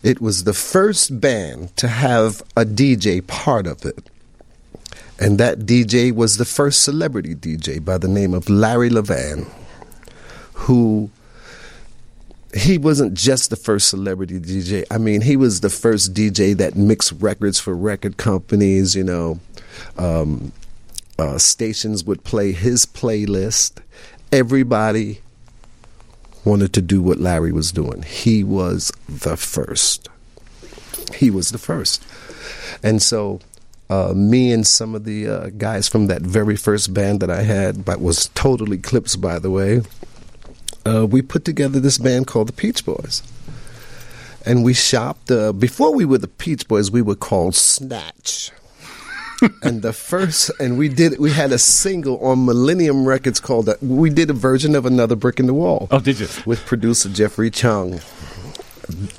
It 0.02 0.22
was 0.22 0.46
the 0.46 0.54
first 0.54 1.20
band 1.20 1.76
to 1.78 1.88
have 1.88 2.42
a 2.56 2.64
DJ 2.64 3.26
part 3.26 3.68
of 3.68 3.86
it. 3.86 4.10
And 5.20 5.38
that 5.38 5.60
DJ 5.60 6.14
was 6.14 6.38
the 6.38 6.46
first 6.46 6.84
celebrity 6.84 7.36
DJ 7.36 7.84
by 7.84 7.98
the 7.98 8.08
name 8.08 8.34
of 8.34 8.50
Larry 8.50 8.90
Levan, 8.90 9.50
who 10.54 11.10
he 12.56 12.78
wasn't 12.78 13.14
just 13.14 13.50
the 13.50 13.58
first 13.58 13.90
celebrity 13.90 14.40
DJ. 14.40 14.86
I 14.90 14.98
mean, 14.98 15.22
he 15.22 15.36
was 15.36 15.60
the 15.60 15.70
first 15.70 16.14
DJ 16.14 16.56
that 16.58 16.76
mixed 16.76 17.12
records 17.14 17.60
for 17.60 17.76
record 17.76 18.16
companies, 18.16 18.96
you 18.96 19.04
know. 19.04 19.40
Um, 19.98 20.54
uh, 21.18 21.38
stations 21.38 22.06
would 22.06 22.24
play 22.24 22.54
his 22.54 22.86
playlist. 22.86 23.80
Everybody 24.32 25.20
wanted 26.46 26.74
to 26.74 26.82
do 26.82 27.02
what 27.02 27.20
Larry 27.20 27.52
was 27.52 27.72
doing. 27.72 28.02
He 28.04 28.44
was 28.44 28.92
the 29.08 29.38
first. 29.38 30.10
He 31.16 31.30
was 31.30 31.50
the 31.50 31.58
first. 31.58 32.04
And 32.84 33.02
so 33.02 33.40
uh, 33.90 34.14
me 34.16 34.52
and 34.52 34.66
some 34.66 34.96
of 34.96 35.04
the 35.04 35.28
uh, 35.28 35.50
guys 35.58 35.88
from 35.88 36.08
that 36.08 36.22
very 36.22 36.56
first 36.56 36.94
band 36.94 37.20
that 37.22 37.30
I 37.30 37.42
had, 37.42 37.84
but 37.84 38.00
was 38.00 38.28
totally 38.30 38.78
Clips, 38.78 39.16
by 39.16 39.40
the 39.40 39.50
way, 39.50 39.82
uh, 40.86 41.06
we 41.06 41.22
put 41.22 41.44
together 41.44 41.80
this 41.80 41.98
band 41.98 42.28
called 42.28 42.48
the 42.48 42.54
Peach 42.54 42.86
Boys. 42.86 43.24
And 44.46 44.64
we 44.64 44.74
shopped. 44.74 45.30
Uh, 45.30 45.52
before 45.52 45.94
we 45.94 46.06
were 46.06 46.18
the 46.18 46.28
Peach 46.28 46.68
Boys, 46.68 46.90
we 46.90 47.02
were 47.02 47.16
called 47.16 47.56
Snatch. 47.56 48.52
And 49.62 49.82
the 49.82 49.94
first, 49.94 50.52
and 50.60 50.78
we 50.78 50.90
did, 50.90 51.20
we 51.20 51.32
had 51.32 51.52
a 51.52 51.58
single 51.58 52.18
on 52.24 52.46
Millennium 52.46 53.08
Records 53.08 53.40
called, 53.40 53.70
we 53.82 54.10
did 54.10 54.30
a 54.30 54.34
version 54.34 54.76
of 54.76 54.86
Another 54.86 55.16
Brick 55.16 55.40
in 55.40 55.48
the 55.48 55.54
Wall. 55.54 55.88
Oh, 55.92 56.00
did 56.00 56.20
you? 56.20 56.28
With 56.46 56.66
producer 56.66 57.10
Jeffrey 57.10 57.52
Chung. 57.52 58.02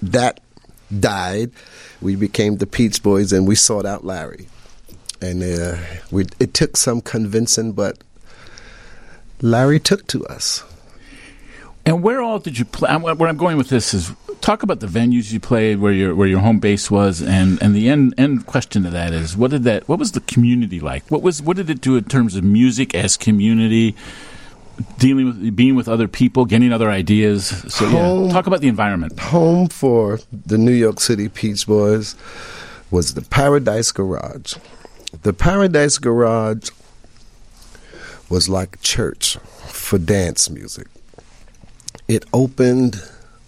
That 0.02 0.40
died. 0.98 1.52
We 2.00 2.16
became 2.16 2.56
the 2.56 2.66
Peach 2.66 3.02
Boys 3.02 3.32
and 3.32 3.46
we 3.46 3.54
sought 3.54 3.86
out 3.86 4.04
Larry 4.04 4.48
and 5.20 5.42
uh, 5.42 5.76
we, 6.10 6.26
it 6.38 6.54
took 6.54 6.76
some 6.76 7.00
convincing, 7.00 7.72
but 7.72 7.98
Larry 9.42 9.78
took 9.78 10.06
to 10.08 10.24
us. 10.26 10.64
And 11.86 12.02
where 12.02 12.20
all 12.20 12.38
did 12.38 12.58
you 12.58 12.64
play? 12.64 12.94
Where 12.94 13.28
I'm 13.28 13.36
going 13.36 13.56
with 13.56 13.68
this 13.68 13.94
is 13.94 14.12
talk 14.40 14.62
about 14.62 14.80
the 14.80 14.86
venues 14.86 15.32
you 15.32 15.40
played, 15.40 15.80
where 15.80 15.92
your 15.92 16.14
where 16.14 16.28
your 16.28 16.40
home 16.40 16.58
base 16.58 16.90
was, 16.90 17.20
and, 17.20 17.60
and 17.62 17.74
the 17.74 17.88
end 17.88 18.14
end 18.18 18.46
question 18.46 18.82
to 18.84 18.90
that 18.90 19.12
is 19.12 19.36
what 19.36 19.50
did 19.50 19.64
that 19.64 19.88
what 19.88 19.98
was 19.98 20.12
the 20.12 20.20
community 20.20 20.80
like? 20.80 21.08
What 21.10 21.22
was 21.22 21.42
what 21.42 21.56
did 21.56 21.70
it 21.70 21.80
do 21.80 21.96
in 21.96 22.04
terms 22.04 22.36
of 22.36 22.44
music 22.44 22.94
as 22.94 23.16
community? 23.16 23.94
Dealing 24.98 25.26
with 25.26 25.56
being 25.56 25.74
with 25.74 25.88
other 25.88 26.08
people, 26.08 26.46
getting 26.46 26.72
other 26.72 26.90
ideas. 26.90 27.48
So 27.72 27.86
home, 27.86 28.26
yeah, 28.26 28.32
talk 28.32 28.46
about 28.46 28.60
the 28.60 28.68
environment. 28.68 29.18
Home 29.20 29.68
for 29.68 30.20
the 30.32 30.56
New 30.56 30.72
York 30.72 31.00
City 31.00 31.28
Peach 31.28 31.66
Boys 31.66 32.16
was 32.90 33.12
the 33.14 33.22
Paradise 33.22 33.92
Garage. 33.92 34.54
The 35.22 35.34
Paradise 35.34 35.98
Garage 35.98 36.70
was 38.30 38.48
like 38.48 38.80
church 38.80 39.36
for 39.66 39.98
dance 39.98 40.48
music. 40.48 40.86
It 42.10 42.24
opened, 42.32 43.00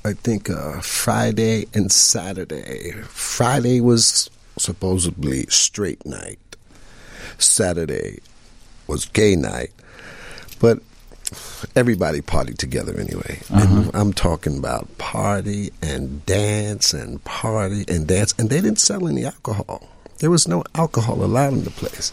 I 0.05 0.13
think, 0.13 0.49
uh, 0.49 0.81
Friday 0.83 1.67
and 1.75 1.91
Saturday. 1.91 2.93
Friday 3.09 3.81
was 3.81 4.31
supposedly 4.57 5.47
straight 5.49 6.07
night. 6.07 6.39
Saturday 7.39 8.21
was 8.87 9.07
gay 9.07 9.35
night. 9.35 9.73
But 10.61 10.79
everybody 11.75 12.21
partied 12.21 12.59
together 12.59 12.97
anyway. 13.01 13.41
Uh-huh. 13.51 13.91
I'm 13.95 14.13
talking 14.13 14.59
about 14.59 14.97
party 14.97 15.73
and 15.83 16.25
dance 16.25 16.95
and 16.95 17.25
party 17.25 17.85
and 17.89 18.07
dance. 18.07 18.33
And 18.39 18.49
they 18.49 18.61
didn't 18.61 18.79
sell 18.79 19.09
any 19.09 19.25
alcohol. 19.25 19.89
There 20.21 20.31
was 20.31 20.47
no 20.47 20.63
alcohol 20.77 21.25
allowed 21.25 21.55
in 21.55 21.65
the 21.65 21.71
place. 21.71 22.13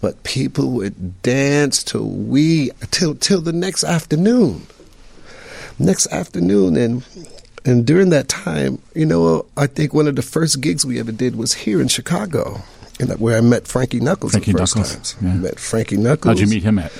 But 0.00 0.22
people 0.22 0.70
would 0.70 1.20
dance 1.20 1.84
till 1.84 2.08
we 2.08 2.70
till 2.90 3.14
till 3.14 3.42
the 3.42 3.52
next 3.52 3.84
afternoon. 3.84 4.66
Next 5.80 6.06
afternoon 6.12 6.76
and 6.76 7.04
and 7.64 7.86
during 7.86 8.10
that 8.10 8.28
time, 8.28 8.80
you 8.94 9.04
know, 9.04 9.46
I 9.56 9.66
think 9.66 9.92
one 9.92 10.06
of 10.08 10.16
the 10.16 10.22
first 10.22 10.60
gigs 10.60 10.86
we 10.86 10.98
ever 10.98 11.12
did 11.12 11.36
was 11.36 11.52
here 11.52 11.80
in 11.80 11.88
Chicago, 11.88 12.62
where 13.18 13.36
I 13.36 13.40
met 13.40 13.66
Frankie 13.66 14.00
Knuckles 14.00 14.32
Frankie 14.32 14.52
the 14.52 14.58
first 14.58 14.76
Knuckles, 14.76 15.14
time. 15.14 15.26
Yeah. 15.26 15.34
Met 15.34 15.58
Frankie 15.58 15.96
Knuckles. 15.96 16.38
How'd 16.38 16.40
you 16.40 16.54
meet 16.54 16.62
him 16.62 16.78
at? 16.78 16.92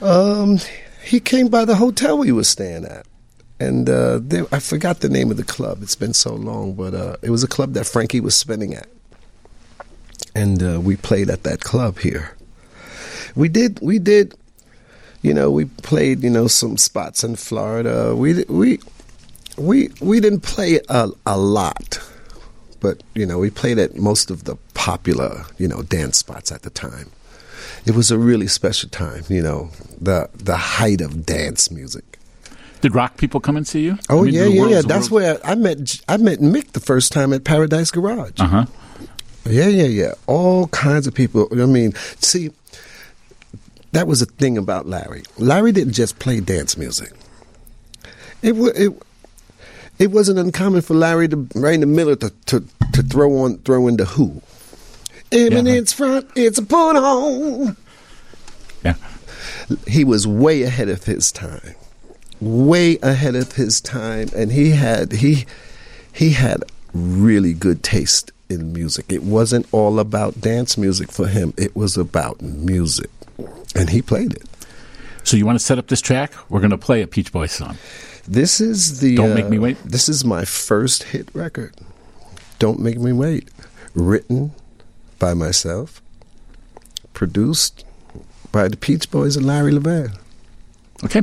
Um, 0.00 0.58
he 1.04 1.20
came 1.20 1.48
by 1.48 1.64
the 1.64 1.76
hotel 1.76 2.18
we 2.18 2.32
were 2.32 2.44
staying 2.44 2.84
at. 2.84 3.06
And 3.60 3.88
uh, 3.88 4.18
there, 4.20 4.46
I 4.50 4.58
forgot 4.58 5.00
the 5.00 5.08
name 5.08 5.30
of 5.30 5.36
the 5.36 5.44
club. 5.44 5.82
It's 5.82 5.94
been 5.94 6.14
so 6.14 6.34
long, 6.34 6.74
but 6.74 6.94
uh, 6.94 7.16
it 7.22 7.30
was 7.30 7.44
a 7.44 7.48
club 7.48 7.74
that 7.74 7.86
Frankie 7.86 8.20
was 8.20 8.34
spinning 8.34 8.74
at 8.74 8.88
and 10.34 10.62
uh, 10.62 10.80
we 10.80 10.96
played 10.96 11.30
at 11.30 11.42
that 11.44 11.60
club 11.60 11.98
here. 11.98 12.36
We 13.34 13.48
did, 13.48 13.78
we 13.80 13.98
did, 13.98 14.34
you 15.22 15.32
know, 15.32 15.50
we 15.50 15.64
played, 15.64 16.22
you 16.22 16.30
know, 16.30 16.46
some 16.48 16.76
spots 16.76 17.24
in 17.24 17.36
Florida. 17.36 18.14
We 18.14 18.44
we 18.44 18.80
we 19.56 19.90
we 20.00 20.20
didn't 20.20 20.40
play 20.40 20.80
a, 20.88 21.08
a 21.24 21.38
lot, 21.38 22.00
but 22.80 23.02
you 23.14 23.24
know, 23.24 23.38
we 23.38 23.50
played 23.50 23.78
at 23.78 23.96
most 23.96 24.30
of 24.30 24.44
the 24.44 24.56
popular, 24.74 25.44
you 25.58 25.68
know, 25.68 25.82
dance 25.82 26.18
spots 26.18 26.50
at 26.50 26.62
the 26.62 26.70
time. 26.70 27.10
It 27.86 27.94
was 27.94 28.10
a 28.10 28.18
really 28.18 28.48
special 28.48 28.88
time, 28.88 29.24
you 29.28 29.42
know, 29.42 29.70
the 30.00 30.28
the 30.34 30.56
height 30.56 31.00
of 31.00 31.24
dance 31.24 31.70
music. 31.70 32.18
Did 32.80 32.96
rock 32.96 33.16
people 33.16 33.38
come 33.38 33.56
and 33.56 33.66
see 33.66 33.84
you? 33.84 33.98
Oh 34.10 34.22
I 34.22 34.24
mean, 34.24 34.34
yeah, 34.34 34.46
yeah, 34.46 34.66
yeah. 34.66 34.82
That's 34.82 35.08
where 35.08 35.38
I 35.46 35.54
met. 35.54 36.00
I 36.08 36.16
met 36.16 36.40
Mick 36.40 36.72
the 36.72 36.80
first 36.80 37.12
time 37.12 37.32
at 37.32 37.44
Paradise 37.44 37.92
Garage. 37.92 38.40
Uh 38.40 38.46
huh. 38.46 38.66
Yeah, 39.44 39.68
yeah, 39.68 39.86
yeah. 39.86 40.12
All 40.26 40.66
kinds 40.68 41.06
of 41.06 41.14
people. 41.14 41.48
I 41.52 41.66
mean, 41.66 41.92
see, 42.18 42.50
that 43.92 44.06
was 44.06 44.20
the 44.20 44.26
thing 44.26 44.58
about 44.58 44.86
Larry. 44.86 45.22
Larry 45.38 45.72
didn't 45.72 45.92
just 45.92 46.18
play 46.18 46.40
dance 46.40 46.76
music. 46.76 47.12
It 48.42 48.52
it 48.52 48.92
it 49.98 50.10
wasn't 50.10 50.38
uncommon 50.38 50.82
for 50.82 50.94
Larry 50.94 51.28
to 51.28 51.36
the 51.36 51.86
middle 51.86 52.16
to 52.16 52.30
to, 52.46 52.64
to 52.92 53.02
throw 53.02 53.44
on 53.44 53.58
throw 53.58 53.86
in 53.88 53.96
the 53.96 54.04
Who. 54.04 54.42
Eminence 55.30 55.92
yeah. 55.92 55.96
front, 55.96 56.30
it's 56.34 56.58
a 56.58 56.62
put 56.62 56.96
on. 56.96 57.76
Yeah, 58.84 58.94
he 59.86 60.04
was 60.04 60.26
way 60.26 60.62
ahead 60.62 60.88
of 60.88 61.04
his 61.04 61.30
time, 61.30 61.74
way 62.40 62.98
ahead 63.02 63.36
of 63.36 63.52
his 63.52 63.80
time, 63.80 64.28
and 64.34 64.52
he 64.52 64.70
had 64.70 65.12
he 65.12 65.46
he 66.12 66.30
had 66.30 66.64
really 66.92 67.54
good 67.54 67.82
taste 67.82 68.32
in 68.48 68.72
music. 68.72 69.06
It 69.10 69.22
wasn't 69.22 69.66
all 69.72 69.98
about 69.98 70.40
dance 70.40 70.76
music 70.76 71.12
for 71.12 71.28
him, 71.28 71.54
it 71.56 71.76
was 71.76 71.96
about 71.96 72.42
music. 72.42 73.10
And 73.74 73.90
he 73.90 74.02
played 74.02 74.32
it. 74.34 74.44
So 75.24 75.36
you 75.36 75.46
want 75.46 75.58
to 75.58 75.64
set 75.64 75.78
up 75.78 75.86
this 75.86 76.00
track? 76.00 76.32
We're 76.50 76.60
going 76.60 76.70
to 76.70 76.78
play 76.78 77.02
a 77.02 77.06
Peach 77.06 77.32
Boys 77.32 77.52
song. 77.52 77.78
This 78.26 78.60
is 78.60 79.00
the 79.00 79.16
Don't 79.16 79.32
uh, 79.32 79.34
Make 79.34 79.48
Me 79.48 79.58
Wait. 79.58 79.78
This 79.84 80.08
is 80.08 80.24
my 80.24 80.44
first 80.44 81.04
hit 81.04 81.28
record. 81.34 81.74
Don't 82.58 82.80
Make 82.80 82.98
Me 82.98 83.12
Wait. 83.12 83.48
Written 83.94 84.52
by 85.18 85.34
myself, 85.34 86.02
produced 87.12 87.84
by 88.50 88.68
the 88.68 88.76
Peach 88.76 89.10
Boys 89.10 89.36
and 89.36 89.46
Larry 89.46 89.72
Levan. 89.72 90.18
Okay. 91.04 91.22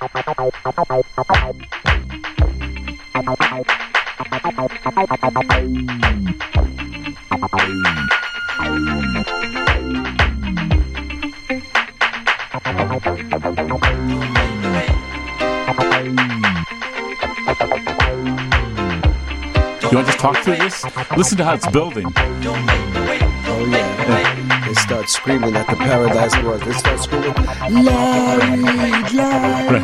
You 0.00 0.06
want 19.96 20.06
to 20.06 20.12
just 20.12 20.20
talk 20.20 20.36
through 20.44 20.56
this? 20.56 20.84
Listen 21.16 21.38
to 21.38 21.44
how 21.44 21.54
it's 21.54 21.66
building. 21.66 22.06
Oh 22.06 22.12
yeah. 24.08 24.37
Start 24.78 25.08
screaming 25.08 25.54
at 25.56 25.66
the 25.66 25.76
Paradise 25.76 26.34
Boys. 26.42 26.60
They 26.60 26.72
start 26.72 27.00
screaming, 27.00 27.34
Larry, 27.84 28.62
Larry. 29.12 29.82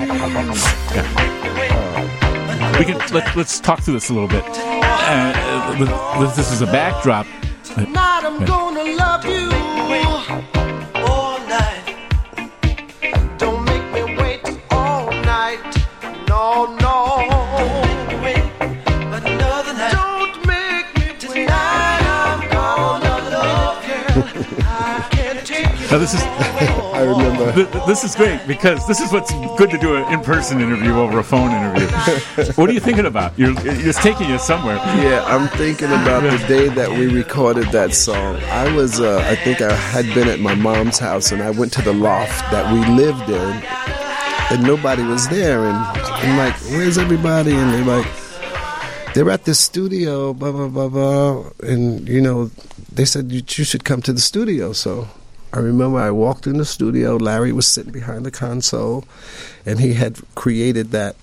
We 2.79 2.85
can 2.85 2.99
let, 3.13 3.37
let's 3.37 3.61
talk 3.61 3.81
through 3.81 3.95
this 3.95 4.11
a 4.11 4.13
little 4.13 4.29
bit. 4.29 4.45
Uh, 4.47 5.77
with, 5.79 5.91
with 6.19 6.37
this 6.37 6.51
is 6.51 6.63
a 6.63 6.67
backdrop. 6.67 7.27
Tonight 7.63 8.23
I'm 8.25 8.45
gonna 8.45 8.97
love 8.97 9.25
you 9.25 10.64
Now 25.95 26.01
this 26.01 26.13
is 26.13 26.23
I 26.93 27.03
remember. 27.03 27.53
th- 27.53 27.71
th- 27.71 27.87
this 27.87 28.03
is 28.03 28.17
great 28.17 28.45
because 28.49 28.85
this 28.89 28.99
is 29.01 29.13
what's 29.13 29.33
good 29.57 29.71
to 29.71 29.79
do 29.79 29.95
an 29.95 30.13
in-person 30.13 30.61
interview 30.61 30.95
over 30.95 31.21
a 31.21 31.23
phone 31.23 31.53
interview. 31.53 31.87
what 32.57 32.69
are 32.69 32.73
you 32.73 32.81
thinking 32.81 33.07
about? 33.07 33.39
You're, 33.39 33.53
you're 33.63 33.75
just 33.75 34.01
taking 34.01 34.29
you 34.29 34.41
somewhere. 34.41 34.75
Yeah, 34.75 35.23
I'm 35.25 35.47
thinking 35.57 35.87
about 35.87 36.23
the 36.25 36.45
day 36.49 36.69
that 36.71 36.91
we 36.91 37.07
recorded 37.07 37.67
that 37.67 37.95
song. 37.95 38.39
I 38.47 38.75
was, 38.75 38.99
uh, 38.99 39.25
I 39.31 39.37
think 39.37 39.61
I 39.61 39.73
had 39.73 40.13
been 40.17 40.27
at 40.27 40.41
my 40.41 40.57
mom's 40.57 40.99
house 40.99 41.31
and 41.31 41.41
I 41.41 41.51
went 41.51 41.73
to 41.75 41.83
the 41.83 41.95
loft 41.95 42.41
that 42.51 42.73
we 42.73 42.81
lived 42.93 43.31
in 43.31 43.63
and 44.51 44.67
nobody 44.67 45.05
was 45.05 45.29
there. 45.29 45.65
And 45.65 45.77
I'm 45.77 46.37
like, 46.37 46.55
where's 46.73 46.99
everybody? 46.99 47.55
And 47.55 47.73
they're 47.73 48.03
like, 48.03 49.15
they're 49.15 49.31
at 49.31 49.45
the 49.45 49.55
studio, 49.55 50.33
blah, 50.33 50.51
blah, 50.51 50.67
blah, 50.67 50.89
blah. 50.89 51.51
And, 51.63 52.09
you 52.09 52.21
know, 52.21 52.51
they 52.93 53.05
said, 53.05 53.31
you, 53.31 53.43
you 53.49 53.63
should 53.63 53.85
come 53.85 54.03
to 54.03 54.13
the 54.13 54.21
studio. 54.21 54.73
So 54.73 55.07
I 55.55 55.59
remember 55.61 55.99
I 56.01 56.11
walked 56.11 56.49
in 56.49 56.57
the 56.59 56.65
studio. 56.65 57.17
Larry 57.17 57.53
was 57.53 57.67
sitting 57.69 57.93
behind 57.93 58.27
the 58.27 58.31
console 58.33 59.05
and 59.65 59.79
he 59.79 59.95
had 59.95 60.19
created 60.35 60.91
that, 60.91 61.15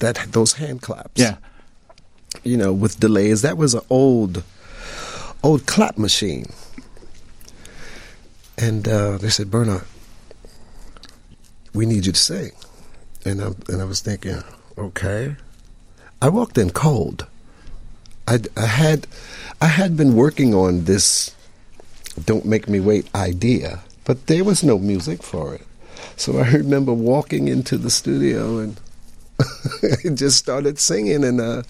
that 0.00 0.16
those 0.32 0.54
hand 0.54 0.82
claps 0.82 1.20
Yeah. 1.20 1.36
you 2.42 2.56
know, 2.56 2.72
with 2.72 2.98
delays. 2.98 3.42
That 3.42 3.56
was 3.56 3.74
an 3.74 3.82
old, 3.88 4.42
old 5.44 5.66
clap 5.66 5.98
machine. 5.98 6.46
And 8.58 8.88
uh, 8.88 9.18
they 9.18 9.28
said, 9.30 9.50
Bernard, 9.52 9.84
we 11.72 11.86
need 11.86 12.06
you 12.06 12.12
to 12.12 12.18
sing. 12.18 12.50
And 13.24 13.40
I, 13.40 13.46
and 13.68 13.80
I 13.80 13.84
was 13.84 14.00
thinking, 14.00 14.42
okay. 14.76 15.36
I 16.20 16.28
walked 16.28 16.58
in 16.58 16.70
cold. 16.70 17.26
I, 18.26 18.40
I 18.56 18.66
had 18.66 19.06
I 19.60 19.66
had 19.66 19.96
been 19.96 20.14
working 20.14 20.54
on 20.54 20.84
this 20.84 21.34
"Don't 22.26 22.44
Make 22.46 22.68
Me 22.68 22.80
Wait" 22.80 23.06
idea, 23.14 23.80
but 24.04 24.26
there 24.26 24.44
was 24.44 24.62
no 24.62 24.78
music 24.78 25.22
for 25.22 25.54
it. 25.54 25.62
So 26.16 26.38
I 26.38 26.48
remember 26.50 26.92
walking 26.92 27.48
into 27.48 27.76
the 27.78 27.90
studio 27.90 28.58
and 28.58 28.80
just 30.18 30.36
started 30.38 30.78
singing, 30.78 31.24
and 31.24 31.40
uh, 31.40 31.62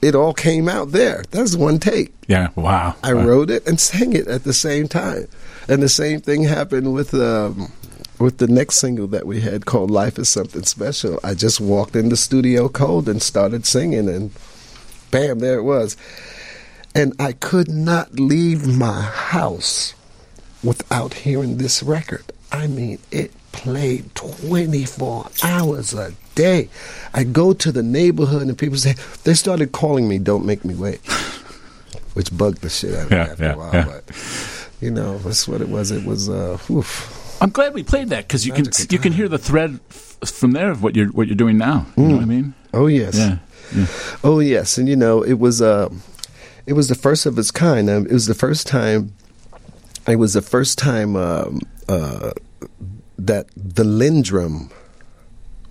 it 0.00 0.14
all 0.14 0.32
came 0.32 0.68
out 0.68 0.92
there. 0.92 1.24
That's 1.30 1.56
one 1.56 1.78
take. 1.78 2.12
Yeah. 2.28 2.48
Wow. 2.54 2.94
I 3.02 3.12
Uh, 3.12 3.24
wrote 3.24 3.50
it 3.50 3.66
and 3.66 3.78
sang 3.90 4.12
it 4.14 4.26
at 4.28 4.44
the 4.44 4.52
same 4.54 4.88
time, 4.88 5.28
and 5.68 5.82
the 5.82 5.88
same 5.88 6.20
thing 6.20 6.44
happened 6.44 6.92
with 6.94 7.12
um, 7.14 7.72
with 8.18 8.38
the 8.38 8.46
next 8.48 8.76
single 8.76 9.06
that 9.08 9.26
we 9.26 9.40
had 9.40 9.66
called 9.66 9.90
"Life 9.90 10.18
Is 10.18 10.28
Something 10.28 10.64
Special." 10.64 11.18
I 11.24 11.34
just 11.34 11.60
walked 11.60 11.96
in 11.96 12.08
the 12.08 12.16
studio 12.16 12.68
cold 12.68 13.08
and 13.08 13.22
started 13.22 13.66
singing, 13.66 14.08
and 14.08 14.30
bam, 15.10 15.38
there 15.40 15.58
it 15.58 15.62
was. 15.64 15.96
And 16.98 17.14
I 17.20 17.32
could 17.32 17.68
not 17.68 18.14
leave 18.18 18.66
my 18.66 19.02
house 19.02 19.94
without 20.64 21.14
hearing 21.14 21.58
this 21.58 21.82
record. 21.82 22.24
I 22.50 22.66
mean, 22.66 22.98
it 23.12 23.30
played 23.52 24.12
24 24.16 25.30
hours 25.44 25.94
a 25.94 26.12
day. 26.34 26.68
I 27.14 27.22
go 27.24 27.52
to 27.52 27.70
the 27.70 27.82
neighborhood 27.84 28.42
and 28.42 28.58
people 28.58 28.78
say, 28.78 28.94
they 29.24 29.34
started 29.34 29.70
calling 29.72 30.08
me 30.08 30.18
Don't 30.18 30.44
Make 30.44 30.64
Me 30.64 30.74
Wait, 30.74 30.98
which 32.14 32.36
bugged 32.36 32.62
the 32.62 32.68
shit 32.68 32.94
out 32.94 33.04
of 33.04 33.10
me 33.10 33.16
Yeah, 33.16 33.22
after 33.24 33.44
yeah, 33.44 33.52
a 33.52 33.56
while. 33.58 33.74
yeah. 33.74 33.84
But, 33.84 34.68
you 34.80 34.90
know, 34.90 35.18
that's 35.18 35.46
what 35.46 35.60
it 35.60 35.68
was. 35.68 35.90
It 35.92 36.04
was, 36.04 36.28
uh, 36.28 36.58
oof. 36.70 37.14
I'm 37.40 37.50
glad 37.50 37.74
we 37.74 37.84
played 37.84 38.08
that 38.08 38.26
because 38.26 38.44
you 38.44 38.52
can 38.52 38.64
Magical 38.64 38.92
you 38.92 38.98
can 38.98 39.12
hear 39.12 39.28
the 39.28 39.38
thread 39.38 39.78
f- 39.90 40.18
from 40.24 40.50
there 40.52 40.72
of 40.72 40.82
what 40.82 40.96
you're 40.96 41.06
what 41.12 41.28
you're 41.28 41.36
doing 41.36 41.56
now. 41.56 41.86
You 41.96 42.02
know 42.08 42.14
what 42.16 42.22
I 42.22 42.26
mean? 42.26 42.54
Oh, 42.74 42.88
yes. 42.88 43.16
Yeah. 43.16 43.38
yeah. 43.76 43.86
Oh 44.24 44.40
yes, 44.40 44.76
and 44.76 44.88
you 44.88 44.96
know 44.96 45.22
it 45.22 45.34
was 45.38 45.62
uh, 45.62 45.88
it 46.68 46.74
was 46.74 46.88
the 46.88 46.94
first 46.94 47.24
of 47.24 47.38
its 47.38 47.50
kind. 47.50 47.88
Um, 47.88 48.04
it 48.04 48.12
was 48.12 48.26
the 48.26 48.34
first 48.34 48.66
time. 48.66 49.14
It 50.06 50.16
was 50.16 50.34
the 50.34 50.42
first 50.42 50.76
time 50.76 51.16
um, 51.16 51.60
uh, 51.88 52.32
that 53.18 53.46
the 53.56 53.84
LinnDrum 53.84 54.70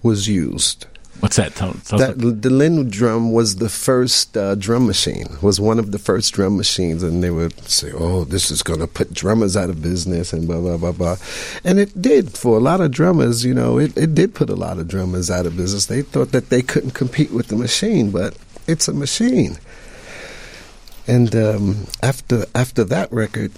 was 0.01 0.27
used. 0.27 0.87
What's 1.19 1.35
that? 1.35 1.55
Tell, 1.55 1.73
tell 1.73 1.99
That 1.99 2.17
the 2.17 2.49
LinnDrum 2.49 3.31
was 3.31 3.57
the 3.57 3.69
first 3.69 4.35
uh, 4.35 4.55
drum 4.55 4.87
machine. 4.87 5.37
Was 5.43 5.59
one 5.59 5.77
of 5.77 5.91
the 5.91 5.99
first 5.99 6.33
drum 6.33 6.57
machines, 6.57 7.03
and 7.03 7.23
they 7.23 7.29
would 7.29 7.59
say, 7.67 7.91
"Oh, 7.93 8.23
this 8.23 8.49
is 8.49 8.63
going 8.63 8.79
to 8.79 8.87
put 8.87 9.13
drummers 9.13 9.55
out 9.55 9.69
of 9.69 9.83
business," 9.83 10.33
and 10.33 10.47
blah 10.47 10.59
blah 10.59 10.77
blah 10.77 10.93
blah. 10.93 11.17
And 11.63 11.79
it 11.79 12.01
did 12.01 12.35
for 12.35 12.57
a 12.57 12.59
lot 12.59 12.81
of 12.81 12.89
drummers. 12.89 13.45
You 13.45 13.53
know, 13.53 13.77
it, 13.77 13.95
it 13.95 14.15
did 14.15 14.33
put 14.33 14.49
a 14.49 14.55
lot 14.55 14.79
of 14.79 14.87
drummers 14.87 15.29
out 15.29 15.45
of 15.45 15.57
business. 15.57 15.85
They 15.85 16.01
thought 16.01 16.31
that 16.31 16.49
they 16.49 16.63
couldn't 16.63 16.91
compete 16.91 17.31
with 17.31 17.47
the 17.47 17.55
machine, 17.55 18.09
but 18.09 18.35
it's 18.65 18.87
a 18.87 18.93
machine. 18.93 19.57
And 21.07 21.33
um, 21.35 21.87
after 22.03 22.45
after 22.53 22.83
that 22.83 23.11
record, 23.11 23.51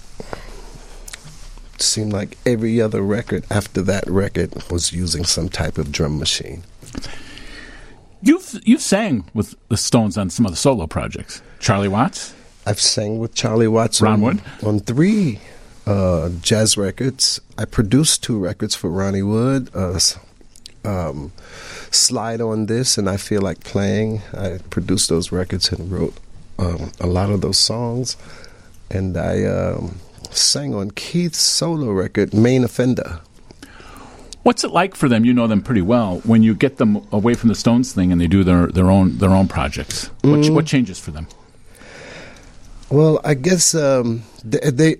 it 1.74 1.82
seemed 1.82 2.12
like 2.12 2.38
every 2.46 2.80
other 2.80 3.02
record 3.02 3.44
after 3.50 3.82
that 3.82 4.06
record 4.08 4.54
was 4.70 4.92
using 4.92 5.24
some 5.24 5.48
type 5.48 5.76
of 5.76 5.90
drum 5.90 6.18
machine. 6.18 6.62
You've 8.22 8.60
you've 8.64 8.82
sang 8.82 9.24
with 9.34 9.56
the 9.68 9.76
Stones 9.76 10.16
on 10.16 10.30
some 10.30 10.46
of 10.46 10.52
the 10.52 10.56
solo 10.56 10.86
projects. 10.86 11.42
Charlie 11.58 11.88
Watts. 11.88 12.34
I've 12.66 12.80
sang 12.80 13.18
with 13.18 13.34
Charlie 13.34 13.68
Watts 13.68 14.00
Ron 14.00 14.12
on, 14.12 14.20
Wood? 14.20 14.42
on 14.62 14.80
three 14.80 15.40
uh, 15.86 16.28
jazz 16.42 16.76
records. 16.76 17.40
I 17.58 17.64
produced 17.64 18.22
two 18.22 18.38
records 18.38 18.74
for 18.76 18.90
Ronnie 18.90 19.22
Wood. 19.22 19.70
Uh, 19.74 19.98
um, 20.84 21.32
Slide 21.90 22.40
on 22.40 22.66
this, 22.66 22.96
and 22.96 23.08
I 23.08 23.16
feel 23.16 23.40
like 23.42 23.64
playing. 23.64 24.22
I 24.32 24.58
produced 24.70 25.08
those 25.08 25.32
records 25.32 25.72
and 25.72 25.90
wrote 25.90 26.14
um, 26.60 26.92
a 27.00 27.06
lot 27.06 27.30
of 27.30 27.40
those 27.40 27.58
songs, 27.58 28.16
and 28.90 29.16
I 29.16 29.44
um, 29.44 29.98
sang 30.30 30.74
on 30.74 30.90
Keith's 30.92 31.38
solo 31.38 31.90
record, 31.90 32.32
Main 32.34 32.62
Offender. 32.64 33.20
What's 34.42 34.64
it 34.64 34.70
like 34.70 34.94
for 34.94 35.08
them? 35.08 35.24
You 35.24 35.34
know 35.34 35.46
them 35.46 35.62
pretty 35.62 35.82
well. 35.82 36.20
When 36.24 36.42
you 36.42 36.54
get 36.54 36.76
them 36.78 37.06
away 37.12 37.34
from 37.34 37.48
the 37.48 37.54
Stones 37.54 37.92
thing 37.92 38.10
and 38.12 38.20
they 38.20 38.26
do 38.26 38.42
their, 38.44 38.68
their 38.68 38.90
own 38.90 39.18
their 39.18 39.30
own 39.30 39.48
projects, 39.48 40.06
what, 40.22 40.40
Mm. 40.40 40.54
what 40.54 40.66
changes 40.66 40.98
for 40.98 41.10
them? 41.10 41.26
Well, 42.88 43.20
I 43.24 43.34
guess 43.34 43.74
um, 43.74 44.22
they, 44.44 44.70
they 44.70 44.96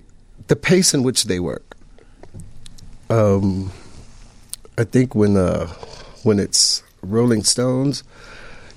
the 0.49 0.57
pace 0.57 0.93
in 0.95 1.03
which 1.03 1.25
they 1.25 1.41
work. 1.41 1.77
Um, 3.09 3.73
I 4.79 4.85
think 4.85 5.15
when 5.15 5.37
uh, 5.37 5.67
when 6.23 6.39
it's 6.39 6.83
Rolling 7.03 7.43
Stones, 7.43 8.05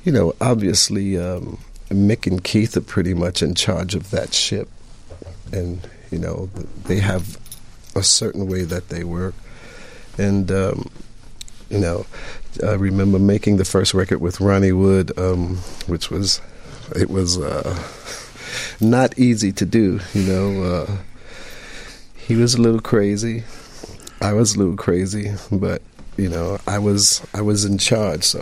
you 0.06 0.12
know, 0.13 0.34
obviously 0.41 1.17
um, 1.17 1.60
Mick 1.89 2.28
and 2.28 2.43
Keith 2.43 2.76
are 2.78 2.82
pretty 2.82 3.13
much 3.13 3.41
in 3.41 3.56
charge 3.56 3.96
of 3.96 4.10
that 4.12 4.34
ship, 4.34 4.69
and 5.52 5.88
you 6.12 6.19
know 6.19 6.50
they 6.86 7.00
have 7.00 7.38
a 7.96 8.04
certain 8.04 8.48
way 8.48 8.63
that 8.63 8.89
they 8.89 9.04
work, 9.04 9.36
and 10.17 10.52
um, 10.52 10.89
you 11.69 11.80
know, 11.80 12.06
I 12.62 12.74
remember 12.74 13.17
making 13.17 13.58
the 13.58 13.65
first 13.65 13.93
record 13.93 14.22
with 14.22 14.39
Ronnie 14.39 14.72
Wood, 14.72 15.17
um, 15.17 15.58
which 15.88 16.12
was 16.12 16.39
it 16.96 17.10
was 17.10 17.39
uh, 17.39 17.82
not 18.80 19.17
easy 19.17 19.52
to 19.54 19.65
do. 19.65 20.00
You 20.13 20.24
know, 20.24 20.63
uh, 20.63 20.98
he 22.15 22.36
was 22.36 22.54
a 22.54 22.62
little 22.62 22.80
crazy. 22.80 23.43
I 24.22 24.34
was 24.34 24.56
a 24.56 24.60
little 24.60 24.78
crazy, 24.78 25.34
but 25.52 25.82
you 26.17 26.30
know, 26.30 26.58
I 26.67 26.80
was 26.80 27.21
I 27.34 27.41
was 27.41 27.65
in 27.65 27.78
charge, 27.78 28.23
so 28.23 28.39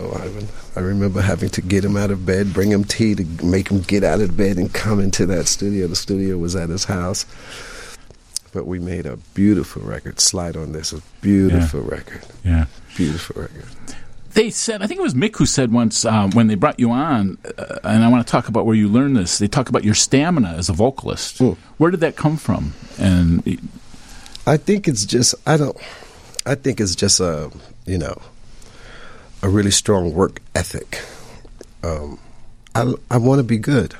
I 0.76 0.78
I 0.78 0.82
remember 0.82 1.20
having 1.22 1.50
to 1.50 1.62
get 1.62 1.84
him 1.84 1.96
out 1.96 2.10
of 2.10 2.26
bed, 2.26 2.52
bring 2.52 2.70
him 2.70 2.84
tea 2.84 3.14
to 3.14 3.24
make 3.44 3.68
him 3.68 3.80
get 3.80 4.04
out 4.04 4.20
of 4.20 4.36
bed 4.36 4.56
and 4.58 4.72
come 4.72 5.00
into 5.00 5.26
that 5.26 5.46
studio. 5.48 5.86
The 5.86 5.96
studio 5.96 6.36
was 6.38 6.54
at 6.56 6.68
his 6.68 6.84
house, 6.84 7.24
but 8.52 8.66
we 8.66 8.78
made 8.78 9.06
a 9.06 9.16
beautiful 9.34 9.82
record. 9.82 10.20
Slide 10.20 10.56
on 10.56 10.72
this, 10.72 10.92
a 10.92 11.00
beautiful 11.20 11.80
Yeah. 11.80 11.90
record, 11.94 12.22
Yeah. 12.44 12.64
beautiful 12.96 13.42
record. 13.42 13.64
They 14.34 14.48
said, 14.48 14.80
I 14.80 14.86
think 14.86 14.98
it 14.98 15.02
was 15.02 15.12
Mick 15.12 15.36
who 15.36 15.44
said 15.44 15.72
once 15.72 16.06
um, 16.06 16.30
when 16.30 16.46
they 16.46 16.54
brought 16.54 16.80
you 16.80 16.90
on, 16.90 17.36
uh, 17.58 17.76
and 17.84 18.02
I 18.02 18.08
want 18.08 18.26
to 18.26 18.30
talk 18.30 18.48
about 18.48 18.64
where 18.64 18.74
you 18.74 18.88
learned 18.88 19.14
this. 19.14 19.36
They 19.36 19.46
talk 19.46 19.68
about 19.68 19.84
your 19.84 19.92
stamina 19.94 20.54
as 20.56 20.70
a 20.70 20.72
vocalist. 20.72 21.38
Mm. 21.38 21.56
Where 21.76 21.90
did 21.90 22.00
that 22.00 22.16
come 22.16 22.38
from? 22.38 22.72
And 22.98 23.42
I 24.46 24.56
think 24.56 24.88
it's 24.88 25.04
just 25.04 25.34
I 25.46 25.58
don't. 25.58 25.76
I 26.44 26.54
think 26.54 26.80
it's 26.80 26.96
just 26.96 27.20
a 27.20 27.50
you 27.86 27.98
know 27.98 28.20
a 29.42 29.48
really 29.48 29.70
strong 29.70 30.12
work 30.12 30.40
ethic. 30.54 31.02
Um, 31.82 32.18
I 32.74 32.92
I 33.10 33.18
want 33.18 33.38
to 33.38 33.44
be 33.44 33.58
good. 33.58 33.94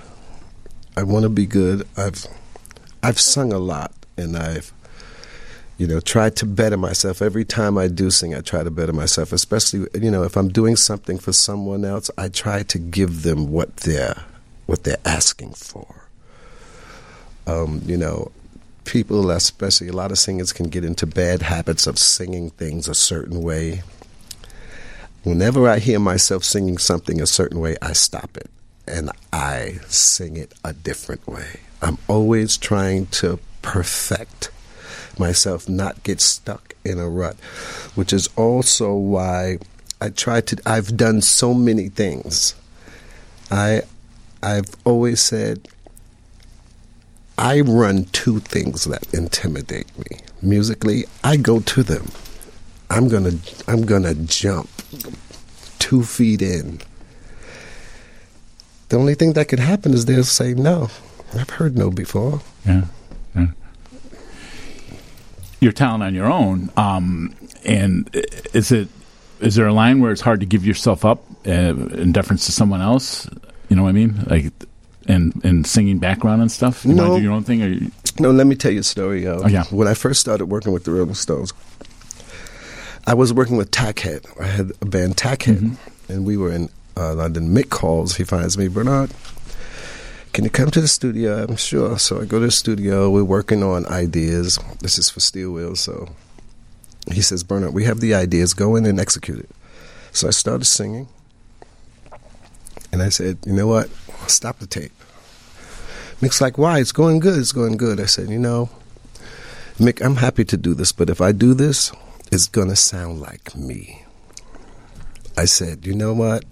I 0.96 1.02
want 1.04 1.22
to 1.22 1.28
be 1.28 1.46
good. 1.46 1.86
I've 1.96 2.26
I've 3.02 3.20
sung 3.20 3.52
a 3.52 3.58
lot 3.58 3.92
and 4.16 4.36
I've 4.36 4.72
you 5.78 5.86
know 5.86 6.00
tried 6.00 6.36
to 6.36 6.46
better 6.46 6.76
myself 6.76 7.22
every 7.22 7.44
time 7.44 7.78
I 7.78 7.88
do 7.88 8.10
sing. 8.10 8.34
I 8.34 8.40
try 8.40 8.62
to 8.62 8.70
better 8.70 8.92
myself, 8.92 9.32
especially 9.32 9.86
you 9.94 10.10
know 10.10 10.24
if 10.24 10.36
I'm 10.36 10.48
doing 10.48 10.76
something 10.76 11.18
for 11.18 11.32
someone 11.32 11.84
else. 11.84 12.10
I 12.18 12.28
try 12.28 12.62
to 12.64 12.78
give 12.78 13.22
them 13.22 13.50
what 13.50 13.76
they're 13.78 14.24
what 14.66 14.84
they're 14.84 14.96
asking 15.04 15.54
for. 15.54 16.08
Um, 17.46 17.82
you 17.84 17.96
know, 17.96 18.30
people, 18.84 19.30
especially 19.30 19.88
a 19.88 19.92
lot 19.92 20.10
of 20.10 20.18
singers, 20.18 20.52
can 20.52 20.68
get 20.68 20.84
into 20.84 21.06
bad 21.06 21.42
habits 21.42 21.86
of 21.86 21.98
singing 21.98 22.50
things 22.50 22.88
a 22.88 22.94
certain 22.94 23.42
way. 23.42 23.82
Whenever 25.22 25.68
I 25.68 25.78
hear 25.78 26.00
myself 26.00 26.44
singing 26.44 26.78
something 26.78 27.20
a 27.20 27.26
certain 27.26 27.60
way, 27.60 27.76
I 27.80 27.92
stop 27.92 28.36
it 28.36 28.50
and 28.86 29.10
I 29.32 29.78
sing 29.88 30.36
it 30.36 30.52
a 30.64 30.72
different 30.72 31.26
way. 31.26 31.60
I'm 31.80 31.98
always 32.08 32.56
trying 32.56 33.06
to 33.06 33.38
perfect 33.62 34.50
myself, 35.18 35.68
not 35.68 36.02
get 36.02 36.20
stuck 36.20 36.74
in 36.84 36.98
a 36.98 37.08
rut, 37.08 37.36
which 37.94 38.12
is 38.12 38.28
also 38.36 38.94
why 38.94 39.58
I 40.00 40.10
try 40.10 40.40
to. 40.40 40.60
I've 40.66 40.96
done 40.96 41.20
so 41.22 41.54
many 41.54 41.88
things. 41.88 42.54
I, 43.50 43.82
I've 44.42 44.74
always 44.84 45.20
said 45.20 45.68
I 47.38 47.60
run 47.60 48.04
two 48.12 48.40
things 48.40 48.84
that 48.84 49.12
intimidate 49.12 49.96
me. 49.98 50.18
Musically, 50.40 51.04
I 51.24 51.36
go 51.36 51.60
to 51.60 51.82
them. 51.82 52.10
I'm 52.90 53.08
gonna 53.08 53.32
I'm 53.66 53.86
gonna 53.86 54.14
jump 54.14 54.68
two 55.78 56.02
feet 56.02 56.42
in. 56.42 56.80
The 58.90 58.98
only 58.98 59.14
thing 59.14 59.32
that 59.32 59.48
could 59.48 59.60
happen 59.60 59.94
is 59.94 60.04
they'll 60.04 60.24
say 60.24 60.52
no. 60.52 60.90
I've 61.34 61.50
heard 61.50 61.76
no 61.76 61.90
before. 61.90 62.42
yeah, 62.66 62.84
yeah. 63.34 63.46
your 65.60 65.72
talent 65.72 66.02
on 66.02 66.14
your 66.14 66.30
own. 66.30 66.70
Um, 66.76 67.34
and 67.64 68.10
is 68.52 68.70
it 68.70 68.88
is 69.40 69.54
there 69.56 69.66
a 69.66 69.72
line 69.72 70.00
where 70.00 70.12
it's 70.12 70.20
hard 70.20 70.40
to 70.40 70.46
give 70.46 70.64
yourself 70.64 71.04
up 71.04 71.24
uh, 71.46 71.50
in 71.50 72.12
deference 72.12 72.46
to 72.46 72.52
someone 72.52 72.80
else? 72.80 73.28
You 73.68 73.76
know 73.76 73.82
what 73.82 73.88
I 73.88 73.92
mean? 73.92 74.22
Like, 74.26 74.52
and 75.08 75.32
and 75.44 75.66
singing 75.66 75.98
background 75.98 76.42
and 76.42 76.50
stuff. 76.50 76.84
You 76.84 76.94
No. 76.94 77.02
want 77.02 77.14
to 77.14 77.18
do 77.20 77.24
your 77.24 77.32
own 77.32 77.44
thing, 77.44 77.62
or 77.62 77.68
you, 77.68 77.90
No, 78.20 78.30
let 78.30 78.46
me 78.46 78.54
tell 78.56 78.70
you 78.72 78.80
a 78.80 78.84
story. 78.84 79.26
Uh, 79.26 79.40
Oh, 79.44 79.48
yeah. 79.48 79.64
When 79.70 79.88
I 79.88 79.94
first 79.94 80.20
started 80.20 80.46
working 80.46 80.72
with 80.72 80.84
the 80.84 80.90
Rolling 80.92 81.14
Stones, 81.14 81.52
I 83.06 83.14
was 83.14 83.32
working 83.32 83.56
with 83.56 83.70
Tackhead. 83.70 84.26
I 84.40 84.46
had 84.46 84.72
a 84.80 84.86
band 84.86 85.16
Tackhead, 85.16 85.58
Mm-hmm. 85.58 86.12
and 86.12 86.24
we 86.24 86.36
were 86.36 86.52
in 86.52 86.68
uh, 86.96 87.14
London. 87.14 87.48
Mick 87.54 87.70
calls. 87.70 88.16
He 88.16 88.24
finds 88.24 88.56
me, 88.58 88.68
Bernard. 88.68 89.10
Can 90.32 90.44
you 90.44 90.50
come 90.50 90.70
to 90.70 90.80
the 90.80 90.88
studio? 90.88 91.44
I'm 91.44 91.56
sure. 91.56 91.98
So 91.98 92.20
I 92.20 92.24
go 92.24 92.38
to 92.38 92.46
the 92.46 92.50
studio. 92.52 93.10
We're 93.10 93.24
working 93.24 93.62
on 93.62 93.84
ideas. 93.86 94.58
This 94.80 94.98
is 94.98 95.10
for 95.10 95.20
Steel 95.20 95.50
Wheels. 95.52 95.80
So 95.80 96.08
he 97.10 97.20
says, 97.22 97.42
Bernard, 97.42 97.74
we 97.74 97.84
have 97.84 98.00
the 98.00 98.14
ideas. 98.14 98.54
Go 98.54 98.76
in 98.76 98.86
and 98.86 98.98
execute 99.00 99.40
it. 99.40 99.50
So 100.12 100.28
I 100.28 100.30
started 100.30 100.64
singing. 100.66 101.08
And 102.92 103.02
I 103.02 103.08
said, 103.10 103.38
you 103.46 103.52
know 103.52 103.66
what? 103.66 103.88
Stop 104.26 104.58
the 104.58 104.66
tape. 104.66 104.92
Mick's 106.20 106.40
like, 106.40 106.56
why? 106.56 106.78
It's 106.78 106.92
going 106.92 107.18
good. 107.18 107.38
It's 107.38 107.52
going 107.52 107.76
good. 107.76 108.00
I 108.00 108.06
said, 108.06 108.28
you 108.28 108.38
know, 108.38 108.70
Mick, 109.78 110.04
I'm 110.04 110.16
happy 110.16 110.44
to 110.44 110.56
do 110.56 110.74
this, 110.74 110.92
but 110.92 111.10
if 111.10 111.20
I 111.20 111.32
do 111.32 111.54
this, 111.54 111.92
it's 112.30 112.46
going 112.46 112.68
to 112.68 112.76
sound 112.76 113.20
like 113.20 113.56
me. 113.56 114.04
I 115.36 115.46
said, 115.46 115.86
you 115.86 115.94
know 115.94 116.12
what? 116.12 116.44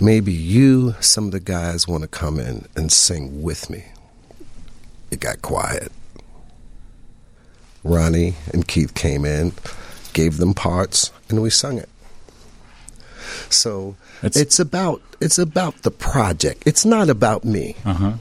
Maybe 0.00 0.32
you, 0.32 0.94
some 1.00 1.26
of 1.26 1.32
the 1.32 1.40
guys 1.40 1.88
want 1.88 2.02
to 2.02 2.08
come 2.08 2.38
in 2.38 2.66
and 2.76 2.92
sing 2.92 3.42
with 3.42 3.70
me. 3.70 3.84
It 5.10 5.20
got 5.20 5.42
quiet. 5.42 5.90
Ronnie 7.82 8.34
and 8.52 8.68
Keith 8.68 8.94
came 8.94 9.24
in, 9.24 9.52
gave 10.12 10.36
them 10.36 10.52
parts, 10.52 11.10
and 11.28 11.40
we 11.42 11.50
sung 11.50 11.78
it. 11.78 11.88
So 13.50 13.96
It's- 14.22 14.36
it's 14.36 14.58
about 14.58 15.00
it's 15.20 15.38
about 15.38 15.82
the 15.82 15.90
project. 15.90 16.62
It's 16.66 16.84
not 16.84 17.08
about 17.10 17.44
me. 17.44 17.74
uh 17.84 17.94
huh. 17.94 18.12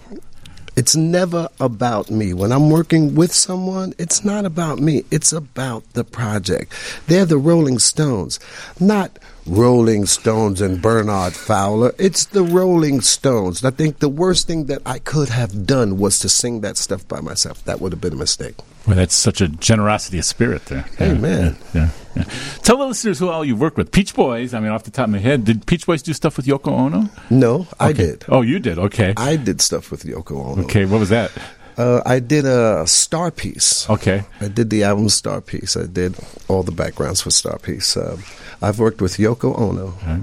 It's 0.76 0.96
never 0.96 1.50
about 1.60 2.12
me. 2.12 2.34
When 2.34 2.52
I'm 2.52 2.70
working 2.70 3.16
with 3.16 3.34
someone, 3.34 3.94
it's 3.98 4.24
not 4.24 4.46
about 4.46 4.78
me. 4.80 5.04
It's 5.10 5.34
about 5.34 5.84
the 5.94 6.04
project. 6.04 6.72
They're 7.08 7.26
the 7.26 7.40
Rolling 7.40 7.80
Stones, 7.80 8.40
not 8.80 9.18
Rolling 9.48 10.06
Stones 10.06 10.60
and 10.62 10.82
Bernard 10.82 11.34
Fowler. 11.34 11.94
It's 11.98 12.26
the 12.26 12.44
Rolling 12.44 13.02
Stones. 13.02 13.64
I 13.64 13.72
think 13.72 14.00
the 14.00 14.10
worst 14.10 14.46
thing 14.48 14.66
that 14.66 14.82
I 14.86 15.00
could 15.00 15.30
have 15.30 15.66
done 15.66 15.98
was 15.98 16.20
to 16.20 16.30
sing 16.30 16.62
that 16.62 16.76
stuff 16.78 17.08
by 17.08 17.22
myself. 17.22 17.64
That 17.66 17.80
would 17.80 17.94
have 17.94 18.02
been 18.02 18.14
a 18.14 18.18
mistake. 18.18 18.56
Well, 18.86 18.96
that's 18.96 19.16
such 19.16 19.42
a 19.42 19.48
generosity 19.48 20.18
of 20.20 20.26
spirit 20.26 20.66
there. 20.66 20.82
Hey, 20.98 21.14
man. 21.14 21.58
Yeah, 21.74 21.90
yeah. 22.16 22.24
Tell 22.64 22.78
the 22.78 22.86
listeners 22.88 23.20
who 23.20 23.30
all 23.30 23.44
you've 23.46 23.60
worked 23.60 23.78
with. 23.78 23.92
Peech 23.92 24.14
Boys. 24.16 24.54
I 24.54 24.60
mean, 24.60 24.70
off 24.72 24.84
the 24.84 24.92
top 24.92 25.06
of 25.06 25.12
my 25.12 25.20
head, 25.20 25.44
did 25.46 25.66
Peech 25.66 25.86
Boys 25.86 26.02
do 26.02 26.14
stuff 26.14 26.38
with 26.38 26.46
Yoko 26.46 26.70
Ono? 26.72 27.10
No, 27.30 27.68
I 27.80 27.90
Okay. 27.90 28.06
did. 28.06 28.26
Oh, 28.30 28.42
you 28.42 28.60
did. 28.60 28.78
Okay. 28.80 29.14
I 29.18 29.36
did 29.36 29.62
stuff 29.62 29.92
with 29.92 30.04
Yoko 30.04 30.46
Ono. 30.46 30.64
okay. 30.64 30.86
What 30.86 31.00
was 31.00 31.10
that? 31.10 31.32
Uh, 31.78 32.02
I 32.06 32.20
did 32.20 32.46
a 32.46 32.84
Starpeace. 32.86 33.88
Okay. 33.90 34.24
I 34.42 34.48
did 34.48 34.70
the 34.70 34.84
album 34.84 35.08
Starpeace. 35.08 35.82
I 35.82 35.86
did 35.86 36.16
all 36.48 36.64
the 36.64 36.72
backgrounds 36.72 37.22
for 37.22 37.30
Starpeace. 37.30 37.96
Uh, 37.96 38.18
I've 38.66 38.80
worked 38.80 39.02
with 39.02 39.18
Yoko 39.18 39.58
Ono. 39.60 39.94
Okay. 40.02 40.20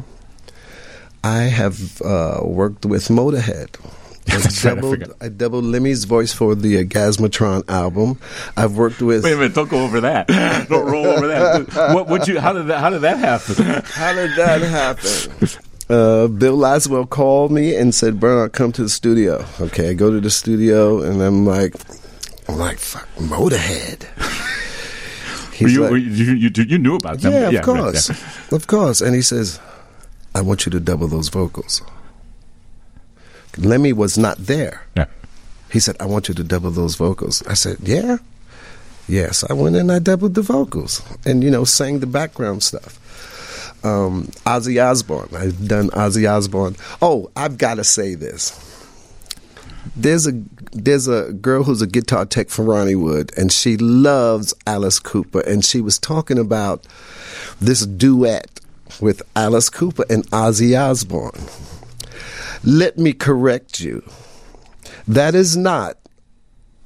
I 1.23 1.43
have 1.45 2.03
uh, 2.03 2.41
worked 2.43 2.85
with 2.85 3.09
Motorhead. 3.09 3.77
I 4.27 4.39
That's 4.39 4.65
right, 4.65 4.73
I 4.73 4.81
doubled. 4.81 5.15
I 5.21 5.29
doubled 5.29 5.65
Lemmy's 5.65 6.05
voice 6.05 6.33
for 6.33 6.55
the 6.55 6.79
uh, 6.79 6.83
Orgasmatron 6.83 7.69
album. 7.69 8.19
I've 8.57 8.75
worked 8.77 9.01
with. 9.03 9.23
Wait 9.23 9.35
a 9.35 9.37
minute! 9.37 9.55
Don't 9.55 9.69
go 9.69 9.85
over 9.85 10.01
that. 10.01 10.29
don't 10.69 10.87
roll 10.91 11.07
over 11.07 11.27
that. 11.29 11.75
What 11.95 12.09
would 12.09 12.27
you? 12.27 12.41
How 12.41 12.53
did 12.53 12.67
that? 12.69 12.81
How 12.81 12.91
did 12.91 13.03
that 13.03 13.19
happen? 13.19 13.55
How 13.85 14.13
did 14.15 14.35
that 14.37 14.63
happen? 14.63 15.49
Uh, 15.89 16.29
Bill 16.29 16.57
Laswell 16.57 17.09
called 17.09 17.53
me 17.53 17.77
and 17.77 17.95
said, 17.95 18.19
"Bernard, 18.19 18.53
come 18.53 18.73
to 18.73 18.83
the 18.83 18.89
studio." 18.89 19.45
Okay, 19.61 19.91
I 19.91 19.95
go 19.95 20.11
to 20.11 20.21
the 20.21 20.31
studio 20.31 21.03
and 21.03 21.21
I'm 21.23 21.45
like, 21.45 21.75
I'm 22.49 22.57
like, 22.57 22.79
"Fuck, 22.79 23.09
Motorhead." 23.17 24.07
Were 25.61 25.69
you, 25.69 25.83
like- 25.83 25.91
were 25.93 25.97
you, 25.97 26.33
you, 26.35 26.51
you, 26.65 26.79
knew 26.79 26.97
about 26.97 27.21
them? 27.21 27.33
Yeah, 27.33 27.45
right, 27.45 27.55
of 27.55 27.63
course. 27.65 28.11
yeah. 28.11 28.57
Of 28.57 28.67
course. 28.67 29.01
And 29.01 29.15
he 29.15 29.23
says, 29.23 29.61
I 30.35 30.41
want 30.41 30.67
you 30.67 30.71
to 30.73 30.81
double 30.81 31.07
those 31.07 31.29
vocals. 31.29 31.81
Lemmy 33.57 33.93
was 33.93 34.19
not 34.19 34.37
there. 34.39 34.83
Yeah. 34.97 35.07
He 35.71 35.79
said, 35.79 35.97
I 36.01 36.07
want 36.07 36.27
you 36.29 36.35
to 36.35 36.43
double 36.43 36.73
those 36.73 36.97
vocals. 36.97 37.41
I 37.47 37.55
said, 37.55 37.77
Yeah. 37.83 38.19
Yes, 39.07 39.45
I 39.49 39.53
went 39.53 39.77
and 39.77 39.93
I 39.93 40.01
doubled 40.01 40.35
the 40.35 40.43
vocals 40.43 41.03
and, 41.25 41.45
you 41.45 41.51
know, 41.51 41.65
sang 41.65 42.01
the 42.01 42.07
background 42.07 42.63
stuff. 42.65 42.99
Um, 43.85 44.29
Ozzy 44.47 44.83
Osbourne. 44.83 45.29
I've 45.37 45.69
done 45.69 45.91
Ozzy 45.91 46.29
Osbourne. 46.31 46.75
Oh, 47.03 47.31
I've 47.37 47.59
got 47.59 47.75
to 47.75 47.85
say 47.85 48.15
this. 48.15 48.59
There's 49.95 50.27
a 50.27 50.33
there's 50.73 51.07
a 51.07 51.33
girl 51.35 51.63
who's 51.63 51.83
a 51.83 51.87
guitar 51.87 52.25
tech 52.25 52.49
for 52.49 52.65
Ronnie 52.65 52.97
Wood, 52.97 53.31
and 53.37 53.53
she 53.53 53.77
loves 53.77 54.55
Alice 54.67 54.99
Cooper, 54.99 55.41
and 55.41 55.65
she 55.65 55.81
was 55.81 55.99
talking 55.99 56.39
about 56.39 56.87
this 57.61 57.85
duet 57.87 58.61
with 59.01 59.23
Alice 59.37 59.69
Cooper 59.71 60.05
and 60.09 60.27
Ozzy 60.31 60.79
Osbourne. 60.79 61.49
Let 62.65 62.99
me 62.99 63.13
correct 63.13 63.81
you. 63.81 64.03
That 65.07 65.35
is 65.35 65.57
not 65.57 65.99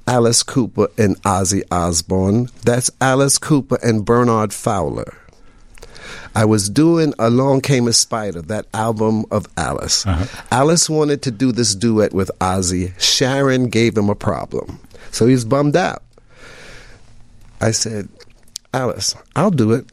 Alice 0.05 0.43
Cooper 0.43 0.89
and 0.97 1.21
Ozzy 1.21 1.63
Osbourne. 1.71 2.49
That's 2.65 2.91
Alice 2.99 3.37
Cooper 3.37 3.77
and 3.81 4.03
Bernard 4.03 4.53
Fowler. 4.53 5.15
I 6.35 6.45
was 6.45 6.69
doing 6.69 7.13
Along 7.19 7.61
Came 7.61 7.87
a 7.87 7.93
Spider, 7.93 8.41
that 8.43 8.65
album 8.73 9.25
of 9.31 9.47
Alice. 9.57 10.05
Alice 10.51 10.89
wanted 10.89 11.21
to 11.23 11.31
do 11.31 11.51
this 11.51 11.75
duet 11.75 12.13
with 12.13 12.31
Ozzy. 12.39 12.93
Sharon 12.99 13.69
gave 13.69 13.97
him 13.97 14.09
a 14.09 14.15
problem. 14.15 14.79
So 15.11 15.25
he's 15.25 15.43
bummed 15.45 15.75
out. 15.75 16.03
I 17.61 17.71
said, 17.71 18.07
Alice, 18.73 19.15
I'll 19.35 19.51
do 19.51 19.73
it. 19.73 19.85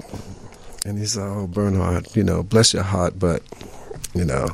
And 0.85 0.99
he 0.99 1.07
said, 1.07 1.23
Oh, 1.23 1.47
Bernard, 1.47 2.15
you 2.15 2.23
know, 2.23 2.43
bless 2.43 2.73
your 2.73 2.83
heart, 2.85 3.19
but, 3.19 3.43
you 4.15 4.25
know. 4.25 4.49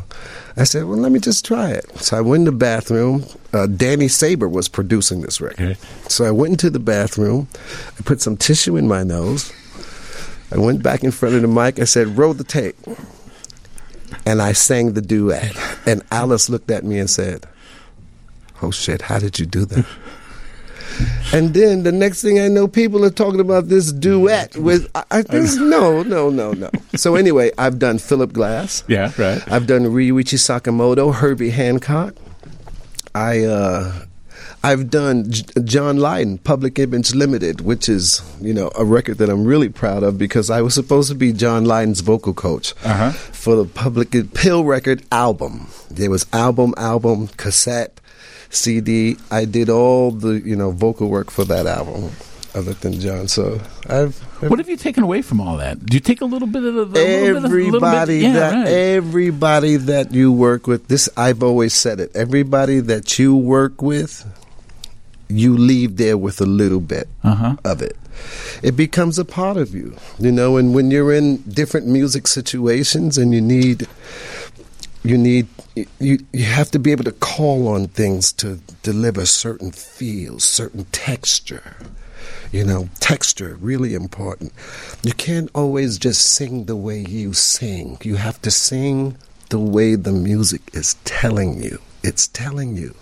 I 0.57 0.65
said, 0.65 0.85
Well, 0.85 0.99
let 0.99 1.13
me 1.13 1.19
just 1.19 1.45
try 1.45 1.71
it. 1.71 1.85
So 1.99 2.17
I 2.17 2.21
went 2.21 2.43
in 2.43 2.45
the 2.47 2.53
bathroom. 2.53 3.25
Uh, 3.53 3.67
Danny 3.67 4.09
Saber 4.09 4.49
was 4.49 4.69
producing 4.69 5.21
this 5.23 5.41
record. 5.41 5.73
Okay. 5.73 5.81
So 6.09 6.25
I 6.25 6.31
went 6.31 6.53
into 6.53 6.71
the 6.71 6.79
bathroom. 6.79 7.49
I 7.99 8.03
put 8.03 8.21
some 8.23 8.37
tissue 8.37 8.77
in 8.77 8.89
my 8.89 9.03
nose. 9.03 9.53
I 10.53 10.59
went 10.59 10.83
back 10.83 11.03
in 11.03 11.11
front 11.11 11.35
of 11.35 11.43
the 11.43 11.49
mic. 11.49 11.81
I 11.81 11.85
said, 11.85 12.19
Roll 12.19 12.35
the 12.35 12.45
tape. 12.45 12.77
And 14.27 14.43
I 14.43 14.53
sang 14.53 14.93
the 14.93 15.01
duet. 15.01 15.57
And 15.87 16.03
Alice 16.11 16.51
looked 16.51 16.71
at 16.71 16.85
me 16.85 16.99
and 16.99 17.09
said, 17.09 17.47
Oh 18.61 18.71
shit, 18.71 19.03
how 19.03 19.19
did 19.19 19.39
you 19.39 19.47
do 19.47 19.65
that? 19.65 19.87
And 21.33 21.55
then 21.55 21.85
the 21.85 21.93
next 21.93 22.21
thing 22.21 22.39
I 22.39 22.49
know, 22.49 22.69
people 22.69 23.05
are 23.05 23.11
talking 23.11 23.41
about 23.41 23.69
this 23.69 23.93
duet 23.93 24.55
with. 24.57 24.91
I, 24.95 25.05
I, 25.11 25.23
this, 25.23 25.57
no, 25.57 26.03
no, 26.03 26.29
no, 26.29 26.53
no. 26.53 26.71
So 26.95 27.15
anyway, 27.15 27.51
I've 27.57 27.79
done 27.79 27.99
Philip 27.99 28.35
Glass. 28.35 28.85
Yeah, 28.89 29.11
right. 29.17 29.43
I've 29.51 29.67
done 29.67 29.85
Ryuichi 29.85 30.39
Sakamoto, 30.39 31.15
Herbie 31.15 31.51
Hancock. 31.51 32.15
I 33.15 33.45
uh, 33.45 34.05
I've 34.65 34.91
done 34.91 35.31
J- 35.31 35.45
John 35.65 35.97
Lydon, 35.97 36.39
Public 36.39 36.79
Image 36.79 37.15
Limited, 37.15 37.61
which 37.63 37.89
is 37.89 38.23
you 38.41 38.55
know 38.55 38.71
a 38.77 38.85
record 38.85 39.19
that 39.19 39.29
I'm 39.29 39.45
really 39.45 39.69
proud 39.69 40.03
of 40.03 40.19
because 40.19 40.51
I 40.51 40.63
was 40.63 40.75
supposed 40.75 41.09
to 41.09 41.15
be 41.17 41.33
John 41.33 41.65
Lydon's 41.65 42.01
vocal 42.01 42.33
coach 42.35 42.75
Uh-huh. 42.85 43.11
for 43.13 43.57
the 43.57 43.65
Public 43.65 44.11
Pill 44.35 44.65
record 44.65 45.03
album. 45.11 45.67
There 45.91 46.11
was 46.11 46.27
album, 46.33 46.75
album, 46.77 47.29
cassette, 47.37 48.01
CD. 48.51 49.17
I 49.31 49.45
did 49.47 49.69
all 49.69 50.11
the 50.13 50.41
you 50.41 50.55
know 50.57 50.71
vocal 50.71 51.09
work 51.09 51.31
for 51.31 51.45
that 51.47 51.67
album, 51.67 52.13
other 52.55 52.75
than 52.75 53.01
John. 53.01 53.27
So 53.29 53.61
I've 53.89 54.17
What 54.49 54.59
have 54.61 54.69
you 54.69 54.77
taken 54.77 55.03
away 55.03 55.23
from 55.23 55.41
all 55.41 55.57
that? 55.57 55.85
Do 55.85 55.95
you 55.97 56.01
take 56.01 56.21
a 56.21 56.25
little 56.25 56.47
bit 56.49 56.63
of 56.65 56.75
the 56.75 56.85
little 56.85 56.87
bit 56.87 57.37
of- 57.37 57.43
bit- 57.43 57.51
everybody 57.51 58.19
yeah, 58.21 58.33
that 58.35 58.55
right. 58.55 58.69
everybody 58.69 59.77
that 59.77 60.13
you 60.13 60.31
work 60.33 60.67
with 60.67 60.87
this 60.89 61.09
i've 61.17 61.43
always 61.43 61.73
said 61.75 61.99
it 62.01 62.11
everybody 62.15 62.81
that 62.81 63.19
you 63.19 63.35
work 63.37 63.81
with 63.83 64.25
you 65.39 65.57
leave 65.57 65.97
there 65.97 66.17
with 66.17 66.41
a 66.41 66.47
little 66.47 66.81
bit 66.81 67.09
Uh-huh. 67.25 67.57
of 67.65 67.83
it. 67.83 67.97
It 68.63 68.77
becomes 68.77 69.19
a 69.19 69.25
part 69.25 69.57
of 69.57 69.75
you 69.75 69.97
you 70.19 70.31
know 70.33 70.57
and 70.59 70.75
when 70.75 70.91
you're 70.91 71.13
in 71.13 71.39
different 71.61 71.87
music 71.87 72.27
situations 72.27 73.17
and 73.19 73.33
you 73.35 73.41
need 73.41 73.89
you 75.03 75.17
need 75.19 75.47
you 75.99 76.19
you 76.33 76.45
have 76.45 76.71
to 76.71 76.79
be 76.79 76.93
able 76.93 77.05
to 77.05 77.13
call 77.13 77.67
on 77.69 77.89
things 77.89 78.33
to 78.33 78.61
deliver 78.83 79.25
certain 79.27 79.73
feels 79.73 80.45
certain 80.45 80.85
texture 80.93 81.77
you 82.53 82.65
know 82.65 82.89
texture 83.01 83.57
really 83.61 83.95
important. 83.95 84.53
You 85.03 85.13
can't 85.15 85.51
always 85.55 85.99
just 85.99 86.21
sing 86.37 86.67
the 86.67 86.77
way 86.77 87.01
you 87.01 87.33
sing. 87.33 87.99
You 88.03 88.17
have 88.17 88.41
to 88.43 88.51
sing 88.51 89.17
the 89.49 89.59
way 89.59 89.97
the 89.97 90.13
music 90.13 90.63
is 90.75 90.95
telling 91.05 91.63
you. 91.63 91.79
It's 92.05 92.29
telling 92.29 92.77
you 92.77 92.95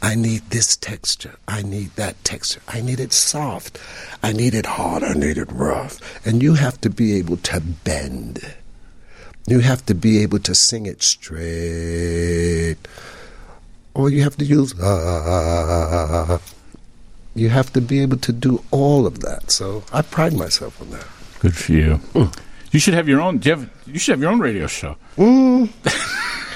I 0.00 0.14
need 0.14 0.42
this 0.50 0.76
texture. 0.76 1.34
I 1.48 1.62
need 1.62 1.90
that 1.96 2.22
texture. 2.24 2.60
I 2.68 2.80
need 2.80 3.00
it 3.00 3.12
soft. 3.12 3.78
I 4.22 4.32
need 4.32 4.54
it 4.54 4.66
hard. 4.66 5.02
I 5.02 5.14
need 5.14 5.38
it 5.38 5.50
rough. 5.50 6.00
And 6.26 6.42
you 6.42 6.54
have 6.54 6.80
to 6.82 6.90
be 6.90 7.18
able 7.18 7.36
to 7.38 7.60
bend. 7.60 8.54
You 9.46 9.60
have 9.60 9.84
to 9.86 9.94
be 9.94 10.18
able 10.22 10.38
to 10.40 10.54
sing 10.54 10.86
it 10.86 11.02
straight. 11.02 12.76
Or 13.94 14.10
you 14.10 14.22
have 14.22 14.36
to 14.36 14.44
use 14.44 14.74
ah, 14.80 14.84
ah, 14.84 15.22
ah, 15.26 16.26
ah. 16.30 16.40
You 17.34 17.48
have 17.48 17.72
to 17.72 17.80
be 17.80 18.00
able 18.00 18.18
to 18.18 18.32
do 18.32 18.62
all 18.70 19.06
of 19.06 19.20
that. 19.20 19.50
So 19.50 19.82
I 19.92 20.02
pride 20.02 20.34
myself 20.34 20.80
on 20.80 20.90
that. 20.90 21.06
Good 21.40 21.56
for 21.56 21.72
you. 21.72 22.00
Mm. 22.14 22.38
You 22.70 22.80
should 22.80 22.94
have 22.94 23.08
your 23.08 23.20
own. 23.20 23.40
You, 23.42 23.50
have, 23.52 23.70
you 23.86 23.98
should 23.98 24.12
have 24.12 24.20
your 24.20 24.30
own 24.30 24.40
radio 24.40 24.66
show. 24.66 24.96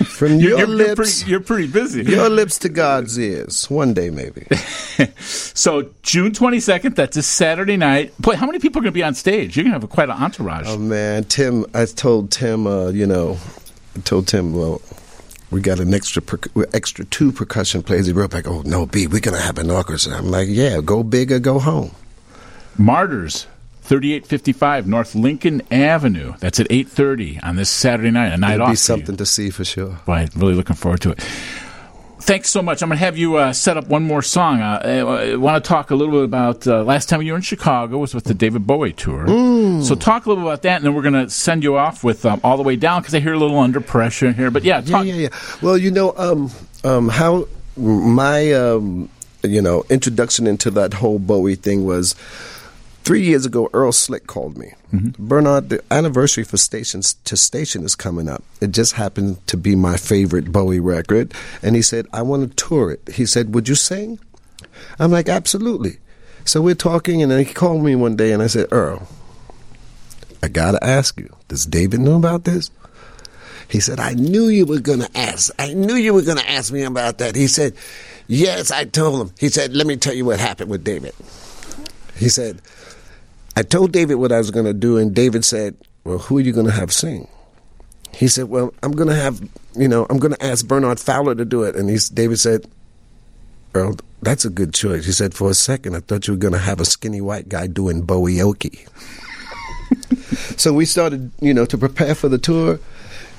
From 0.03 0.39
You're, 0.41 0.41
your 0.41 0.49
you're, 0.51 0.59
you're 0.59 0.67
lips, 0.69 0.95
pretty, 0.97 1.31
you're 1.31 1.41
pretty 1.41 1.67
busy. 1.69 2.03
your 2.03 2.29
lips 2.29 2.59
to 2.61 2.69
God's 2.69 3.19
ears. 3.19 3.71
One 3.71 3.95
day, 3.95 4.11
maybe. 4.11 4.47
So 5.55 5.91
June 6.03 6.33
twenty 6.33 6.61
second. 6.61 6.95
That's 6.97 7.17
a 7.17 7.23
Saturday 7.23 7.77
night. 7.77 8.17
Boy, 8.19 8.37
how 8.37 8.47
many 8.47 8.59
people 8.59 8.79
are 8.81 8.85
going 8.85 8.93
to 8.93 8.95
be 8.95 9.03
on 9.03 9.15
stage? 9.15 9.57
You're 9.57 9.65
going 9.65 9.73
to 9.73 9.77
have 9.77 9.85
a, 9.85 9.89
quite 9.89 10.09
an 10.11 10.17
entourage. 10.17 10.67
Oh 10.69 10.79
man, 10.79 11.25
Tim! 11.25 11.67
I 11.75 11.85
told 11.87 12.31
Tim, 12.31 12.67
uh, 12.67 12.89
you 12.89 13.07
know, 13.07 13.37
I 13.97 14.01
told 14.01 14.29
Tim, 14.29 14.55
well, 14.55 14.81
we 15.51 15.61
got 15.61 15.81
an 15.81 15.93
extra 15.93 16.23
perc- 16.23 16.73
extra 16.75 17.05
two 17.07 17.33
percussion 17.33 17.83
players. 17.83 18.07
He 18.07 18.13
wrote 18.13 18.31
back, 18.31 18.47
oh 18.47 18.63
no, 18.63 18.87
B, 18.87 19.07
we're 19.07 19.21
gonna 19.21 19.41
have 19.41 19.59
an 19.59 19.71
orchestra. 19.71 20.15
I'm 20.17 20.31
like, 20.31 20.49
yeah, 20.49 20.81
go 20.81 21.03
big 21.03 21.33
or 21.33 21.39
go 21.41 21.59
home. 21.59 21.91
Martyrs. 22.79 23.47
3855 23.83 24.87
North 24.87 25.15
Lincoln 25.15 25.63
Avenue. 25.71 26.35
That's 26.39 26.61
at 26.61 26.69
8:30 26.71 27.41
on 27.43 27.57
this 27.57 27.69
Saturday 27.69 28.11
night. 28.11 28.33
A 28.33 28.37
night 28.37 28.55
It'll 28.55 28.67
off. 28.67 28.73
be 28.73 28.77
something 28.77 29.17
to 29.17 29.27
see 29.27 29.51
for 29.51 29.65
sure. 29.65 29.99
Boy, 30.07 30.29
really 30.37 30.55
looking 30.55 30.77
forward 30.77 31.01
to 31.03 31.11
it. 31.11 31.21
Thanks 32.23 32.51
so 32.51 32.63
much. 32.63 32.83
I'm 32.83 32.89
going 32.89 32.99
to 33.01 33.05
have 33.05 33.19
you 33.19 33.35
uh, 33.35 33.53
set 33.53 33.77
up 33.77 33.89
one 33.89 34.05
more 34.05 34.23
song. 34.23 34.61
Uh, 34.61 34.81
I, 34.85 35.35
want 35.35 35.63
to 35.63 35.69
talk 35.69 35.91
a 35.91 35.97
little 35.97 36.15
bit 36.15 36.23
about 36.23 36.65
uh, 36.69 36.85
last 36.85 37.09
time 37.09 37.21
you 37.21 37.33
were 37.33 37.37
in 37.37 37.43
Chicago 37.43 37.99
was 37.99 38.15
with 38.15 38.25
the 38.25 38.35
David 38.35 38.65
Bowie 38.65 38.93
tour. 38.93 39.27
So 39.83 39.97
talk 39.97 40.27
a 40.27 40.29
little 40.29 40.45
bit 40.45 40.49
about 40.49 40.63
that, 40.63 40.77
and 40.77 40.85
then 40.85 40.95
we're 40.95 41.03
going 41.03 41.15
to 41.15 41.29
send 41.29 41.65
you 41.65 41.77
off 41.77 42.05
with 42.05 42.25
um, 42.25 42.41
All 42.45 42.57
the 42.57 42.63
Way 42.63 42.77
Down 42.77 43.03
because 43.03 43.17
I 43.17 43.19
hear 43.19 43.33
a 43.33 43.39
little 43.39 43.59
under 43.59 43.81
pressure 43.81 44.31
here. 44.31 44.53
But 44.53 44.63
yeah, 44.63 44.77
Yeah, 44.85 44.93
talk, 44.93 45.07
yeah, 45.07 45.15
yeah. 45.15 45.29
Well, 45.61 45.77
you 45.77 45.91
know, 45.91 46.15
um, 46.17 46.53
um, 46.85 47.09
how 47.09 47.49
my 47.77 48.53
um, 48.53 49.09
you 49.43 49.61
know 49.61 49.85
introduction 49.91 50.47
into 50.47 50.71
that 50.71 50.95
whole 50.95 51.19
Bowie 51.19 51.57
thing 51.57 51.85
was 51.85 52.15
three 53.03 53.23
years 53.23 53.47
ago. 53.47 53.69
Earl 53.73 53.93
Slick 53.93 54.27
called 54.27 54.57
me. 54.57 54.75
Mm-hmm. 54.93 55.27
Bernard, 55.27 55.69
the 55.69 55.83
anniversary 55.91 56.45
for 56.45 56.57
Stations 56.57 57.15
to 57.25 57.37
Station 57.37 57.85
is 57.85 57.95
coming 57.95 58.29
up. 58.29 58.43
It 58.61 58.73
just 58.73 58.95
happened 58.95 59.47
to 59.49 59.57
be 59.57 59.75
my 59.75 59.97
favorite 59.97 60.53
Bowie 60.53 60.81
record, 60.81 61.33
and 61.63 61.77
he 61.77 61.83
said, 61.83 62.07
"I 62.13 62.23
want 62.23 62.49
to 62.49 62.57
tour 62.57 62.91
it." 62.91 63.15
He 63.15 63.27
said, 63.27 63.55
"Would 63.55 63.69
you 63.69 63.75
sing?" 63.75 64.19
I'm 64.99 65.11
like, 65.11 65.29
"Absolutely." 65.29 65.99
So 66.45 66.61
we're 66.61 66.75
talking, 66.75 67.23
and 67.23 67.31
then 67.31 67.45
he 67.45 67.53
called 67.53 67.85
me 67.85 67.95
one 67.95 68.17
day, 68.17 68.33
and 68.33 68.43
I 68.43 68.47
said, 68.49 68.69
"Earl, 68.73 69.07
I 70.43 70.49
gotta 70.49 70.83
ask 70.85 71.19
you, 71.19 71.35
does 71.49 71.67
David 71.67 72.01
know 72.01 72.17
about 72.17 72.45
this?" 72.45 72.71
He 73.69 73.81
said, 73.81 74.01
I 74.01 74.13
knew 74.13 74.49
you 74.49 74.67
were 74.67 74.81
going 74.81 75.01
to 75.01 75.09
ask. 75.17 75.51
I 75.59 75.73
knew 75.73 75.95
you 75.95 76.13
were 76.13 76.21
going 76.21 76.37
to 76.37 76.51
ask 76.51 76.71
me 76.71 76.83
about 76.83 77.17
that. 77.19 77.35
He 77.35 77.47
said, 77.47 77.75
Yes, 78.27 78.71
I 78.71 78.85
told 78.85 79.19
him. 79.19 79.35
He 79.39 79.49
said, 79.49 79.73
Let 79.73 79.87
me 79.87 79.97
tell 79.97 80.13
you 80.13 80.27
what 80.27 80.39
happened 80.39 80.71
with 80.71 80.85
David. 80.85 81.15
He 82.15 82.29
said, 82.29 82.61
I 83.57 83.63
told 83.63 83.93
David 83.93 84.17
what 84.17 84.33
I 84.33 84.39
was 84.39 84.51
going 84.51 84.67
to 84.67 84.73
do, 84.75 84.97
and 84.97 85.15
David 85.15 85.45
said, 85.45 85.77
Well, 86.05 86.19
who 86.19 86.39
are 86.39 86.41
you 86.41 86.53
going 86.53 86.67
to 86.67 86.73
have 86.73 86.93
sing? 86.93 87.29
He 88.15 88.29
said, 88.29 88.49
Well, 88.49 88.73
I'm 88.83 88.93
going 88.93 89.09
to 89.09 89.15
have, 89.15 89.41
you 89.75 89.89
know, 89.89 90.07
I'm 90.09 90.19
going 90.19 90.35
to 90.35 90.45
ask 90.45 90.67
Bernard 90.67 91.01
Fowler 91.01 91.35
to 91.35 91.45
do 91.45 91.63
it. 91.65 91.77
And 91.77 91.89
he's, 91.91 92.09
David 92.09 92.39
said, 92.39 92.67
Earl, 93.75 93.97
that's 94.21 94.45
a 94.45 94.51
good 94.51 94.75
choice. 94.75 95.07
He 95.07 95.13
said, 95.13 95.35
For 95.35 95.51
a 95.51 95.55
second, 95.55 95.97
I 95.97 96.01
thought 96.01 96.27
you 96.27 96.35
were 96.35 96.39
going 96.39 96.53
to 96.53 96.59
have 96.59 96.81
a 96.81 96.85
skinny 96.85 97.21
white 97.21 97.49
guy 97.49 97.67
doing 97.67 98.03
Bowie 98.03 98.37
Okie. 98.37 98.89
so 100.59 100.73
we 100.73 100.85
started, 100.85 101.31
you 101.41 101.53
know, 101.53 101.67
to 101.67 101.77
prepare 101.79 102.15
for 102.15 102.29
the 102.29 102.39
tour. 102.39 102.79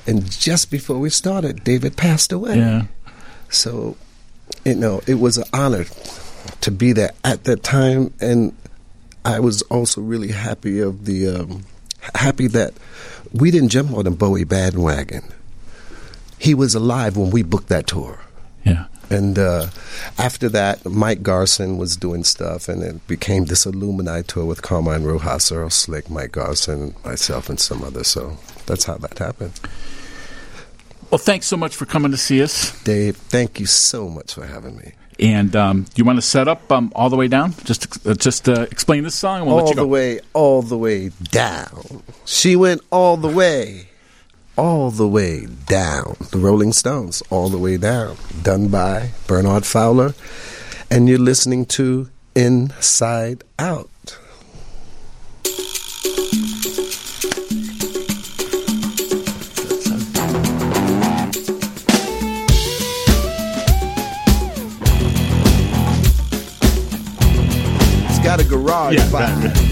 And 0.05 0.30
just 0.30 0.70
before 0.70 0.99
we 0.99 1.09
started, 1.09 1.64
David 1.64 1.95
passed 1.95 2.32
away. 2.32 2.57
yeah. 2.57 2.86
So, 3.49 3.95
you 4.66 4.76
know, 4.76 5.01
it 5.07 5.16
was 5.16 5.38
an 5.38 5.45
honor 5.53 5.86
to 6.61 6.72
be 6.72 6.91
there 6.91 7.11
at 7.24 7.43
that 7.45 7.64
time, 7.64 8.14
and 8.20 8.55
I 9.26 9.40
was 9.40 9.62
also 9.64 10.02
really 10.02 10.32
happy 10.32 10.80
of 10.80 11.06
the 11.06 11.28
um, 11.28 11.66
happy 12.16 12.48
that 12.48 12.74
we 13.32 13.52
didn't 13.52 13.70
jump 13.70 13.94
on 13.94 14.06
the 14.06 14.12
Bowie 14.12 14.44
bandwagon. 14.44 15.24
He 16.40 16.54
was 16.54 16.76
alive 16.76 17.16
when 17.16 17.32
we 17.32 17.42
booked 17.42 17.70
that 17.70 17.88
tour. 17.88 18.20
Yeah. 18.66 18.86
And 19.10 19.38
uh, 19.38 19.68
after 20.18 20.50
that, 20.50 20.86
Mike 20.86 21.24
Garson 21.24 21.78
was 21.78 21.96
doing 21.96 22.24
stuff, 22.24 22.68
and 22.68 22.82
it 22.82 23.06
became 23.08 23.46
this 23.46 23.66
Illuminati 23.66 24.24
tour 24.24 24.46
with 24.46 24.62
Carmine 24.62 25.04
Rojas, 25.04 25.52
Earl 25.52 25.70
Slick, 25.70 26.10
Mike 26.10 26.32
Garson, 26.32 26.96
myself, 27.06 27.50
and 27.50 27.60
some 27.60 27.84
others. 27.84 28.08
So 28.08 28.38
that's 28.66 28.86
how 28.86 28.98
that 28.98 29.20
happened. 29.20 29.60
Well, 31.12 31.20
thanks 31.20 31.46
so 31.46 31.58
much 31.58 31.76
for 31.76 31.86
coming 31.86 32.12
to 32.12 32.18
see 32.18 32.42
us. 32.42 32.82
Dave, 32.84 33.18
thank 33.18 33.60
you 33.60 33.68
so 33.68 34.10
much 34.10 34.34
for 34.34 34.46
having 34.46 34.78
me. 34.78 34.94
And 35.20 35.55
um, 35.55 35.84
do 35.84 35.91
you 35.95 36.05
want 36.05 36.18
to 36.18 36.22
set 36.22 36.47
up 36.47 36.72
um, 36.72 36.91
all 36.95 37.09
the 37.09 37.16
way 37.16 37.28
down? 37.28 37.53
Just 37.64 38.05
uh, 38.07 38.14
just 38.16 38.49
uh, 38.49 38.68
explain 38.72 39.03
this 39.03 39.16
song, 39.16 39.41
and 39.41 39.47
we'll 39.47 39.57
let 39.57 39.64
all 39.64 39.70
you 39.70 39.76
go. 39.76 39.82
the 39.82 39.88
way, 39.88 40.20
all 40.34 40.61
the 40.61 40.78
way 40.78 41.09
down. 41.32 42.03
She 42.26 42.55
went 42.55 42.82
all 42.91 43.18
the 43.18 43.28
way, 43.30 43.89
all 44.57 44.91
the 44.91 45.07
way 45.07 45.45
down. 45.68 46.16
The 46.32 46.38
Rolling 46.39 46.74
Stones, 46.74 47.22
all 47.30 47.49
the 47.49 47.57
way 47.57 47.78
down. 47.78 48.18
Done 48.41 48.68
by 48.70 49.11
Bernard 49.28 49.66
Fowler. 49.66 50.14
And 50.89 51.09
you're 51.09 51.18
listening 51.18 51.66
to 51.68 52.09
Inside 52.36 53.43
Out. 53.57 53.89
not 68.38 68.44
a 68.44 68.50
garage 68.50 68.96
yeah, 68.96 69.10
vibe. 69.10 69.62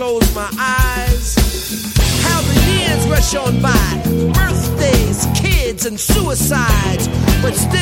close 0.00 0.34
my 0.34 0.48
eyes. 0.58 1.34
How 2.24 2.40
the 2.40 2.56
years 2.72 3.06
rush 3.06 3.34
on 3.34 3.60
by, 3.60 4.00
birthdays, 4.32 5.26
kids, 5.38 5.84
and 5.84 6.00
suicides, 6.00 7.06
but 7.42 7.54
still. 7.54 7.79